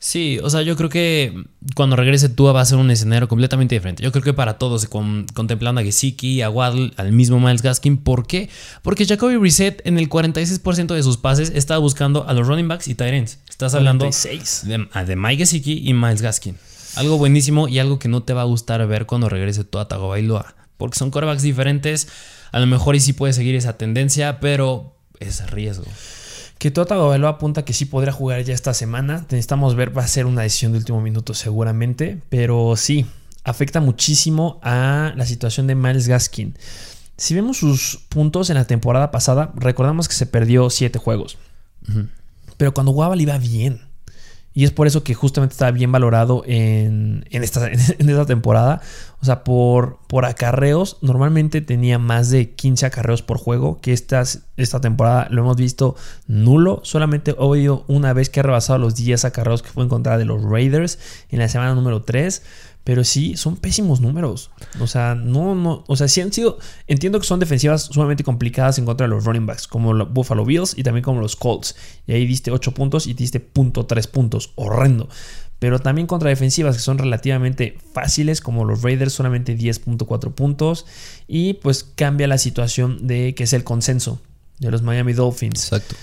Sí, 0.03 0.39
o 0.43 0.49
sea, 0.49 0.63
yo 0.63 0.77
creo 0.79 0.89
que 0.89 1.45
cuando 1.77 1.95
regrese 1.95 2.31
Tua 2.31 2.53
va 2.53 2.63
a 2.63 2.65
ser 2.65 2.79
un 2.79 2.91
escenario 2.91 3.29
completamente 3.29 3.75
diferente. 3.75 4.03
Yo 4.03 4.11
creo 4.13 4.25
que 4.25 4.33
para 4.33 4.57
todos, 4.57 4.87
con- 4.87 5.27
contemplando 5.35 5.83
a 5.83 5.85
Gesicki, 5.85 6.41
a 6.41 6.49
Waddle, 6.49 6.93
al 6.97 7.13
mismo 7.13 7.39
Miles 7.39 7.61
Gaskin. 7.61 7.99
¿Por 7.99 8.27
qué? 8.27 8.49
Porque 8.81 9.05
Jacoby 9.05 9.37
Brissett 9.37 9.87
en 9.87 9.99
el 9.99 10.09
46% 10.09 10.95
de 10.95 11.03
sus 11.03 11.19
pases 11.19 11.53
estaba 11.55 11.81
buscando 11.81 12.27
a 12.27 12.33
los 12.33 12.47
running 12.47 12.67
backs 12.67 12.89
y 12.89 12.95
tight 12.95 13.13
ends. 13.13 13.41
Estás 13.51 13.75
hablando 13.75 14.05
46. 14.07 14.63
de, 14.69 14.89
ah, 14.93 15.05
de 15.05 15.17
Mike 15.17 15.37
Gesicki 15.45 15.87
y 15.87 15.93
Miles 15.93 16.23
Gaskin. 16.23 16.57
Algo 16.97 17.19
buenísimo 17.19 17.69
y 17.69 17.79
algo 17.79 17.99
que 17.99 18.09
no 18.09 18.23
te 18.23 18.33
va 18.33 18.41
a 18.41 18.47
gustar 18.47 18.85
ver 18.87 19.05
cuando 19.05 19.29
regrese 19.29 19.65
Tua 19.65 19.87
Tagovailoa. 19.87 20.55
Porque 20.79 20.99
son 20.99 21.11
quarterbacks 21.11 21.43
diferentes. 21.43 22.09
A 22.53 22.59
lo 22.59 22.67
mejor 22.67 22.97
y 22.97 23.01
sí 23.01 23.13
puede 23.13 23.35
seguir 23.35 23.55
esa 23.55 23.77
tendencia, 23.77 24.41
pero 24.41 24.97
es 25.21 25.49
riesgo. 25.51 25.87
Que 26.59 26.71
Tua 26.71 26.85
Tagovailoa 26.85 27.31
apunta 27.31 27.65
que 27.65 27.73
sí 27.73 27.87
podrá 27.87 28.13
jugar 28.13 28.43
ya 28.43 28.53
esta 28.53 28.75
semana. 28.75 29.27
Necesitamos 29.31 29.75
ver, 29.77 29.97
va 29.97 30.03
a 30.03 30.09
ser 30.09 30.27
una 30.27 30.43
decisión 30.43 30.73
de 30.73 30.79
último 30.79 31.01
minuto 31.01 31.33
seguramente. 31.33 32.21
Pero 32.29 32.75
sí, 32.77 33.07
afecta 33.45 33.81
muchísimo 33.81 34.61
a 34.63 35.15
la 35.17 35.25
situación 35.25 35.67
de 35.67 35.75
Miles 35.75 36.09
Gaskin. 36.09 36.55
Si 37.17 37.35
vemos 37.35 37.59
sus 37.59 38.01
puntos 38.09 38.51
en 38.51 38.57
la 38.57 38.67
temporada 38.67 39.11
pasada, 39.11 39.53
recordamos 39.55 40.09
que 40.09 40.15
se 40.15 40.27
perdió 40.27 40.69
7 40.69 40.99
juegos. 40.99 41.39
Pero 42.57 42.75
cuando 42.75 42.93
jugaba 42.93 43.17
le 43.17 43.23
iba 43.23 43.39
bien. 43.39 43.81
Y 44.53 44.65
es 44.65 44.73
por 44.73 44.87
eso 44.87 45.05
que 45.05 45.15
justamente 45.15 45.53
estaba 45.53 45.71
bien 45.71 45.93
valorado 45.93 46.43
en, 46.45 47.25
en 47.31 47.45
esta, 47.45 47.69
en 47.71 48.09
esta 48.09 48.27
temporada. 48.27 48.81
O 49.21 49.25
sea, 49.25 49.45
por, 49.45 49.99
por 50.09 50.25
acarreos, 50.25 50.99
normalmente 51.03 51.61
tenía 51.61 51.99
más 51.99 52.31
de 52.31 52.51
15 52.51 52.87
acarreos 52.87 53.23
por 53.23 53.39
juego. 53.39 53.81
Que 53.81 53.93
estas, 53.93 54.47
esta 54.57 54.81
temporada 54.81 55.29
lo 55.31 55.43
hemos 55.43 55.57
visto 55.57 55.95
nulo. 56.27 56.81
Solamente 56.83 57.33
he 57.33 57.35
oído 57.39 57.85
una 57.87 58.13
vez 58.13 58.29
que 58.29 58.41
ha 58.41 58.43
rebasado 58.43 58.79
los 58.79 58.97
10 58.97 59.25
acarreos 59.25 59.63
que 59.63 59.71
fue 59.71 59.85
en 59.85 59.89
contra 59.89 60.19
de 60.19 60.25
los 60.25 60.43
Raiders 60.43 60.99
en 61.29 61.39
la 61.39 61.49
semana 61.49 61.75
número 61.75 62.03
3. 62.03 62.43
Pero 62.85 63.05
sí, 63.05 63.37
son 63.37 63.57
pésimos 63.57 64.01
números. 64.01 64.51
O 64.81 64.87
sea, 64.87 65.15
no, 65.15 65.55
no. 65.55 65.85
O 65.87 65.97
sea, 65.97 66.09
sí 66.09 66.21
han 66.21 66.33
sido. 66.33 66.59
Entiendo 66.87 67.21
que 67.21 67.27
son 67.27 67.39
defensivas 67.39 67.83
sumamente 67.85 68.25
complicadas 68.25 68.79
en 68.79 68.87
contra 68.87 69.07
de 69.07 69.11
los 69.11 69.25
running 69.25 69.47
backs, 69.47 69.69
como 69.69 69.93
los 69.93 70.13
Buffalo 70.13 70.45
Bills 70.45 70.75
y 70.77 70.83
también 70.83 71.05
como 71.05 71.21
los 71.21 71.37
Colts. 71.37 71.77
Y 72.07 72.13
ahí 72.13 72.27
diste 72.27 72.51
8 72.51 72.73
puntos 72.73 73.07
y 73.07 73.15
diste 73.15 73.39
punto 73.39 73.87
3 73.87 74.07
puntos. 74.07 74.53
Horrendo. 74.55 75.09
Pero 75.59 75.79
también 75.79 76.07
contra 76.07 76.31
defensivas 76.31 76.75
que 76.77 76.83
son 76.83 76.97
relativamente 76.97 77.77
fáciles, 77.93 78.41
como 78.41 78.65
los 78.65 78.81
Raiders, 78.83 79.13
solamente 79.13 79.57
10.4 79.57 80.33
puntos. 80.33 80.87
Y 81.29 81.55
pues 81.55 81.85
cambia 81.85 82.27
la 82.27 82.39
situación 82.39 83.07
de 83.07 83.35
que 83.35 83.45
es 83.45 83.53
el 83.53 83.63
consenso 83.63 84.23
de 84.59 84.71
los 84.71 84.83
Miami 84.83 85.13
Dolphins. 85.13 85.65
Exacto. 85.65 85.97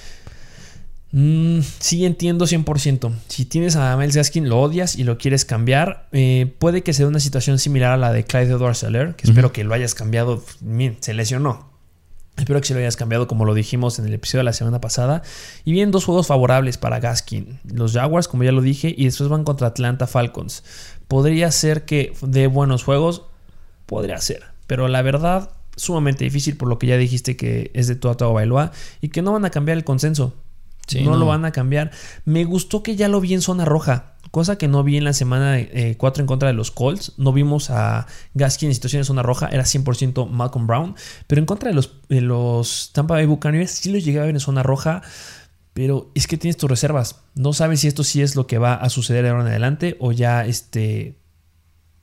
Mm, 1.20 1.62
sí, 1.80 2.06
entiendo 2.06 2.46
100%. 2.46 3.12
Si 3.28 3.46
tienes 3.46 3.76
a 3.76 3.98
Miles 3.98 4.16
Gaskin, 4.16 4.50
lo 4.50 4.62
odias 4.62 4.96
y 4.96 5.04
lo 5.04 5.18
quieres 5.18 5.46
cambiar, 5.46 6.08
eh, 6.12 6.54
puede 6.60 6.84
que 6.84 6.94
sea 6.94 7.08
una 7.08 7.20
situación 7.20 7.58
similar 7.58 7.92
a 7.92 7.98
la 7.98 8.14
de 8.14 8.24
Clyde 8.24 8.52
Edwards 8.52 8.78
Seller, 8.78 9.16
que 9.16 9.26
espero 9.26 9.52
que 9.52 9.64
lo 9.64 9.74
hayas 9.74 9.96
cambiado. 9.96 10.44
Bien, 10.60 10.96
se 11.00 11.16
lesionó. 11.16 11.72
Espero 12.38 12.62
que 12.62 12.68
se 12.68 12.76
lo 12.76 12.82
hayas 12.82 12.98
cambiado 12.98 13.28
como 13.28 13.46
lo 13.46 13.56
dijimos 13.56 13.98
en 13.98 14.06
el 14.06 14.14
episodio 14.14 14.42
de 14.42 14.44
la 14.44 14.54
semana 14.54 14.80
pasada. 14.80 15.24
Y 15.66 15.72
bien, 15.72 15.90
dos 15.90 16.06
juegos 16.06 16.28
favorables 16.28 16.78
para 16.78 17.00
Gaskin. 17.00 17.62
Los 17.64 17.94
Jaguars, 17.94 18.28
como 18.28 18.44
ya 18.44 18.52
lo 18.52 18.62
dije, 18.62 18.94
y 18.96 19.06
después 19.06 19.28
van 19.28 19.44
contra 19.44 19.70
Atlanta 19.70 20.06
Falcons. 20.06 20.64
Podría 21.08 21.52
ser 21.52 21.86
que 21.86 22.14
de 22.22 22.46
buenos 22.46 22.84
juegos, 22.84 23.24
podría 23.88 24.22
ser. 24.22 24.44
Pero 24.68 24.88
la 24.88 25.02
verdad, 25.02 25.50
sumamente 25.78 26.26
difícil 26.26 26.58
por 26.58 26.68
lo 26.68 26.78
que 26.78 26.86
ya 26.86 26.98
dijiste 26.98 27.36
que 27.36 27.72
es 27.74 27.88
de 27.88 27.96
Tua 27.96 28.14
Bailoa 28.14 28.72
y 29.02 29.10
que 29.10 29.24
no 29.24 29.34
van 29.34 29.46
a 29.46 29.50
cambiar 29.50 29.80
el 29.80 29.84
consenso. 29.84 30.36
Sí, 30.88 31.04
no, 31.04 31.12
no. 31.12 31.18
lo 31.18 31.26
van 31.26 31.46
a 31.46 31.52
cambiar. 31.52 31.92
Me 32.26 32.46
gustó 32.46 32.82
que 32.82 32.96
ya 32.96 33.08
lo 33.08 33.20
vi 33.22 33.34
en 33.34 33.42
zona 33.42 33.66
roja. 33.66 34.14
Cosa 34.32 34.58
que 34.58 34.68
no 34.68 34.84
vi 34.84 34.98
en 34.98 35.04
la 35.04 35.14
semana 35.14 35.58
4 35.98 36.22
en 36.22 36.28
contra 36.28 36.48
de 36.48 36.54
los 36.54 36.72
Colts. 36.72 37.14
No 37.18 37.34
vimos 37.34 37.70
a 37.70 38.08
Gaskin 38.34 38.70
en 38.70 38.76
situación 38.76 39.02
de 39.02 39.06
zona 39.06 39.24
roja. 39.24 39.48
Era 39.48 39.64
100% 39.64 40.30
Malcolm 40.30 40.68
Brown. 40.68 40.96
Pero 41.28 41.40
en 41.40 41.46
contra 41.46 41.70
de 41.70 41.76
los, 41.76 41.94
de 42.10 42.22
los 42.22 42.92
Tampa 42.94 43.16
Bay 43.16 43.26
Buccaneers 43.26 43.72
sí 43.72 43.92
los 43.92 44.04
llegué 44.04 44.20
a 44.20 44.24
ver 44.24 44.36
en 44.36 44.40
zona 44.40 44.64
roja. 44.64 45.02
Pero 45.74 46.12
es 46.16 46.28
que 46.28 46.38
tienes 46.38 46.58
tus 46.58 46.70
reservas. 46.70 47.22
No 47.36 47.54
sabes 47.54 47.82
si 47.82 47.88
esto 47.88 48.04
sí 48.04 48.22
es 48.22 48.36
lo 48.36 48.48
que 48.48 48.58
va 48.58 48.74
a 48.74 48.90
suceder 48.90 49.24
de 49.24 49.30
ahora 49.30 49.44
en 49.44 49.50
adelante. 49.50 49.96
O 50.00 50.12
ya 50.12 50.46
este. 50.46 51.18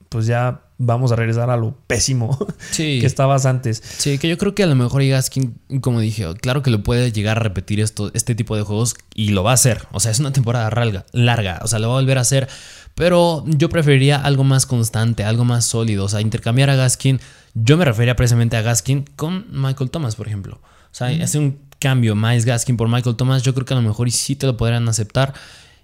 Pues 0.08 0.26
ya 0.26 0.63
vamos 0.78 1.12
a 1.12 1.16
regresar 1.16 1.50
a 1.50 1.56
lo 1.56 1.76
pésimo 1.86 2.36
Sí. 2.70 2.98
que 3.00 3.06
estabas 3.06 3.46
antes. 3.46 3.82
Sí, 3.98 4.18
que 4.18 4.28
yo 4.28 4.36
creo 4.38 4.54
que 4.54 4.62
a 4.64 4.66
lo 4.66 4.74
mejor 4.74 5.04
Gaskin, 5.04 5.54
como 5.80 6.00
dije, 6.00 6.26
claro 6.40 6.62
que 6.62 6.70
lo 6.70 6.82
puede 6.82 7.12
llegar 7.12 7.36
a 7.36 7.40
repetir 7.40 7.80
esto, 7.80 8.10
este 8.14 8.34
tipo 8.34 8.56
de 8.56 8.62
juegos 8.62 8.94
y 9.14 9.30
lo 9.30 9.42
va 9.44 9.52
a 9.52 9.54
hacer. 9.54 9.86
O 9.92 10.00
sea, 10.00 10.10
es 10.10 10.18
una 10.20 10.32
temporada 10.32 10.68
larga, 10.70 11.06
larga, 11.12 11.60
o 11.62 11.68
sea, 11.68 11.78
lo 11.78 11.88
va 11.88 11.94
a 11.98 12.00
volver 12.00 12.18
a 12.18 12.22
hacer. 12.22 12.48
Pero 12.94 13.44
yo 13.48 13.68
preferiría 13.68 14.16
algo 14.20 14.44
más 14.44 14.66
constante, 14.66 15.24
algo 15.24 15.44
más 15.44 15.64
sólido. 15.64 16.04
O 16.04 16.08
sea, 16.08 16.20
intercambiar 16.20 16.70
a 16.70 16.76
Gaskin. 16.76 17.20
Yo 17.54 17.76
me 17.76 17.84
refería 17.84 18.14
precisamente 18.14 18.56
a 18.56 18.62
Gaskin 18.62 19.04
con 19.16 19.46
Michael 19.50 19.90
Thomas, 19.90 20.14
por 20.14 20.28
ejemplo. 20.28 20.60
O 20.62 20.94
sea, 20.96 21.08
hace 21.22 21.38
un 21.38 21.58
cambio, 21.80 22.14
Miles 22.14 22.44
Gaskin 22.44 22.76
por 22.76 22.88
Michael 22.88 23.16
Thomas. 23.16 23.42
Yo 23.42 23.52
creo 23.52 23.66
que 23.66 23.74
a 23.74 23.76
lo 23.76 23.82
mejor 23.82 24.08
sí 24.12 24.36
te 24.36 24.46
lo 24.46 24.56
podrían 24.56 24.88
aceptar. 24.88 25.34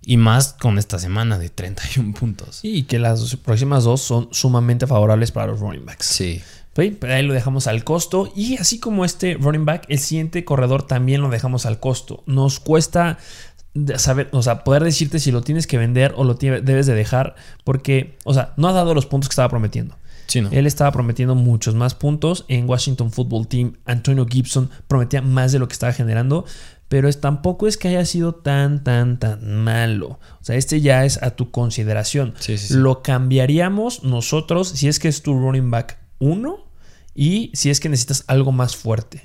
Y 0.03 0.17
más 0.17 0.55
con 0.55 0.79
esta 0.79 0.99
semana 0.99 1.39
de 1.39 1.51
31 1.51 2.15
puntos. 2.15 2.61
Y 2.63 2.85
que 2.85 2.99
las 2.99 3.37
próximas 3.37 3.85
dos 3.85 4.01
son 4.01 4.29
sumamente 4.33 4.87
favorables 4.87 5.31
para 5.31 5.49
los 5.49 5.61
running 5.61 5.85
backs. 5.85 6.07
Sí. 6.07 6.43
Sí, 6.77 6.97
pero 6.99 7.15
ahí 7.15 7.23
lo 7.23 7.35
dejamos 7.35 7.67
al 7.67 7.85
costo. 7.85 8.33
Y 8.35 8.57
así 8.57 8.79
como 8.79 9.05
este 9.05 9.35
running 9.35 9.67
back, 9.67 9.85
el 9.89 9.99
siguiente 9.99 10.45
corredor 10.45 10.87
también 10.87 11.21
lo 11.21 11.29
dejamos 11.29 11.67
al 11.67 11.81
costo. 11.81 12.23
Nos 12.27 12.61
cuesta 12.61 13.19
saber, 13.97 14.29
o 14.33 14.43
sea, 14.43 14.65
poder 14.65 14.83
decirte 14.83 15.19
si 15.19 15.31
lo 15.31 15.43
tienes 15.43 15.67
que 15.67 15.79
vender 15.79 16.15
o 16.17 16.25
lo 16.25 16.35
debes 16.35 16.87
de 16.87 16.95
dejar, 16.95 17.35
porque, 17.65 18.17
o 18.25 18.35
sea, 18.35 18.55
no 18.57 18.69
ha 18.69 18.73
dado 18.73 18.95
los 18.95 19.07
puntos 19.07 19.29
que 19.29 19.33
estaba 19.33 19.49
prometiendo. 19.49 19.97
Sí, 20.31 20.41
no. 20.41 20.49
Él 20.53 20.69
estaba 20.69 20.93
prometiendo 20.93 21.35
muchos 21.35 21.75
más 21.75 21.95
puntos. 21.97 22.45
En 22.47 22.69
Washington 22.69 23.11
Football 23.11 23.49
Team, 23.49 23.79
Antonio 23.85 24.27
Gibson 24.31 24.71
prometía 24.87 25.23
más 25.23 25.51
de 25.51 25.59
lo 25.59 25.67
que 25.67 25.73
estaba 25.73 25.93
generando. 25.93 26.45
Pero 26.87 27.09
es, 27.09 27.21
tampoco 27.21 27.67
es 27.67 27.77
que 27.77 27.89
haya 27.89 28.05
sido 28.05 28.35
tan, 28.37 28.85
tan, 28.85 29.19
tan 29.19 29.65
malo. 29.65 30.21
O 30.41 30.45
sea, 30.45 30.55
este 30.55 30.81
ya 30.81 31.05
es 31.05 31.21
a 31.21 31.33
tu 31.33 31.51
consideración. 31.51 32.35
Sí, 32.39 32.57
sí, 32.59 32.69
sí. 32.69 32.75
Lo 32.75 33.03
cambiaríamos 33.03 34.05
nosotros 34.05 34.69
si 34.69 34.87
es 34.87 35.01
que 35.01 35.09
es 35.09 35.23
tu 35.23 35.35
running 35.35 35.71
back 35.71 35.99
1 36.21 36.65
y 37.15 37.51
si 37.55 37.71
es 37.71 37.81
que 37.81 37.89
necesitas 37.89 38.23
algo 38.29 38.53
más 38.53 38.77
fuerte. 38.77 39.23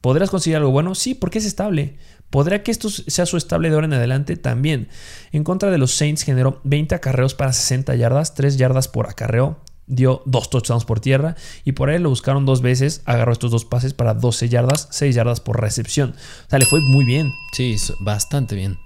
¿Podrás 0.00 0.28
conseguir 0.28 0.56
algo 0.56 0.72
bueno? 0.72 0.96
Sí, 0.96 1.14
porque 1.14 1.38
es 1.38 1.44
estable. 1.44 1.98
¿Podrá 2.30 2.64
que 2.64 2.72
esto 2.72 2.90
sea 2.90 3.26
su 3.26 3.36
estable 3.36 3.68
de 3.68 3.76
ahora 3.76 3.86
en 3.86 3.94
adelante? 3.94 4.36
También. 4.36 4.88
En 5.30 5.44
contra 5.44 5.70
de 5.70 5.78
los 5.78 5.94
Saints 5.94 6.22
generó 6.22 6.60
20 6.64 6.96
acarreos 6.96 7.34
para 7.34 7.52
60 7.52 7.94
yardas, 7.94 8.34
3 8.34 8.56
yardas 8.56 8.88
por 8.88 9.08
acarreo. 9.08 9.60
Dio 9.86 10.22
dos 10.26 10.50
touchdowns 10.50 10.84
por 10.84 11.00
tierra 11.00 11.36
y 11.64 11.72
por 11.72 11.90
ahí 11.90 11.98
lo 11.98 12.08
buscaron 12.08 12.44
dos 12.44 12.60
veces. 12.60 13.02
Agarró 13.04 13.32
estos 13.32 13.50
dos 13.50 13.64
pases 13.64 13.94
para 13.94 14.14
12 14.14 14.48
yardas, 14.48 14.88
6 14.90 15.14
yardas 15.14 15.40
por 15.40 15.60
recepción. 15.60 16.14
O 16.46 16.50
sea, 16.50 16.58
le 16.58 16.66
fue 16.66 16.80
muy 16.80 17.04
bien. 17.04 17.30
Sí, 17.52 17.76
bastante 18.00 18.54
bien. 18.56 18.78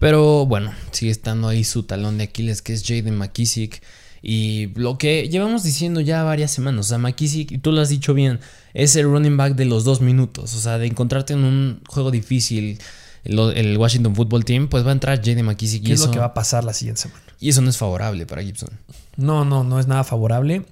Pero 0.00 0.44
bueno, 0.46 0.72
sigue 0.90 1.12
estando 1.12 1.48
ahí 1.48 1.64
su 1.64 1.84
talón 1.84 2.18
de 2.18 2.24
Aquiles, 2.24 2.62
que 2.62 2.72
es 2.72 2.84
Jaden 2.84 3.16
McKissick. 3.16 3.82
Y 4.22 4.68
lo 4.74 4.98
que 4.98 5.28
llevamos 5.28 5.62
diciendo 5.62 6.00
ya 6.00 6.22
varias 6.24 6.50
semanas, 6.50 6.86
o 6.86 6.88
sea, 6.88 6.98
McKissick, 6.98 7.52
y 7.52 7.58
tú 7.58 7.72
lo 7.72 7.80
has 7.80 7.90
dicho 7.90 8.14
bien, 8.14 8.40
es 8.72 8.96
el 8.96 9.04
running 9.04 9.36
back 9.36 9.54
de 9.54 9.66
los 9.66 9.84
dos 9.84 10.00
minutos. 10.00 10.54
O 10.54 10.60
sea, 10.60 10.78
de 10.78 10.86
encontrarte 10.86 11.34
en 11.34 11.44
un 11.44 11.80
juego 11.86 12.10
difícil, 12.10 12.78
el, 13.24 13.38
el 13.38 13.76
Washington 13.76 14.16
Football 14.16 14.44
Team, 14.44 14.68
pues 14.68 14.84
va 14.84 14.90
a 14.90 14.92
entrar 14.92 15.18
Jaden 15.18 15.44
McKissick. 15.44 15.82
¿Qué 15.82 15.90
Y 15.90 15.92
es 15.92 16.00
eso, 16.00 16.06
lo 16.06 16.12
que 16.12 16.18
va 16.18 16.26
a 16.26 16.34
pasar 16.34 16.64
la 16.64 16.72
siguiente 16.72 17.02
semana? 17.02 17.22
y 17.40 17.50
eso 17.50 17.60
no 17.60 17.68
es 17.68 17.76
favorable 17.76 18.24
para 18.24 18.42
Gibson. 18.42 18.70
No, 19.16 19.44
no, 19.44 19.64
no 19.64 19.78
es 19.78 19.86
nada 19.86 20.04
favorable. 20.04 20.64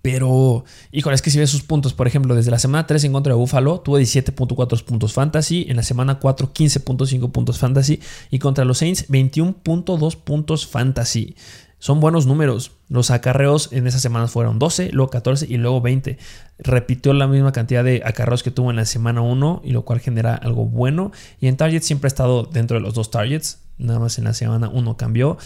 Pero, 0.00 0.64
híjole, 0.90 1.14
es 1.14 1.22
que 1.22 1.30
si 1.30 1.38
ves 1.38 1.50
sus 1.50 1.62
puntos, 1.62 1.94
por 1.94 2.08
ejemplo, 2.08 2.34
desde 2.34 2.50
la 2.50 2.58
semana 2.58 2.86
3 2.86 3.04
en 3.04 3.12
contra 3.12 3.32
de 3.32 3.38
Buffalo, 3.38 3.80
tuvo 3.80 4.00
17.4 4.00 4.84
puntos 4.84 5.12
fantasy. 5.12 5.66
En 5.68 5.76
la 5.76 5.84
semana 5.84 6.18
4, 6.18 6.52
15.5 6.52 7.30
puntos 7.30 7.58
fantasy. 7.58 8.00
Y 8.30 8.40
contra 8.40 8.64
los 8.64 8.78
Saints, 8.78 9.08
21.2 9.08 10.16
puntos 10.16 10.66
fantasy. 10.66 11.36
Son 11.78 12.00
buenos 12.00 12.26
números. 12.26 12.72
Los 12.88 13.10
acarreos 13.10 13.72
en 13.72 13.86
esas 13.86 14.02
semanas 14.02 14.30
fueron 14.30 14.58
12, 14.58 14.90
luego 14.92 15.10
14 15.10 15.46
y 15.48 15.56
luego 15.56 15.80
20. 15.80 16.18
Repitió 16.58 17.12
la 17.12 17.26
misma 17.26 17.52
cantidad 17.52 17.82
de 17.82 18.02
acarreos 18.04 18.42
que 18.42 18.52
tuvo 18.52 18.70
en 18.70 18.76
la 18.76 18.84
semana 18.84 19.20
1, 19.20 19.62
y 19.64 19.70
lo 19.70 19.84
cual 19.84 20.00
genera 20.00 20.34
algo 20.34 20.64
bueno. 20.64 21.12
Y 21.40 21.48
en 21.48 21.56
targets 21.56 21.86
siempre 21.86 22.06
ha 22.06 22.08
estado 22.08 22.44
dentro 22.44 22.76
de 22.76 22.82
los 22.82 22.94
dos 22.94 23.10
targets. 23.10 23.60
Nada 23.78 23.98
más 23.98 24.18
en 24.18 24.24
la 24.24 24.34
semana 24.34 24.68
1 24.68 24.96
cambió. 24.96 25.38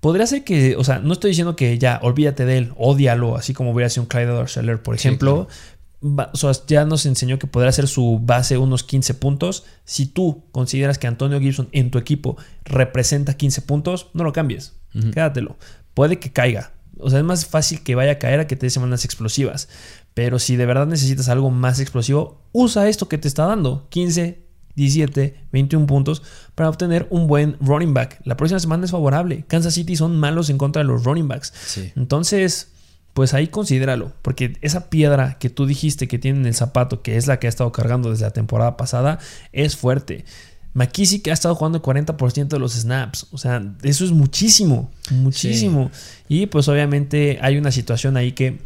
Podría 0.00 0.26
ser 0.26 0.44
que, 0.44 0.76
o 0.76 0.84
sea, 0.84 0.98
no 0.98 1.12
estoy 1.12 1.30
diciendo 1.30 1.56
que 1.56 1.78
ya 1.78 2.00
olvídate 2.02 2.46
de 2.46 2.58
él, 2.58 2.72
odialo, 2.76 3.36
así 3.36 3.52
como 3.52 3.72
hubiera 3.72 3.90
sido 3.90 4.04
un 4.04 4.08
Clyde 4.08 4.32
Edwards-Helaire, 4.32 4.82
por 4.82 4.98
Sí, 4.98 5.08
ejemplo. 5.08 5.46
O 6.02 6.36
sea, 6.36 6.52
ya 6.66 6.86
nos 6.86 7.04
enseñó 7.04 7.38
que 7.38 7.46
podrá 7.46 7.70
ser 7.72 7.86
su 7.86 8.18
base 8.22 8.56
unos 8.56 8.82
15 8.82 9.12
puntos. 9.14 9.64
Si 9.84 10.06
tú 10.06 10.44
consideras 10.52 10.96
que 10.98 11.06
Antonio 11.06 11.38
Gibson 11.38 11.68
en 11.72 11.90
tu 11.90 11.98
equipo 11.98 12.38
representa 12.64 13.34
15 13.34 13.60
puntos, 13.62 14.08
no 14.14 14.24
lo 14.24 14.32
cambies. 14.32 14.72
Ujú. 14.94 15.10
Quédatelo. 15.10 15.58
Puede 15.92 16.18
que 16.18 16.32
caiga. 16.32 16.72
O 16.98 17.10
sea, 17.10 17.18
es 17.18 17.24
más 17.24 17.44
fácil 17.44 17.82
que 17.82 17.94
vaya 17.94 18.12
a 18.12 18.18
caer 18.18 18.40
a 18.40 18.46
que 18.46 18.56
te 18.56 18.66
dé 18.66 18.70
semanas 18.70 19.04
explosivas. 19.04 19.68
Pero 20.14 20.38
si 20.38 20.56
de 20.56 20.64
verdad 20.66 20.86
necesitas 20.86 21.28
algo 21.28 21.50
más 21.50 21.80
explosivo, 21.80 22.40
usa 22.52 22.88
esto 22.88 23.08
que 23.08 23.18
te 23.18 23.28
está 23.28 23.44
dando. 23.44 23.86
15, 23.90 24.42
17, 24.76 25.34
21 25.52 25.86
puntos 25.86 26.22
para 26.54 26.68
obtener 26.68 27.06
un 27.10 27.26
buen 27.26 27.56
running 27.60 27.94
back. 27.94 28.20
La 28.24 28.36
próxima 28.36 28.60
semana 28.60 28.84
es 28.84 28.90
favorable. 28.90 29.44
Kansas 29.46 29.74
City 29.74 29.96
son 29.96 30.18
malos 30.18 30.50
en 30.50 30.58
contra 30.58 30.82
de 30.82 30.88
los 30.88 31.04
running 31.04 31.28
backs. 31.28 31.52
Sí. 31.66 31.92
Entonces, 31.96 32.68
pues 33.14 33.34
ahí 33.34 33.48
considéralo, 33.48 34.12
porque 34.22 34.56
esa 34.60 34.88
piedra 34.88 35.36
que 35.38 35.50
tú 35.50 35.66
dijiste 35.66 36.08
que 36.08 36.18
tiene 36.18 36.40
en 36.40 36.46
el 36.46 36.54
zapato, 36.54 37.02
que 37.02 37.16
es 37.16 37.26
la 37.26 37.38
que 37.38 37.48
ha 37.48 37.50
estado 37.50 37.72
cargando 37.72 38.10
desde 38.10 38.24
la 38.24 38.30
temporada 38.30 38.76
pasada, 38.76 39.18
es 39.52 39.76
fuerte. 39.76 40.24
McKissick 40.72 41.26
ha 41.28 41.32
estado 41.32 41.54
jugando 41.56 41.78
el 41.78 41.82
40% 41.82 42.48
de 42.48 42.58
los 42.60 42.74
snaps, 42.74 43.26
o 43.32 43.38
sea, 43.38 43.62
eso 43.82 44.04
es 44.04 44.12
muchísimo, 44.12 44.90
muchísimo. 45.10 45.90
Y 46.28 46.46
pues 46.46 46.68
obviamente 46.68 47.38
hay 47.42 47.58
una 47.58 47.72
situación 47.72 48.16
ahí 48.16 48.32
que 48.32 48.60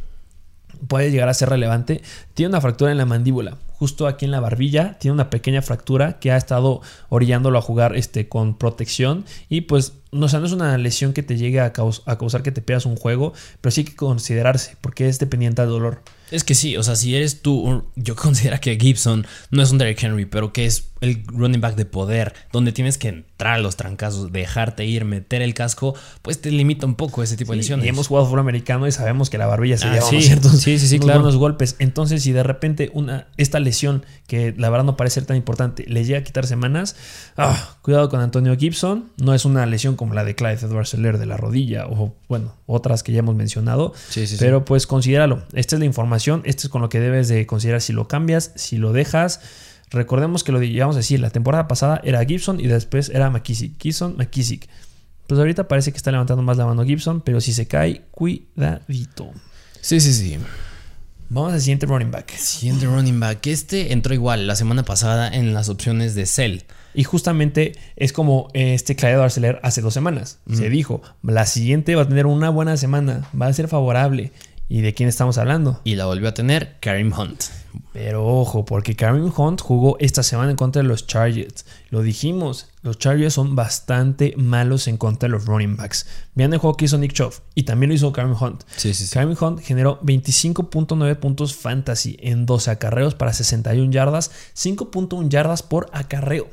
puede 0.87 1.11
llegar 1.11 1.31
a 1.31 1.35
ser 1.35 1.49
relevante. 1.49 2.03
Tiene 2.35 2.51
una 2.51 2.61
fractura 2.61 2.91
en 2.91 2.99
la 2.99 3.07
mandíbula, 3.07 3.57
justo 3.85 4.07
aquí 4.07 4.25
en 4.25 4.31
la 4.31 4.41
barbilla, 4.41 4.97
tiene 4.99 5.13
una 5.13 5.29
pequeña 5.29 5.61
fractura 5.61 6.19
que 6.19 6.33
ha 6.33 6.39
estado 6.39 6.81
orillándolo 7.11 7.59
a 7.59 7.61
jugar 7.61 7.95
este, 7.97 8.31
con 8.31 8.57
protección. 8.57 9.27
Y 9.51 9.61
pues 9.61 9.93
no, 10.15 10.27
o 10.27 10.29
sea, 10.29 10.41
no 10.41 10.47
es 10.47 10.53
una 10.53 10.77
lesión 10.79 11.13
que 11.13 11.23
te 11.23 11.37
llegue 11.37 11.61
a, 11.61 11.73
caus- 11.73 12.03
a 12.07 12.17
causar 12.19 12.43
que 12.43 12.53
te 12.53 12.63
pierdas 12.63 12.87
un 12.87 12.97
juego, 12.97 13.33
pero 13.61 13.71
sí 13.71 13.83
hay 13.83 13.85
que 13.87 13.97
considerarse 13.97 14.77
porque 14.81 15.09
es 15.09 15.19
dependiente 15.19 15.63
del 15.63 15.71
dolor. 15.73 16.03
Es 16.31 16.43
que 16.43 16.55
sí, 16.55 16.77
o 16.79 16.83
sea, 16.83 16.97
si 16.97 17.15
eres 17.15 17.43
tú, 17.43 17.85
yo 17.97 18.17
considero 18.25 18.59
que 18.61 18.77
Gibson 18.77 19.27
no 19.51 19.63
es 19.63 19.71
un 19.71 19.79
Derrick 19.79 20.03
Henry, 20.03 20.25
pero 20.27 20.53
que 20.53 20.65
es 20.67 20.89
el 21.01 21.23
running 21.27 21.61
back 21.61 21.77
de 21.77 21.85
poder, 21.85 22.33
donde 22.51 22.73
tienes 22.73 22.97
que 22.97 23.09
entrar 23.09 23.55
a 23.55 23.59
los 23.59 23.77
trancazos, 23.77 24.33
dejarte 24.33 24.87
ir, 24.87 25.05
meter 25.05 25.43
el 25.43 25.53
casco, 25.53 25.95
pues 26.23 26.41
te 26.41 26.51
limita 26.51 26.87
un 26.87 26.95
poco 26.95 27.23
ese 27.23 27.37
tipo 27.37 27.53
de 27.53 27.59
lesiones. 27.59 27.85
y 27.85 27.91
hemos 27.91 28.07
jugado 28.09 28.27
fútbol 28.27 28.41
americano 28.41 28.87
y 28.87 28.93
sabemos 28.93 29.29
que 29.29 29.37
la 29.37 29.47
barbilla 29.47 29.77
se 29.77 29.87
Ah, 29.87 29.93
lleva 29.95 30.07
sí. 30.09 30.15
unos 30.17 30.25
ciertos 30.27 30.51
Sí, 30.63 30.79
sí, 30.79 30.89
sí, 30.89 30.95
unos 30.97 31.05
claro. 31.07 31.21
buenos 31.21 31.37
golpes. 31.39 31.77
Entonces, 31.79 32.23
si 32.23 32.33
de 32.33 32.43
repente 32.43 32.91
una, 32.95 33.27
esta 33.37 33.61
lesión, 33.61 34.07
que 34.27 34.55
la 34.57 34.71
verdad 34.71 34.85
no 34.87 34.97
parece 34.97 35.15
ser 35.15 35.27
tan 35.27 35.37
importante, 35.37 35.85
le 35.87 36.05
llega 36.05 36.21
a 36.21 36.25
quitar 36.25 36.47
semanas, 36.47 36.97
ah, 37.37 37.77
cuidado 37.83 38.09
con 38.09 38.21
Antonio 38.21 38.57
Gibson. 38.57 39.11
No 39.19 39.35
es 39.35 39.45
una 39.45 39.67
lesión 39.67 39.97
como 39.97 40.04
la 40.13 40.25
de 40.25 40.35
Clyde 40.35 40.67
Edwards 40.67 40.93
Helaire 40.95 41.19
de 41.19 41.27
la 41.27 41.37
rodilla 41.37 41.87
o, 41.87 42.15
bueno, 42.29 42.55
otras 42.67 43.03
que 43.03 43.13
ya 43.13 43.21
hemos 43.21 43.35
mencionado. 43.35 43.95
Sí, 44.09 44.27
sí, 44.27 44.37
sí. 44.37 44.37
Pero 44.39 44.65
pues 44.65 44.87
considéralo. 44.87 45.45
Esta 45.53 45.77
es 45.77 45.81
la 45.81 45.87
información. 45.87 46.43
Esto 46.45 46.67
es 46.67 46.69
con 46.69 46.83
lo 46.83 46.89
que 46.89 47.01
debes 47.01 47.29
de 47.29 47.47
considerar 47.47 47.81
si 47.81 47.93
lo 47.93 48.09
cambias, 48.09 48.53
si 48.57 48.77
lo 48.77 48.93
dejas. 48.93 49.41
Recordemos 49.91 50.43
que 50.45 50.53
lo 50.53 50.59
digamos 50.59 50.97
a 50.97 50.99
decir, 50.99 51.21
la 51.21 51.31
temporada 51.31 51.69
pasada 51.69 52.01
era 52.05 52.25
Gibson 52.25 52.61
y 52.61 52.67
después 52.67 53.09
era 53.09 53.31
McKissick. 53.31 53.81
Gibson, 53.81 54.17
McKissick. 54.17 54.69
Pues 55.27 55.39
ahorita 55.39 55.69
parece 55.69 55.91
que 55.93 55.97
está 55.97 56.11
levantando 56.11 56.43
más 56.43 56.57
la 56.57 56.67
mano 56.67 56.85
Gibson, 56.85 57.21
pero 57.21 57.41
si 57.41 57.53
se 57.53 57.67
cae, 57.67 58.03
cuidadito. 58.11 59.31
Sí, 59.81 60.01
sí, 60.01 60.13
sí. 60.13 60.39
Vamos 61.31 61.53
al 61.53 61.61
siguiente 61.61 61.87
running 61.87 62.11
back. 62.11 62.31
Siguiente 62.37 62.87
running 62.87 63.19
back. 63.19 63.47
Este 63.47 63.93
entró 63.93 64.15
igual 64.15 64.47
la 64.47 64.57
semana 64.57 64.85
pasada 64.85 65.29
en 65.29 65.55
las 65.55 65.69
opciones 65.69 66.15
de 66.15 66.27
Cell. 66.27 66.61
Y 66.95 67.05
justamente 67.05 67.73
es 67.97 68.13
como 68.13 68.49
este 68.55 68.97
Clyde 68.97 69.23
Arcelor 69.23 69.61
hace 69.63 69.81
dos 69.81 69.95
semanas. 69.95 70.39
Se 70.51 70.71
dijo, 70.71 71.03
la 71.23 71.47
siguiente 71.47 71.95
va 71.97 72.03
a 72.03 72.09
tener 72.09 72.27
una 72.27 72.51
buena 72.51 72.77
semana, 72.77 73.29
va 73.41 73.47
a 73.47 73.53
ser 73.53 73.69
favorable. 73.69 74.33
¿Y 74.67 74.81
de 74.81 74.95
quién 74.95 75.11
estamos 75.11 75.37
hablando? 75.37 75.81
Y 75.85 75.97
la 75.97 76.07
volvió 76.07 76.29
a 76.29 76.35
tener 76.35 76.77
Karim 76.81 77.13
Hunt. 77.13 77.45
Pero 77.93 78.27
ojo, 78.27 78.65
porque 78.65 78.97
Kareem 78.97 79.33
Hunt 79.37 79.61
jugó 79.61 79.97
esta 80.01 80.23
semana 80.23 80.51
en 80.51 80.57
contra 80.57 80.83
de 80.83 80.89
los 80.89 81.07
Chargers. 81.07 81.67
Lo 81.91 82.03
dijimos, 82.03 82.69
los 82.83 82.99
Chargers 82.99 83.35
son 83.35 83.57
bastante 83.57 84.35
malos 84.37 84.89
en 84.89 84.97
contra 84.97 85.29
de 85.29 85.33
los 85.33 85.47
running 85.47 85.77
backs. 85.77 86.07
Vean 86.35 86.53
el 86.53 86.59
juego 86.59 86.77
que 86.77 86.87
hizo 86.87 86.99
Nick 86.99 87.13
Chubb 87.13 87.35
y 87.55 87.65
también 87.65 87.91
lo 87.91 87.95
hizo 87.95 88.13
Kareem 88.13 88.37
Hunt. 88.41 88.65
Sí, 88.77 88.95
sí, 88.95 89.07
sí. 89.07 89.13
Kareem 89.13 89.37
Hunt 89.39 89.61
generó 89.61 90.01
25.9 90.03 91.17
puntos 91.17 91.55
fantasy 91.55 92.17
en 92.21 92.47
12 92.47 92.71
acarreos 92.71 93.15
para 93.15 93.33
61 93.33 93.91
yardas, 93.93 94.31
5.1 94.57 95.29
yardas 95.29 95.63
por 95.63 95.89
acarreo. 95.93 96.49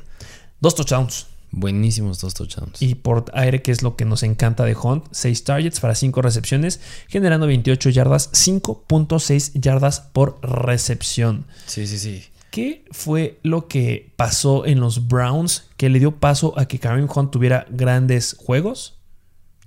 Dos 0.62 0.74
touchdowns. 0.76 1.26
Buenísimos 1.50 2.20
dos 2.20 2.32
touchdowns. 2.34 2.80
Y 2.80 2.94
por 2.94 3.26
aire, 3.34 3.60
que 3.60 3.72
es 3.72 3.82
lo 3.82 3.96
que 3.96 4.04
nos 4.06 4.22
encanta 4.22 4.64
de 4.64 4.74
Hunt, 4.74 5.04
6 5.10 5.44
targets 5.44 5.80
para 5.80 5.94
5 5.94 6.22
recepciones, 6.22 6.80
generando 7.08 7.46
28 7.46 7.90
yardas, 7.90 8.30
5.6 8.32 9.60
yardas 9.60 10.00
por 10.00 10.38
recepción. 10.40 11.44
Sí, 11.66 11.86
sí, 11.86 11.98
sí. 11.98 12.24
¿Qué 12.50 12.84
fue 12.92 13.38
lo 13.42 13.66
que 13.66 14.12
pasó 14.16 14.64
en 14.64 14.78
los 14.80 15.08
Browns 15.08 15.64
que 15.76 15.88
le 15.90 15.98
dio 15.98 16.16
paso 16.20 16.58
a 16.58 16.66
que 16.66 16.78
Kareem 16.78 17.08
Hunt 17.12 17.30
tuviera 17.32 17.66
grandes 17.68 18.36
juegos? 18.38 18.98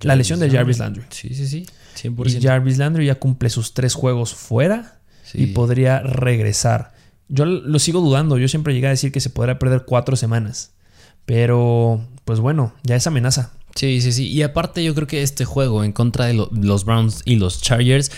La 0.00 0.16
lesión 0.16 0.40
de 0.40 0.50
Jarvis 0.50 0.78
Landry. 0.78 1.04
Sí, 1.10 1.34
sí, 1.34 1.46
sí. 1.46 1.66
Y 2.04 2.08
100%. 2.08 2.42
Jarvis 2.42 2.78
Landry 2.78 3.06
ya 3.06 3.16
cumple 3.16 3.50
sus 3.50 3.74
tres 3.74 3.94
juegos 3.94 4.34
fuera 4.34 5.00
Sí. 5.24 5.42
y 5.42 5.46
podría 5.48 6.00
regresar. 6.00 6.94
Yo 7.28 7.44
lo 7.44 7.78
sigo 7.80 8.00
dudando. 8.00 8.38
Yo 8.38 8.48
siempre 8.48 8.72
llegué 8.74 8.86
a 8.86 8.90
decir 8.90 9.10
que 9.12 9.20
se 9.20 9.30
podría 9.30 9.58
perder 9.58 9.84
cuatro 9.84 10.16
semanas. 10.16 10.72
Pero, 11.26 12.00
pues 12.24 12.40
bueno, 12.40 12.72
ya 12.84 12.96
es 12.96 13.06
amenaza. 13.06 13.50
Sí, 13.74 14.00
sí, 14.00 14.12
sí. 14.12 14.26
Y 14.28 14.42
aparte 14.42 14.82
yo 14.82 14.94
creo 14.94 15.06
que 15.06 15.22
este 15.22 15.44
juego 15.44 15.84
en 15.84 15.92
contra 15.92 16.24
de 16.26 16.34
lo- 16.34 16.48
los 16.52 16.84
Browns 16.84 17.20
y 17.26 17.36
los 17.36 17.60
Chargers, 17.60 18.10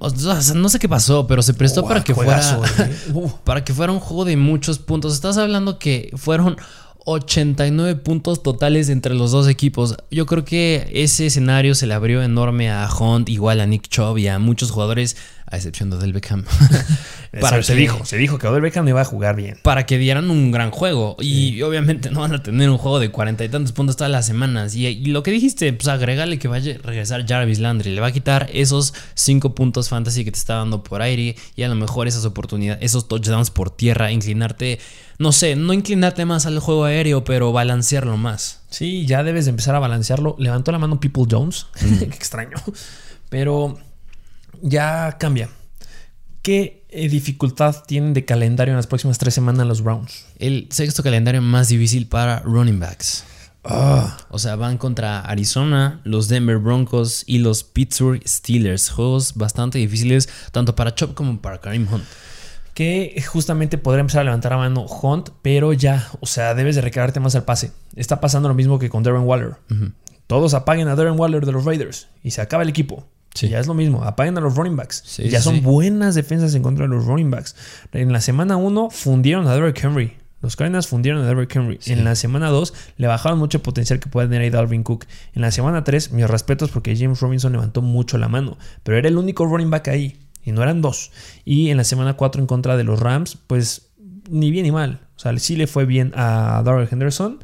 o 0.00 0.10
sea, 0.10 0.40
no 0.54 0.68
sé 0.68 0.78
qué 0.78 0.88
pasó, 0.88 1.26
pero 1.26 1.42
se 1.42 1.54
prestó 1.54 1.82
Oh, 1.82 1.88
para 1.88 2.02
que 2.02 2.12
juegazo, 2.14 2.62
fuera 2.64 2.84
eh. 2.90 2.96
Uh. 3.12 3.30
para 3.44 3.64
que 3.64 3.72
fuera 3.74 3.92
un 3.92 4.00
juego 4.00 4.24
de 4.24 4.36
muchos 4.36 4.78
puntos. 4.80 5.14
Estás 5.14 5.36
hablando 5.38 5.78
que 5.78 6.10
fueron 6.16 6.56
89 7.04 7.96
puntos 7.96 8.42
totales 8.42 8.88
entre 8.88 9.14
los 9.14 9.30
dos 9.32 9.48
equipos. 9.48 9.96
Yo 10.10 10.24
creo 10.26 10.44
que 10.44 10.88
ese 10.94 11.26
escenario 11.26 11.74
se 11.74 11.86
le 11.86 11.94
abrió 11.94 12.22
enorme 12.22 12.70
a 12.70 12.88
Hunt, 12.92 13.28
igual 13.28 13.60
a 13.60 13.66
Nick 13.66 13.88
Chubb 13.88 14.18
y 14.18 14.28
a 14.28 14.38
muchos 14.38 14.70
jugadores 14.70 15.16
a 15.52 15.56
excepción 15.56 15.90
de 15.90 15.96
Odell 15.96 16.14
Beckham. 16.14 16.44
Para 17.40 17.62
se 17.62 17.74
dijo, 17.74 18.04
se 18.04 18.16
dijo 18.16 18.38
que 18.38 18.46
Odell 18.46 18.62
Beckham 18.62 18.88
iba 18.88 19.02
a 19.02 19.04
jugar 19.04 19.36
bien. 19.36 19.58
Para 19.62 19.84
que 19.84 19.98
dieran 19.98 20.30
un 20.30 20.50
gran 20.50 20.70
juego. 20.70 21.16
Y 21.20 21.60
obviamente 21.62 22.10
no 22.10 22.20
van 22.20 22.34
a 22.34 22.42
tener 22.42 22.70
un 22.70 22.78
juego 22.78 22.98
de 22.98 23.10
cuarenta 23.10 23.44
y 23.44 23.50
tantos 23.50 23.72
puntos 23.72 23.96
todas 23.96 24.10
las 24.10 24.26
semanas. 24.26 24.74
Y, 24.74 24.86
y, 24.86 25.06
lo 25.06 25.22
que 25.22 25.30
dijiste, 25.30 25.70
pues 25.74 25.88
agregale 25.88 26.38
que 26.38 26.48
vaya 26.48 26.74
a 26.74 26.86
regresar 26.86 27.26
Jarvis 27.26 27.58
Landry. 27.58 27.90
Le 27.94 28.00
va 28.00 28.08
a 28.08 28.12
quitar 28.12 28.48
esos 28.52 28.94
cinco 29.14 29.54
puntos 29.54 29.90
fantasy 29.90 30.24
que 30.24 30.32
te 30.32 30.38
está 30.38 30.54
dando 30.56 30.82
por 30.82 31.02
aire. 31.02 31.36
Y 31.54 31.62
a 31.62 31.68
lo 31.68 31.74
mejor 31.74 32.08
esas 32.08 32.24
oportunidades, 32.24 32.82
esos 32.82 33.06
touchdowns 33.06 33.50
por 33.50 33.70
tierra, 33.70 34.10
inclinarte. 34.10 34.78
No 35.18 35.32
sé, 35.32 35.54
no 35.54 35.74
inclinarte 35.74 36.24
más 36.24 36.46
al 36.46 36.58
juego 36.60 36.84
aéreo, 36.84 37.24
pero 37.24 37.52
balancearlo 37.52 38.16
más. 38.16 38.62
Sí, 38.70 39.04
ya 39.04 39.22
debes 39.22 39.44
de 39.44 39.50
empezar 39.50 39.74
a 39.74 39.80
balancearlo. 39.80 40.34
Levantó 40.38 40.72
la 40.72 40.78
mano 40.78 40.98
People 40.98 41.24
Jones. 41.30 41.66
Qué 41.78 42.04
extraño. 42.04 42.56
Pero 43.28 43.78
ya 44.62 45.16
cambia. 45.18 45.50
¿Qué 46.40 46.86
eh, 46.88 47.08
dificultad 47.08 47.84
tienen 47.86 48.14
de 48.14 48.24
calendario 48.24 48.72
en 48.72 48.76
las 48.76 48.86
próximas 48.86 49.18
tres 49.18 49.34
semanas 49.34 49.66
los 49.66 49.82
Browns? 49.82 50.26
El 50.38 50.68
sexto 50.70 51.02
calendario 51.02 51.42
más 51.42 51.68
difícil 51.68 52.08
para 52.08 52.40
running 52.40 52.80
backs. 52.80 53.24
O 53.64 54.38
sea, 54.38 54.56
van 54.56 54.76
contra 54.76 55.20
Arizona, 55.20 56.00
los 56.02 56.26
Denver 56.26 56.58
Broncos 56.58 57.22
y 57.26 57.38
los 57.38 57.62
Pittsburgh 57.62 58.20
Steelers. 58.26 58.90
Juegos 58.90 59.34
bastante 59.34 59.78
difíciles 59.78 60.28
tanto 60.50 60.74
para 60.74 60.94
Chop 60.94 61.14
como 61.14 61.40
para 61.40 61.60
Karim 61.60 61.86
Hunt. 61.90 62.02
Que 62.74 63.22
justamente 63.24 63.78
podría 63.78 64.00
empezar 64.00 64.22
a 64.22 64.24
levantar 64.24 64.54
a 64.54 64.56
mano 64.56 64.86
Hunt, 64.86 65.28
pero 65.42 65.72
ya, 65.74 66.08
o 66.20 66.26
sea, 66.26 66.54
debes 66.54 66.74
de 66.74 66.80
recargarte 66.80 67.20
más 67.20 67.36
al 67.36 67.44
pase. 67.44 67.70
Está 67.94 68.20
pasando 68.20 68.48
lo 68.48 68.54
mismo 68.54 68.80
que 68.80 68.88
con 68.88 69.04
Darren 69.04 69.22
Waller. 69.22 69.56
Todos 70.26 70.54
apaguen 70.54 70.88
a 70.88 70.96
Darren 70.96 71.20
Waller 71.20 71.46
de 71.46 71.52
los 71.52 71.64
Raiders 71.64 72.08
y 72.24 72.32
se 72.32 72.40
acaba 72.40 72.64
el 72.64 72.68
equipo. 72.68 73.06
Ya 73.34 73.58
es 73.58 73.66
lo 73.66 73.74
mismo, 73.74 74.04
apaguen 74.04 74.36
a 74.38 74.40
los 74.40 74.56
running 74.56 74.76
backs. 74.76 75.16
ya 75.18 75.40
son 75.40 75.62
buenas 75.62 76.14
defensas 76.14 76.54
en 76.54 76.62
contra 76.62 76.86
de 76.86 76.94
los 76.94 77.06
running 77.06 77.30
backs. 77.30 77.56
En 77.92 78.12
la 78.12 78.20
semana 78.20 78.56
1 78.56 78.90
fundieron 78.90 79.46
a 79.46 79.54
Derrick 79.54 79.82
Henry. 79.82 80.16
Los 80.42 80.56
Cardinals 80.56 80.88
fundieron 80.88 81.22
a 81.22 81.26
Derrick 81.26 81.54
Henry. 81.54 81.78
En 81.86 82.04
la 82.04 82.16
semana 82.16 82.48
2 82.48 82.74
le 82.96 83.06
bajaron 83.06 83.38
mucho 83.38 83.62
potencial 83.62 84.00
que 84.00 84.08
puede 84.08 84.26
tener 84.26 84.42
ahí 84.42 84.50
Dalvin 84.50 84.82
Cook. 84.82 85.06
En 85.34 85.42
la 85.42 85.52
semana 85.52 85.84
3, 85.84 86.12
mis 86.12 86.28
respetos 86.28 86.70
porque 86.70 86.96
James 86.96 87.20
Robinson 87.20 87.52
levantó 87.52 87.80
mucho 87.80 88.18
la 88.18 88.28
mano. 88.28 88.58
Pero 88.82 88.98
era 88.98 89.08
el 89.08 89.16
único 89.16 89.46
running 89.46 89.70
back 89.70 89.88
ahí. 89.88 90.18
Y 90.44 90.50
no 90.50 90.62
eran 90.62 90.82
dos. 90.82 91.12
Y 91.44 91.70
en 91.70 91.76
la 91.76 91.84
semana 91.84 92.14
4 92.14 92.40
en 92.40 92.48
contra 92.48 92.76
de 92.76 92.82
los 92.82 92.98
Rams, 92.98 93.38
pues 93.46 93.90
ni 94.28 94.50
bien 94.50 94.64
ni 94.64 94.72
mal. 94.72 95.00
O 95.16 95.20
sea, 95.20 95.36
sí 95.38 95.54
le 95.54 95.68
fue 95.68 95.84
bien 95.84 96.12
a 96.16 96.62
Darrell 96.64 96.88
Henderson 96.90 97.38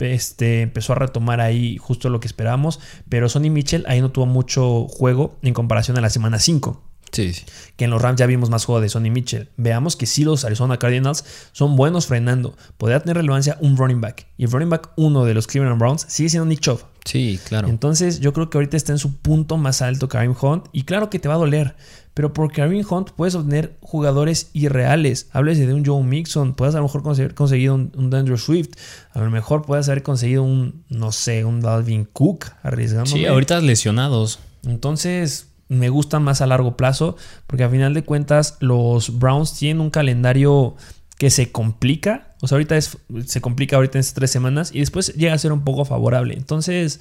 este, 0.00 0.62
empezó 0.62 0.92
a 0.92 0.96
retomar 0.96 1.40
ahí 1.40 1.76
justo 1.78 2.08
lo 2.08 2.20
que 2.20 2.26
esperábamos, 2.26 2.80
pero 3.08 3.28
Sonny 3.28 3.50
Mitchell 3.50 3.84
ahí 3.88 4.00
no 4.00 4.10
tuvo 4.10 4.26
mucho 4.26 4.86
juego 4.88 5.36
en 5.42 5.54
comparación 5.54 5.96
a 5.98 6.00
la 6.00 6.10
semana 6.10 6.38
5. 6.38 6.85
Sí, 7.12 7.32
Que 7.76 7.84
en 7.84 7.90
los 7.90 8.02
Rams 8.02 8.18
ya 8.18 8.26
vimos 8.26 8.50
más 8.50 8.64
juego 8.64 8.80
de 8.80 8.88
Sonny 8.88 9.10
Mitchell. 9.10 9.48
Veamos 9.56 9.96
que 9.96 10.06
sí 10.06 10.24
los 10.24 10.44
Arizona 10.44 10.78
Cardinals 10.78 11.24
son 11.52 11.76
buenos 11.76 12.06
frenando. 12.06 12.56
Podría 12.76 13.00
tener 13.00 13.16
relevancia 13.16 13.56
un 13.60 13.76
running 13.76 14.00
back. 14.00 14.26
Y 14.36 14.44
el 14.44 14.50
running 14.50 14.70
back 14.70 14.90
uno 14.96 15.24
de 15.24 15.34
los 15.34 15.46
Cleveland 15.46 15.78
Browns 15.78 16.04
sigue 16.08 16.28
siendo 16.28 16.46
Nick 16.46 16.60
Chubb. 16.60 16.80
Sí, 17.04 17.38
claro. 17.48 17.68
Entonces 17.68 18.20
yo 18.20 18.32
creo 18.32 18.50
que 18.50 18.58
ahorita 18.58 18.76
está 18.76 18.92
en 18.92 18.98
su 18.98 19.16
punto 19.16 19.56
más 19.56 19.80
alto 19.80 20.08
Karim 20.08 20.34
Hunt. 20.40 20.66
Y 20.72 20.82
claro 20.82 21.08
que 21.08 21.18
te 21.18 21.28
va 21.28 21.34
a 21.34 21.38
doler. 21.38 21.76
Pero 22.12 22.32
por 22.32 22.50
Karim 22.50 22.84
Hunt 22.88 23.10
puedes 23.10 23.34
obtener 23.34 23.76
jugadores 23.80 24.50
irreales. 24.52 25.28
Háblese 25.32 25.66
de 25.66 25.74
un 25.74 25.84
Joe 25.84 26.02
Mixon. 26.02 26.54
Puedes 26.54 26.74
a 26.74 26.78
lo 26.78 26.84
mejor 26.84 27.02
conseguir 27.02 27.34
conseguido 27.34 27.74
un, 27.74 27.92
un 27.94 28.38
Swift. 28.38 28.70
A 29.12 29.20
lo 29.20 29.30
mejor 29.30 29.62
puedes 29.62 29.88
haber 29.88 30.02
conseguido 30.02 30.42
un, 30.42 30.84
no 30.88 31.12
sé, 31.12 31.44
un 31.44 31.60
Dalvin 31.60 32.06
Cook 32.12 32.46
arriesgando. 32.62 33.10
Sí, 33.10 33.26
ahorita 33.26 33.60
lesionados. 33.60 34.40
Entonces 34.64 35.48
me 35.68 35.88
gustan 35.88 36.22
más 36.22 36.40
a 36.40 36.46
largo 36.46 36.76
plazo. 36.76 37.16
Porque 37.46 37.64
a 37.64 37.68
final 37.68 37.94
de 37.94 38.04
cuentas 38.04 38.56
los 38.60 39.18
Browns 39.18 39.54
tienen 39.54 39.80
un 39.80 39.90
calendario 39.90 40.76
que 41.18 41.30
se 41.30 41.50
complica. 41.50 42.34
O 42.42 42.48
sea, 42.48 42.56
ahorita 42.56 42.76
es, 42.76 42.98
se 43.26 43.40
complica 43.40 43.76
ahorita 43.76 43.98
en 43.98 44.00
estas 44.00 44.14
tres 44.14 44.30
semanas 44.30 44.70
y 44.72 44.80
después 44.80 45.14
llega 45.14 45.34
a 45.34 45.38
ser 45.38 45.52
un 45.52 45.64
poco 45.64 45.84
favorable. 45.84 46.34
Entonces, 46.34 47.00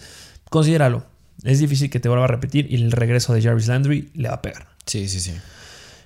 considéralo. 0.49 1.05
Es 1.43 1.59
difícil 1.59 1.89
que 1.89 1.99
te 1.99 2.07
vuelva 2.07 2.25
a 2.25 2.29
repetir 2.29 2.71
y 2.71 2.75
el 2.75 2.91
regreso 2.91 3.33
de 3.33 3.41
Jarvis 3.41 3.67
Landry 3.67 4.09
le 4.13 4.29
va 4.29 4.35
a 4.35 4.41
pegar. 4.41 4.67
Sí, 4.85 5.09
sí, 5.09 5.19
sí. 5.19 5.33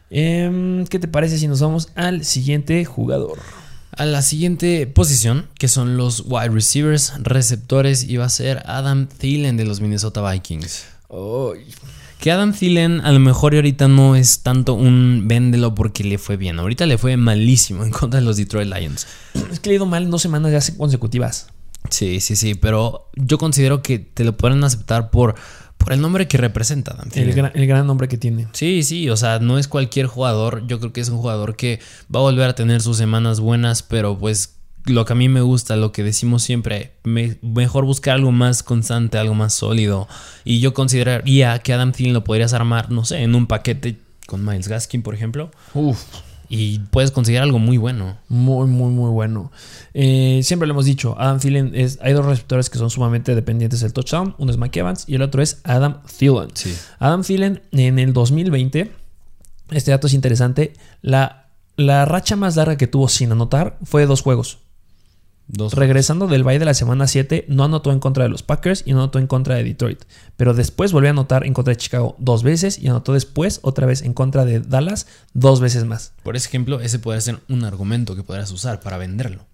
Em, 0.10 0.86
¿Qué 0.88 0.98
te 0.98 1.08
parece 1.08 1.38
si 1.38 1.48
nos 1.48 1.62
vamos 1.62 1.90
al 1.96 2.26
siguiente 2.26 2.84
jugador? 2.84 3.40
A 3.92 4.06
la 4.06 4.22
siguiente 4.22 4.88
posición, 4.88 5.48
que 5.58 5.68
son 5.68 5.98
los 5.98 6.24
wide 6.26 6.50
receivers, 6.50 7.14
receptores, 7.22 8.04
y 8.04 8.18
va 8.18 8.26
a 8.26 8.30
ser 8.30 8.64
Adam 8.66 9.08
Thielen 9.08 9.58
de 9.58 9.66
los 9.66 9.82
Minnesota 9.82 10.28
Vikings. 10.30 10.86
Que 12.20 12.34
Adam 12.34 12.52
Thielen 12.52 13.00
a 13.06 13.14
lo 13.14 13.20
mejor 13.20 13.56
ahorita 13.56 13.88
no 13.88 14.18
es 14.18 14.44
tanto 14.44 14.74
un 14.74 15.24
véndelo 15.26 15.74
porque 15.74 16.04
le 16.04 16.18
fue 16.18 16.36
bien. 16.36 16.60
Ahorita 16.60 16.86
le 16.86 16.98
fue 16.98 17.16
malísimo 17.16 17.84
en 17.86 17.92
contra 17.92 18.20
de 18.20 18.26
los 18.26 18.36
Detroit 18.36 18.68
Lions. 18.68 19.08
Es 19.50 19.62
que 19.62 19.70
le 19.70 19.76
ha 19.76 19.78
ido 19.78 19.86
mal 19.86 20.04
en 20.04 20.12
dos 20.12 20.22
semanas 20.22 20.52
ya 20.52 20.78
consecutivas. 20.78 21.48
Sí, 21.90 22.20
sí, 22.20 22.36
sí, 22.36 22.56
pero 22.56 23.10
yo 23.16 23.38
considero 23.38 23.82
que 23.82 24.00
te 24.00 24.26
lo 24.26 24.36
pueden 24.36 24.62
aceptar 24.66 25.12
por, 25.12 25.36
por 25.78 25.94
el 25.94 26.02
nombre 26.02 26.28
que 26.28 26.38
representa. 26.38 26.94
Dan 26.94 27.10
el, 27.14 27.34
gran, 27.34 27.52
el 27.56 27.66
gran 27.66 27.88
nombre 27.88 28.10
que 28.10 28.18
tiene. 28.18 28.50
Sí, 28.52 28.84
sí, 28.84 29.10
o 29.10 29.16
sea, 29.16 29.40
no 29.40 29.58
es 29.58 29.70
cualquier 29.70 30.06
jugador. 30.06 30.68
Yo 30.68 30.80
creo 30.80 30.92
que 30.92 31.00
es 31.00 31.08
un 31.08 31.20
jugador 31.20 31.56
que 31.56 31.80
va 32.14 32.20
a 32.20 32.24
volver 32.24 32.50
a 32.50 32.54
tener 32.54 32.82
sus 32.82 32.98
semanas 32.98 33.40
buenas, 33.40 33.82
pero 33.82 34.18
pues 34.18 34.59
lo 34.86 35.06
que 35.06 35.14
a 35.14 35.16
mí 35.16 35.30
me 35.30 35.42
gusta, 35.42 35.76
lo 35.76 35.92
que 35.92 36.04
decimos 36.04 36.44
siempre, 36.44 36.94
mejor 37.04 37.86
buscar 37.86 38.16
algo 38.16 38.32
más 38.32 38.64
constante, 38.64 39.18
algo 39.18 39.36
más 39.36 39.54
sólido. 39.54 40.08
Y 40.44 40.60
yo 40.60 40.74
consideraría 40.74 41.60
que 41.60 41.74
Adam 41.74 41.92
Thielen 41.92 42.14
lo 42.14 42.24
podrías 42.24 42.54
armar, 42.54 42.92
no 42.92 43.06
sé, 43.06 43.22
en 43.24 43.36
un 43.36 43.48
paquete 43.48 43.98
con 44.26 44.46
Miles 44.46 44.68
Gaskin, 44.68 45.02
por 45.02 45.14
ejemplo. 45.14 45.52
Uf. 45.74 46.04
Y 46.52 46.80
puedes 46.80 47.12
conseguir 47.12 47.42
algo 47.42 47.60
muy 47.60 47.78
bueno. 47.78 48.18
Muy, 48.28 48.68
muy, 48.68 48.92
muy 48.92 49.12
bueno. 49.12 49.52
Eh, 49.94 50.42
siempre 50.44 50.68
lo 50.68 50.74
hemos 50.74 50.86
dicho, 50.86 51.16
Adam 51.20 51.40
Thielen 51.40 51.74
es, 51.76 52.00
hay 52.02 52.14
dos 52.14 52.26
receptores 52.26 52.72
que 52.72 52.80
son 52.80 52.90
sumamente 52.90 53.36
dependientes 53.36 53.82
del 53.82 53.94
touchdown. 53.94 54.36
Uno 54.40 54.52
es 54.52 54.58
Mike 54.58 54.80
Evans 54.80 55.04
y 55.08 55.16
el 55.16 55.22
otro 55.22 55.44
es 55.44 55.62
Adam 55.64 56.02
Thielen. 56.18 56.50
Sí. 56.56 56.76
Adam 56.98 57.22
Thielen 57.22 57.62
en 57.72 58.00
el 58.00 58.14
2020, 58.14 58.92
este 59.70 59.92
dato 59.92 60.08
es 60.08 60.14
interesante, 60.14 60.74
la, 61.04 61.50
la 61.76 62.06
racha 62.06 62.36
más 62.36 62.56
larga 62.56 62.78
que 62.78 62.88
tuvo 62.88 63.08
sin 63.10 63.32
anotar 63.32 63.78
fue 63.84 64.02
de 64.02 64.08
dos 64.08 64.22
juegos. 64.22 64.58
Regresando 65.72 66.28
del 66.28 66.44
bye 66.44 66.60
de 66.60 66.66
la 66.66 66.74
semana 66.74 67.08
7, 67.08 67.46
no 67.48 67.64
anotó 67.64 67.92
en 67.92 68.00
contra 68.00 68.24
de 68.24 68.30
los 68.30 68.44
Packers 68.44 68.84
y 68.86 68.94
no 68.94 69.00
anotó 69.00 69.18
en 69.18 69.28
contra 69.28 69.56
de 69.56 69.64
Detroit. 69.64 70.04
Pero 70.38 70.54
después 70.54 70.92
volvió 70.92 71.10
a 71.10 71.12
anotar 71.12 71.46
en 71.46 71.54
contra 71.54 71.72
de 71.74 71.78
Chicago 71.78 72.16
dos 72.20 72.44
veces 72.44 72.78
y 72.78 72.88
anotó 72.88 73.14
después 73.14 73.60
otra 73.64 73.88
vez 73.88 74.04
en 74.04 74.14
contra 74.14 74.46
de 74.46 74.60
Dallas 74.60 75.08
dos 75.34 75.60
veces 75.60 75.86
más. 75.86 76.14
Por 76.24 76.36
ejemplo, 76.36 76.80
ese 76.82 77.00
puede 77.00 77.20
ser 77.22 77.40
un 77.50 77.64
argumento 77.64 78.16
que 78.16 78.24
podrás 78.24 78.52
usar 78.52 78.80
para 78.80 78.98
venderlo. 78.98 79.46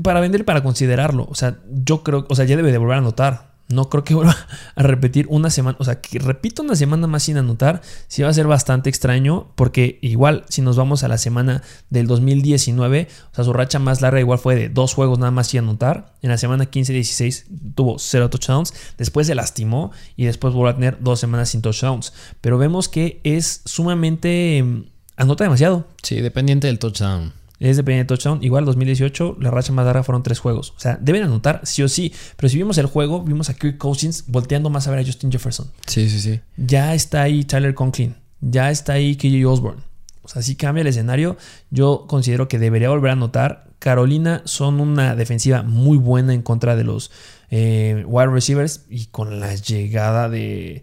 Para 0.00 0.20
vender 0.20 0.42
y 0.42 0.44
para 0.44 0.62
considerarlo. 0.62 1.26
O 1.28 1.34
sea, 1.34 1.58
yo 1.68 2.02
creo, 2.02 2.26
o 2.28 2.34
sea, 2.34 2.44
ya 2.44 2.56
debe 2.56 2.72
de 2.72 2.78
volver 2.78 2.96
a 2.96 2.98
anotar 2.98 3.49
no 3.70 3.88
creo 3.88 4.04
que 4.04 4.14
vuelva 4.14 4.36
a 4.74 4.82
repetir 4.82 5.26
una 5.28 5.50
semana, 5.50 5.76
o 5.80 5.84
sea, 5.84 6.00
que 6.00 6.18
repito 6.18 6.62
una 6.62 6.76
semana 6.76 7.06
más 7.06 7.24
sin 7.24 7.36
anotar, 7.36 7.80
sí 8.08 8.22
va 8.22 8.28
a 8.28 8.34
ser 8.34 8.46
bastante 8.46 8.90
extraño, 8.90 9.52
porque 9.54 9.98
igual 10.02 10.44
si 10.48 10.62
nos 10.62 10.76
vamos 10.76 11.02
a 11.02 11.08
la 11.08 11.18
semana 11.18 11.62
del 11.88 12.06
2019, 12.06 13.08
o 13.32 13.34
sea, 13.34 13.44
su 13.44 13.52
racha 13.52 13.78
más 13.78 14.00
larga 14.00 14.20
igual 14.20 14.38
fue 14.38 14.56
de 14.56 14.68
dos 14.68 14.94
juegos 14.94 15.18
nada 15.18 15.30
más 15.30 15.48
sin 15.48 15.60
anotar, 15.60 16.14
en 16.22 16.30
la 16.30 16.38
semana 16.38 16.70
15-16 16.70 17.74
tuvo 17.74 17.98
cero 17.98 18.28
touchdowns, 18.30 18.74
después 18.98 19.26
se 19.26 19.34
lastimó 19.34 19.92
y 20.16 20.24
después 20.24 20.54
volvió 20.54 20.70
a 20.70 20.74
tener 20.74 20.98
dos 21.00 21.20
semanas 21.20 21.50
sin 21.50 21.62
touchdowns, 21.62 22.12
pero 22.40 22.58
vemos 22.58 22.88
que 22.88 23.20
es 23.24 23.62
sumamente, 23.64 24.62
mm, 24.62 24.84
anota 25.16 25.44
demasiado. 25.44 25.86
Sí, 26.02 26.20
dependiente 26.20 26.66
del 26.66 26.78
touchdown 26.78 27.39
es 27.60 27.76
dependiente 27.76 28.14
de 28.14 28.16
touchdown. 28.16 28.42
Igual 28.42 28.64
2018, 28.64 29.36
la 29.38 29.50
racha 29.50 29.72
más 29.72 29.84
larga 29.84 30.02
fueron 30.02 30.22
tres 30.22 30.38
juegos. 30.38 30.72
O 30.76 30.80
sea, 30.80 30.98
deben 31.00 31.22
anotar 31.22 31.60
sí 31.64 31.82
o 31.82 31.88
sí. 31.88 32.12
Pero 32.36 32.48
si 32.48 32.56
vimos 32.56 32.78
el 32.78 32.86
juego, 32.86 33.22
vimos 33.22 33.50
a 33.50 33.54
Kirk 33.54 33.76
Cousins 33.76 34.24
volteando 34.28 34.70
más 34.70 34.88
a 34.88 34.90
ver 34.90 35.00
a 35.00 35.04
Justin 35.04 35.30
Jefferson. 35.30 35.70
Sí, 35.86 36.08
sí, 36.08 36.20
sí. 36.20 36.40
Ya 36.56 36.94
está 36.94 37.22
ahí 37.22 37.44
Tyler 37.44 37.74
Conklin. 37.74 38.16
Ya 38.40 38.70
está 38.70 38.94
ahí 38.94 39.14
KJ 39.16 39.44
Osborne. 39.46 39.82
O 40.22 40.28
sea, 40.28 40.40
si 40.40 40.56
cambia 40.56 40.80
el 40.80 40.86
escenario, 40.86 41.36
yo 41.70 42.06
considero 42.08 42.48
que 42.48 42.58
debería 42.58 42.88
volver 42.88 43.10
a 43.10 43.12
anotar. 43.12 43.68
Carolina 43.78 44.40
son 44.46 44.80
una 44.80 45.14
defensiva 45.14 45.62
muy 45.62 45.98
buena 45.98 46.32
en 46.32 46.42
contra 46.42 46.76
de 46.76 46.84
los 46.84 47.10
eh, 47.50 48.04
wide 48.06 48.28
receivers. 48.28 48.86
Y 48.88 49.06
con 49.06 49.38
la 49.38 49.54
llegada 49.54 50.30
de 50.30 50.82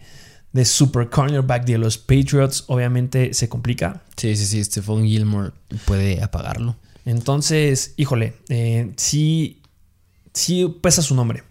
de 0.52 0.66
super 0.66 1.10
cornerback 1.10 1.66
de 1.66 1.78
los 1.78 1.98
Patriots, 1.98 2.64
obviamente 2.68 3.34
se 3.34 3.50
complica. 3.50 4.04
Sí, 4.16 4.36
sí, 4.36 4.46
sí, 4.46 4.64
Stephon 4.64 5.06
Gilmore 5.06 5.52
puede 5.86 6.24
apagarlo. 6.24 6.76
Entonces, 7.06 7.94
híjole, 7.98 8.34
eh, 8.50 8.92
sí, 8.98 9.62
sí 10.34 10.68
pesa 10.82 11.02
su 11.02 11.16
nombre 11.16 11.44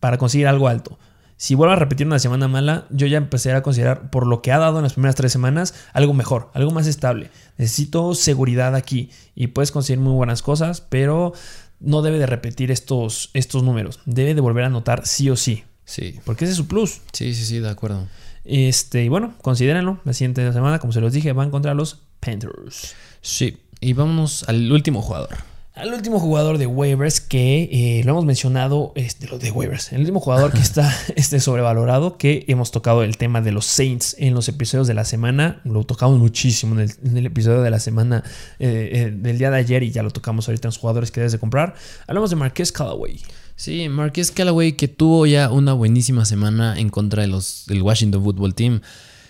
para 0.00 0.18
conseguir 0.18 0.46
algo 0.46 0.68
alto. 0.68 0.98
Si 1.36 1.54
vuelvo 1.54 1.72
a 1.72 1.76
repetir 1.76 2.06
una 2.06 2.18
semana 2.18 2.48
mala, 2.48 2.86
yo 2.90 3.06
ya 3.06 3.18
empecé 3.18 3.52
a 3.52 3.62
considerar, 3.62 4.10
por 4.10 4.26
lo 4.26 4.40
que 4.40 4.52
ha 4.52 4.58
dado 4.58 4.78
en 4.78 4.84
las 4.84 4.94
primeras 4.94 5.16
tres 5.16 5.32
semanas, 5.32 5.74
algo 5.92 6.14
mejor, 6.14 6.50
algo 6.54 6.70
más 6.70 6.86
estable. 6.86 7.30
Necesito 7.58 8.14
seguridad 8.14 8.74
aquí 8.74 9.10
y 9.34 9.48
puedes 9.48 9.72
conseguir 9.72 10.00
muy 10.00 10.12
buenas 10.12 10.42
cosas, 10.42 10.80
pero 10.80 11.32
no 11.80 12.02
debe 12.02 12.18
de 12.18 12.26
repetir 12.26 12.70
estos, 12.70 13.30
estos 13.34 13.62
números. 13.62 14.00
Debe 14.06 14.34
de 14.34 14.40
volver 14.40 14.64
a 14.64 14.68
anotar 14.68 15.06
sí 15.06 15.28
o 15.28 15.36
sí. 15.36 15.64
Sí. 15.84 16.20
Porque 16.24 16.44
ese 16.44 16.52
es 16.52 16.56
su 16.56 16.66
plus. 16.66 17.00
Sí, 17.12 17.34
sí, 17.34 17.44
sí, 17.44 17.58
de 17.58 17.70
acuerdo. 17.70 18.06
Este, 18.44 19.04
y 19.04 19.08
bueno, 19.08 19.34
considérenlo. 19.42 20.00
La 20.04 20.12
siguiente 20.12 20.52
semana, 20.52 20.78
como 20.78 20.92
se 20.92 21.00
los 21.00 21.12
dije, 21.12 21.32
van 21.32 21.50
contra 21.50 21.74
los 21.74 22.00
Panthers. 22.20 22.94
Sí, 23.20 23.58
y 23.80 23.92
vámonos 23.92 24.48
al 24.48 24.70
último 24.70 25.02
jugador. 25.02 25.36
Al 25.74 25.92
último 25.92 26.20
jugador 26.20 26.58
de 26.58 26.66
waivers 26.66 27.20
que 27.20 27.64
eh, 27.72 28.04
lo 28.04 28.12
hemos 28.12 28.24
mencionado, 28.24 28.92
este, 28.94 29.26
lo 29.26 29.40
de 29.40 29.50
waivers, 29.50 29.92
el 29.92 30.00
último 30.02 30.20
jugador 30.20 30.52
que 30.52 30.60
está 30.60 30.96
este, 31.16 31.40
sobrevalorado, 31.40 32.16
que 32.16 32.44
hemos 32.46 32.70
tocado 32.70 33.02
el 33.02 33.16
tema 33.16 33.40
de 33.40 33.50
los 33.50 33.66
Saints 33.66 34.14
en 34.20 34.34
los 34.34 34.48
episodios 34.48 34.86
de 34.86 34.94
la 34.94 35.04
semana, 35.04 35.60
lo 35.64 35.82
tocamos 35.82 36.20
muchísimo 36.20 36.78
en 36.78 37.16
el, 37.16 37.26
episodio 37.26 37.60
de 37.60 37.70
la 37.70 37.80
semana 37.80 38.22
eh, 38.60 38.90
eh, 38.92 39.10
del 39.16 39.36
día 39.36 39.50
de 39.50 39.56
ayer 39.56 39.82
y 39.82 39.90
ya 39.90 40.04
lo 40.04 40.12
tocamos 40.12 40.48
ahorita 40.48 40.68
en 40.68 40.70
los 40.70 40.78
jugadores 40.78 41.10
que 41.10 41.18
debes 41.18 41.32
de 41.32 41.40
comprar. 41.40 41.74
Hablamos 42.06 42.30
de 42.30 42.36
Marqués 42.36 42.70
Callaway. 42.70 43.20
Sí, 43.56 43.88
Marqués 43.88 44.32
Callaway 44.32 44.72
que 44.72 44.88
tuvo 44.88 45.26
ya 45.26 45.50
una 45.50 45.72
buenísima 45.72 46.24
semana 46.24 46.78
en 46.78 46.90
contra 46.90 47.22
de 47.22 47.28
los, 47.28 47.64
del 47.66 47.82
Washington 47.82 48.22
Football 48.22 48.54
Team. 48.54 48.80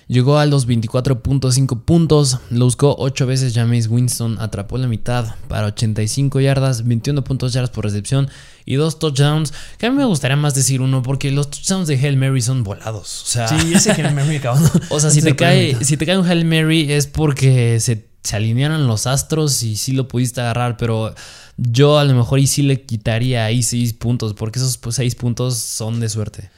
Llegó 0.07 0.39
a 0.39 0.45
los 0.45 0.69
24.5 0.69 1.83
puntos, 1.83 2.39
lo 2.51 2.67
buscó 2.67 2.95
8 2.99 3.27
veces 3.27 3.55
James 3.55 3.89
Winston, 3.89 4.39
atrapó 4.39 4.77
la 4.77 4.87
mitad 4.87 5.35
para 5.49 5.69
85 5.69 6.41
yardas, 6.41 6.87
21 6.87 7.25
puntos 7.25 7.55
yardas 7.55 7.71
por 7.71 7.85
recepción 7.85 8.29
y 8.67 8.75
dos 8.75 8.99
touchdowns. 8.99 9.55
Que 9.79 9.87
a 9.87 9.91
mí 9.91 9.97
me 9.97 10.05
gustaría 10.05 10.37
más 10.37 10.55
decir 10.55 10.83
uno 10.83 11.03
porque 11.03 11.31
los 11.31 11.49
touchdowns 11.49 11.89
de 11.89 11.97
Hail 11.97 12.19
Mary 12.19 12.43
son 12.43 12.65
volados. 12.65 13.23
O 13.23 13.27
sea, 13.27 13.49
sí, 13.49 13.73
ese 13.75 13.93
Hail 13.93 14.15
Mary 14.15 14.41
O 14.91 15.01
sea, 15.01 15.11
si 15.11 15.23
te, 15.23 15.35
cae, 15.37 15.83
si 15.83 15.97
te 15.97 16.05
cae 16.05 16.19
un 16.19 16.27
Hail 16.27 16.45
Mary 16.45 16.93
es 16.93 17.07
porque 17.07 17.81
se, 17.81 18.07
se 18.23 18.37
alinearon 18.37 18.87
los 18.87 19.07
astros 19.07 19.63
y 19.63 19.77
sí 19.77 19.93
lo 19.93 20.07
pudiste 20.07 20.43
agarrar, 20.43 20.77
pero 20.77 21.15
yo 21.57 21.99
a 21.99 22.05
lo 22.05 22.15
mejor 22.15 22.39
y 22.39 22.47
sí 22.47 22.63
le 22.63 22.83
quitaría 22.83 23.45
ahí 23.45 23.63
6 23.63 23.95
puntos 23.95 24.35
porque 24.35 24.59
esos 24.59 24.73
6 24.73 24.81
pues, 24.81 25.15
puntos 25.15 25.57
son 25.57 26.01
de 26.01 26.09
suerte. 26.09 26.51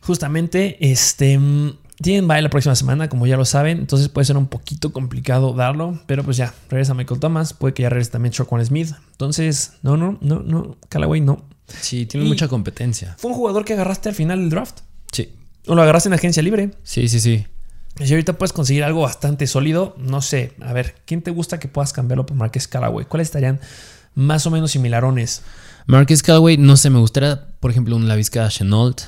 Justamente, 0.00 0.76
este 0.90 1.38
tienen 2.02 2.26
bye 2.26 2.40
la 2.40 2.48
próxima 2.48 2.74
semana, 2.74 3.08
como 3.08 3.26
ya 3.26 3.36
lo 3.36 3.44
saben, 3.44 3.78
entonces 3.78 4.08
puede 4.08 4.24
ser 4.24 4.36
un 4.36 4.46
poquito 4.46 4.92
complicado 4.92 5.52
darlo, 5.52 6.00
pero 6.06 6.24
pues 6.24 6.38
ya, 6.38 6.54
regresa 6.70 6.94
Michael 6.94 7.20
Thomas, 7.20 7.52
puede 7.52 7.74
que 7.74 7.82
ya 7.82 7.90
regrese 7.90 8.10
también 8.10 8.32
Shaquan 8.32 8.64
Smith. 8.64 8.92
Entonces, 9.12 9.74
no, 9.82 9.96
no, 9.96 10.18
no, 10.22 10.40
no, 10.40 10.78
Callaway 10.88 11.20
no. 11.20 11.44
Sí, 11.66 12.06
tiene 12.06 12.26
mucha 12.26 12.48
competencia. 12.48 13.16
¿Fue 13.18 13.30
un 13.30 13.36
jugador 13.36 13.64
que 13.64 13.74
agarraste 13.74 14.08
al 14.08 14.14
final 14.14 14.40
del 14.40 14.50
draft? 14.50 14.80
Sí. 15.12 15.34
¿O 15.66 15.74
lo 15.74 15.82
agarraste 15.82 16.08
en 16.08 16.14
agencia 16.14 16.42
libre? 16.42 16.70
Sí, 16.82 17.06
sí, 17.08 17.20
sí. 17.20 17.46
Si 18.02 18.12
ahorita 18.12 18.38
puedes 18.38 18.54
conseguir 18.54 18.82
algo 18.82 19.02
bastante 19.02 19.46
sólido, 19.46 19.94
no 19.98 20.22
sé, 20.22 20.54
a 20.62 20.72
ver, 20.72 20.94
¿quién 21.04 21.20
te 21.20 21.30
gusta 21.30 21.58
que 21.58 21.68
puedas 21.68 21.92
cambiarlo 21.92 22.24
por 22.24 22.36
Marquez 22.36 22.66
Callaway? 22.66 23.04
¿Cuáles 23.04 23.28
estarían 23.28 23.60
más 24.14 24.46
o 24.46 24.50
menos 24.50 24.72
similarones? 24.72 25.42
Marquez 25.86 26.22
Callaway, 26.22 26.56
no 26.56 26.76
sé, 26.76 26.90
me 26.90 26.98
gustaría, 26.98 27.48
por 27.60 27.70
ejemplo, 27.70 27.96
un 27.96 28.08
Lavisca 28.08 28.48
Chenault. 28.48 29.02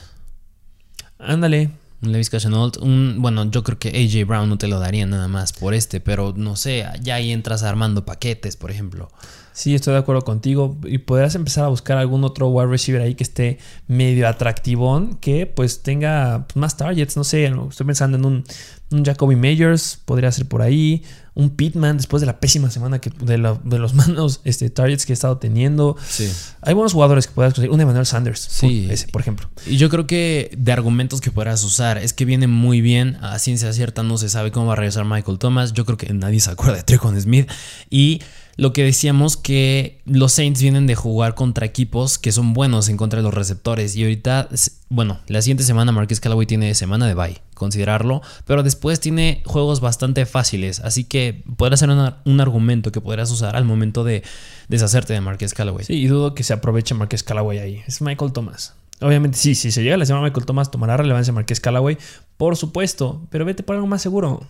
Ándale, 1.18 1.70
un 2.03 2.11
Levis 2.11 2.30
Chenault, 2.30 2.78
un, 2.78 3.18
bueno, 3.20 3.48
yo 3.48 3.62
creo 3.62 3.78
que 3.78 3.90
AJ 3.90 4.26
Brown 4.26 4.48
no 4.48 4.59
te 4.59 4.66
lo 4.66 4.80
daría 4.80 5.07
nada 5.07 5.28
más 5.28 5.53
por 5.53 5.72
este, 5.72 6.00
pero 6.00 6.34
no 6.36 6.57
sé, 6.57 6.84
ya 7.00 7.14
ahí 7.14 7.30
entras 7.30 7.62
armando 7.62 8.05
paquetes, 8.05 8.57
por 8.57 8.72
ejemplo. 8.72 9.09
Sí, 9.53 9.74
estoy 9.74 9.92
de 9.92 10.00
acuerdo 10.00 10.22
contigo. 10.22 10.78
Y 10.84 10.98
podrás 10.98 11.34
empezar 11.34 11.64
a 11.64 11.68
buscar 11.68 11.98
algún 11.98 12.24
otro 12.24 12.48
wide 12.48 12.68
receiver 12.68 13.03
ahí 13.03 13.14
que 13.14 13.22
esté 13.22 13.59
medio 13.86 14.26
atractivón, 14.26 15.16
que 15.18 15.46
pues 15.46 15.82
tenga 15.82 16.46
más 16.55 16.76
targets. 16.76 17.16
No 17.16 17.22
sé, 17.22 17.44
estoy 17.44 17.86
pensando 17.86 18.16
en 18.16 18.24
un, 18.24 18.44
un 18.90 19.05
Jacoby 19.05 19.36
Majors, 19.36 20.00
podría 20.05 20.32
ser 20.32 20.46
por 20.46 20.62
ahí. 20.62 21.05
Un 21.35 21.51
Pitman 21.51 21.97
después 21.97 22.20
de 22.20 22.26
la 22.26 22.41
pésima 22.41 22.70
semana 22.70 23.01
que, 23.01 23.11
de, 23.11 23.39
los 23.39 23.95
manos 23.95 24.41
este, 24.45 24.68
targets 24.70 25.07
que 25.07 25.12
he 25.12 25.14
estado 25.14 25.39
teniendo. 25.39 25.97
Sí. 26.07 26.30
Hay 26.61 26.74
buenos 26.74 26.93
jugadores 26.93 27.26
que 27.26 27.33
puedas 27.33 27.55
conseguir. 27.55 27.72
Un 27.72 27.80
Emmanuel 27.80 28.07
Sanders, 28.07 28.41
sí. 28.41 28.87
ese, 28.91 29.09
por 29.09 29.22
ejemplo. 29.22 29.49
Y 29.66 29.76
yo 29.76 29.89
creo 29.89 30.07
que 30.07 30.51
de 30.57 30.72
argumentos 30.72 31.20
que 31.20 31.30
podrás 31.30 31.64
usar 31.64 31.99
es 31.99 32.12
que 32.12 32.24
viene 32.24 32.47
muy 32.47 32.80
bien. 32.80 33.16
A 33.22 33.39
ciencia 33.39 33.72
cierta 33.72 34.03
no 34.03 34.18
se 34.18 34.28
sabe 34.28 34.53
cómo 34.53 34.66
va 34.66 34.74
a 34.74 34.76
regresar 34.76 35.05
Michael 35.05 35.39
Thomas. 35.39 35.72
Yo 35.72 35.85
creo 35.85 35.97
que 35.97 36.12
nadie 36.12 36.41
se 36.41 36.51
acuerda 36.51 36.76
de 36.76 36.83
Trecon 36.83 37.20
Smith. 37.20 37.51
Y 37.89 38.20
lo 38.63 38.73
que 38.73 38.85
decíamos 38.85 39.37
que 39.37 40.01
los 40.05 40.35
Saints 40.35 40.63
vienen 40.63 40.87
de 40.87 40.95
jugar 40.95 41.35
contra 41.35 41.67
equipos 41.67 42.17
que 42.17 42.31
son 42.31 42.53
buenos 42.53 42.89
en 42.89 42.97
contra 42.97 43.19
de 43.19 43.25
los 43.25 43.35
receptores. 43.35 43.97
Y 43.97 44.05
ahorita, 44.05 44.51
bueno, 44.89 45.19
la 45.27 45.43
siguiente 45.43 45.65
semana 45.65 45.91
Marquez 45.91 46.21
Callaway 46.21 46.47
tiene 46.47 46.73
semana 46.77 47.09
de 47.09 47.15
bye, 47.15 47.43
considerarlo. 47.55 48.23
Pero 48.47 48.63
después 48.63 49.01
tiene 49.01 49.43
juegos 49.47 49.81
bastante 49.81 50.27
fáciles. 50.27 50.79
Así 50.79 51.03
que 51.03 51.43
podrá 51.57 51.77
ser 51.77 51.91
un 51.91 52.41
argumento 52.41 52.93
que 52.93 53.01
podrás 53.01 53.33
usar 53.33 53.57
al 53.57 53.65
momento 53.65 54.05
de 54.05 54.23
deshacerte 54.69 55.13
de 55.13 55.21
Marquez 55.21 55.55
Callaway. 55.55 55.85
Sí, 55.85 55.95
y 55.95 56.07
dudo 56.07 56.37
que 56.37 56.45
se 56.45 56.53
aproveche 56.53 56.95
Marquez 56.95 57.25
Callaway 57.25 57.59
ahí. 57.59 57.83
Es 57.89 58.01
Michael 58.01 58.33
Thomas. 58.33 58.77
Obviamente, 59.01 59.39
sí, 59.39 59.57
si 59.57 59.73
se 59.73 59.83
llega 59.83 59.97
a 59.97 59.99
la 59.99 60.07
semana 60.07 60.27
Michael 60.27 60.47
Thomas, 60.47 60.71
tomará 60.71 60.97
relevancia 60.97 61.33
Marquez 61.33 61.59
Callaway, 61.59 61.99
por 62.37 62.57
supuesto. 62.57 63.27
Pero 63.29 63.45
vete 63.45 63.65
por 63.65 63.75
algo 63.75 63.89
más 63.89 64.03
seguro. 64.03 64.47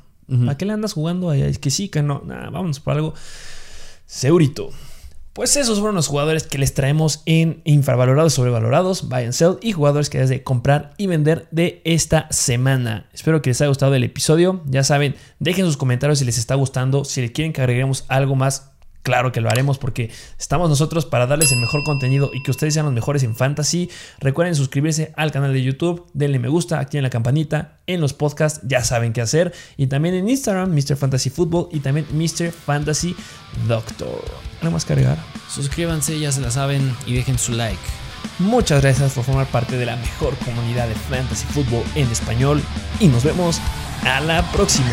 ¿A 0.49 0.59
qué 0.59 0.67
le 0.67 0.75
andas 0.75 0.93
jugando 0.93 1.31
ahí? 1.31 1.41
Es 1.41 1.59
que 1.59 1.71
sí, 1.71 1.89
que 1.89 2.03
no. 2.03 2.23
Nada, 2.27 2.51
vámonos 2.51 2.79
por 2.79 2.93
algo 2.93 3.15
Segurito. 4.13 4.69
Pues 5.33 5.57
esos 5.57 5.79
fueron 5.79 5.95
los 5.95 6.07
jugadores 6.07 6.43
que 6.43 6.59
les 6.59 6.75
traemos 6.75 7.23
en 7.25 7.63
infravalorados, 7.65 8.35
sobrevalorados, 8.35 9.09
buy 9.09 9.25
and 9.25 9.33
sell 9.33 9.57
y 9.63 9.73
jugadores 9.73 10.11
que 10.11 10.19
debes 10.19 10.29
de 10.29 10.43
comprar 10.43 10.93
y 10.99 11.07
vender 11.07 11.49
de 11.51 11.81
esta 11.87 12.27
semana. 12.31 13.09
Espero 13.15 13.41
que 13.41 13.49
les 13.49 13.63
haya 13.63 13.71
gustado 13.71 13.95
el 13.95 14.05
episodio. 14.05 14.63
Ya 14.67 14.85
saben, 14.85 15.17
dejen 15.39 15.65
sus 15.65 15.79
comentarios 15.79 16.19
si 16.19 16.27
les 16.27 16.37
está 16.37 16.57
gustando, 16.57 17.07
si 17.07 17.23
le 17.23 17.33
quieren 17.33 17.55
que 17.55 17.63
agreguemos 17.63 18.05
algo 18.09 18.37
más 18.37 18.72
Claro 19.03 19.32
que 19.32 19.40
lo 19.40 19.48
haremos 19.50 19.78
porque 19.78 20.11
estamos 20.38 20.68
nosotros 20.68 21.07
para 21.07 21.26
darles 21.26 21.50
el 21.53 21.59
mejor 21.59 21.82
contenido 21.82 22.30
y 22.32 22.42
que 22.42 22.53
ustedes 22.53 22.74
sean 22.74 22.86
los 22.86 22.94
mejores 22.94 23.22
en 23.24 23.34
fantasy. 23.34 23.90
Recuerden 24.20 24.55
suscribirse 24.55 25.12
al 25.16 25.32
canal 25.32 25.53
de 25.53 25.62
YouTube, 25.62 26.07
denle 26.14 26.38
me 26.38 26.48
gusta, 26.48 26.78
activen 26.78 27.03
la 27.03 27.11
campanita, 27.11 27.80
en 27.86 28.00
los 28.00 28.12
podcasts 28.12 28.61
ya 28.64 28.84
saben 28.84 29.12
qué 29.12 29.20
hacer 29.20 29.53
y 29.76 29.88
también 29.88 30.14
en 30.14 30.28
Instagram 30.28 30.72
Mr. 30.72 30.96
Fantasy 30.96 31.30
Football 31.30 31.68
y 31.72 31.80
también 31.80 32.07
Mr. 32.12 32.53
Fantasy 32.53 33.16
Doctor. 33.66 34.22
¿Algo 34.61 34.72
más 34.72 34.84
que 34.84 34.92
agregar? 34.92 35.18
Suscríbanse, 35.48 36.18
ya 36.20 36.30
se 36.30 36.40
la 36.40 36.50
saben 36.50 36.94
y 37.05 37.14
dejen 37.14 37.38
su 37.38 37.53
like. 37.53 37.80
Muchas 38.38 38.82
gracias 38.82 39.12
por 39.12 39.24
formar 39.24 39.46
parte 39.48 39.76
de 39.76 39.86
la 39.86 39.96
mejor 39.96 40.36
comunidad 40.44 40.86
de 40.88 40.94
Fantasy 40.94 41.46
Football 41.46 41.82
en 41.96 42.09
español 42.09 42.62
y 43.00 43.09
nos 43.09 43.24
vemos 43.24 43.61
a 44.05 44.20
la 44.20 44.42
próxima. 44.53 44.92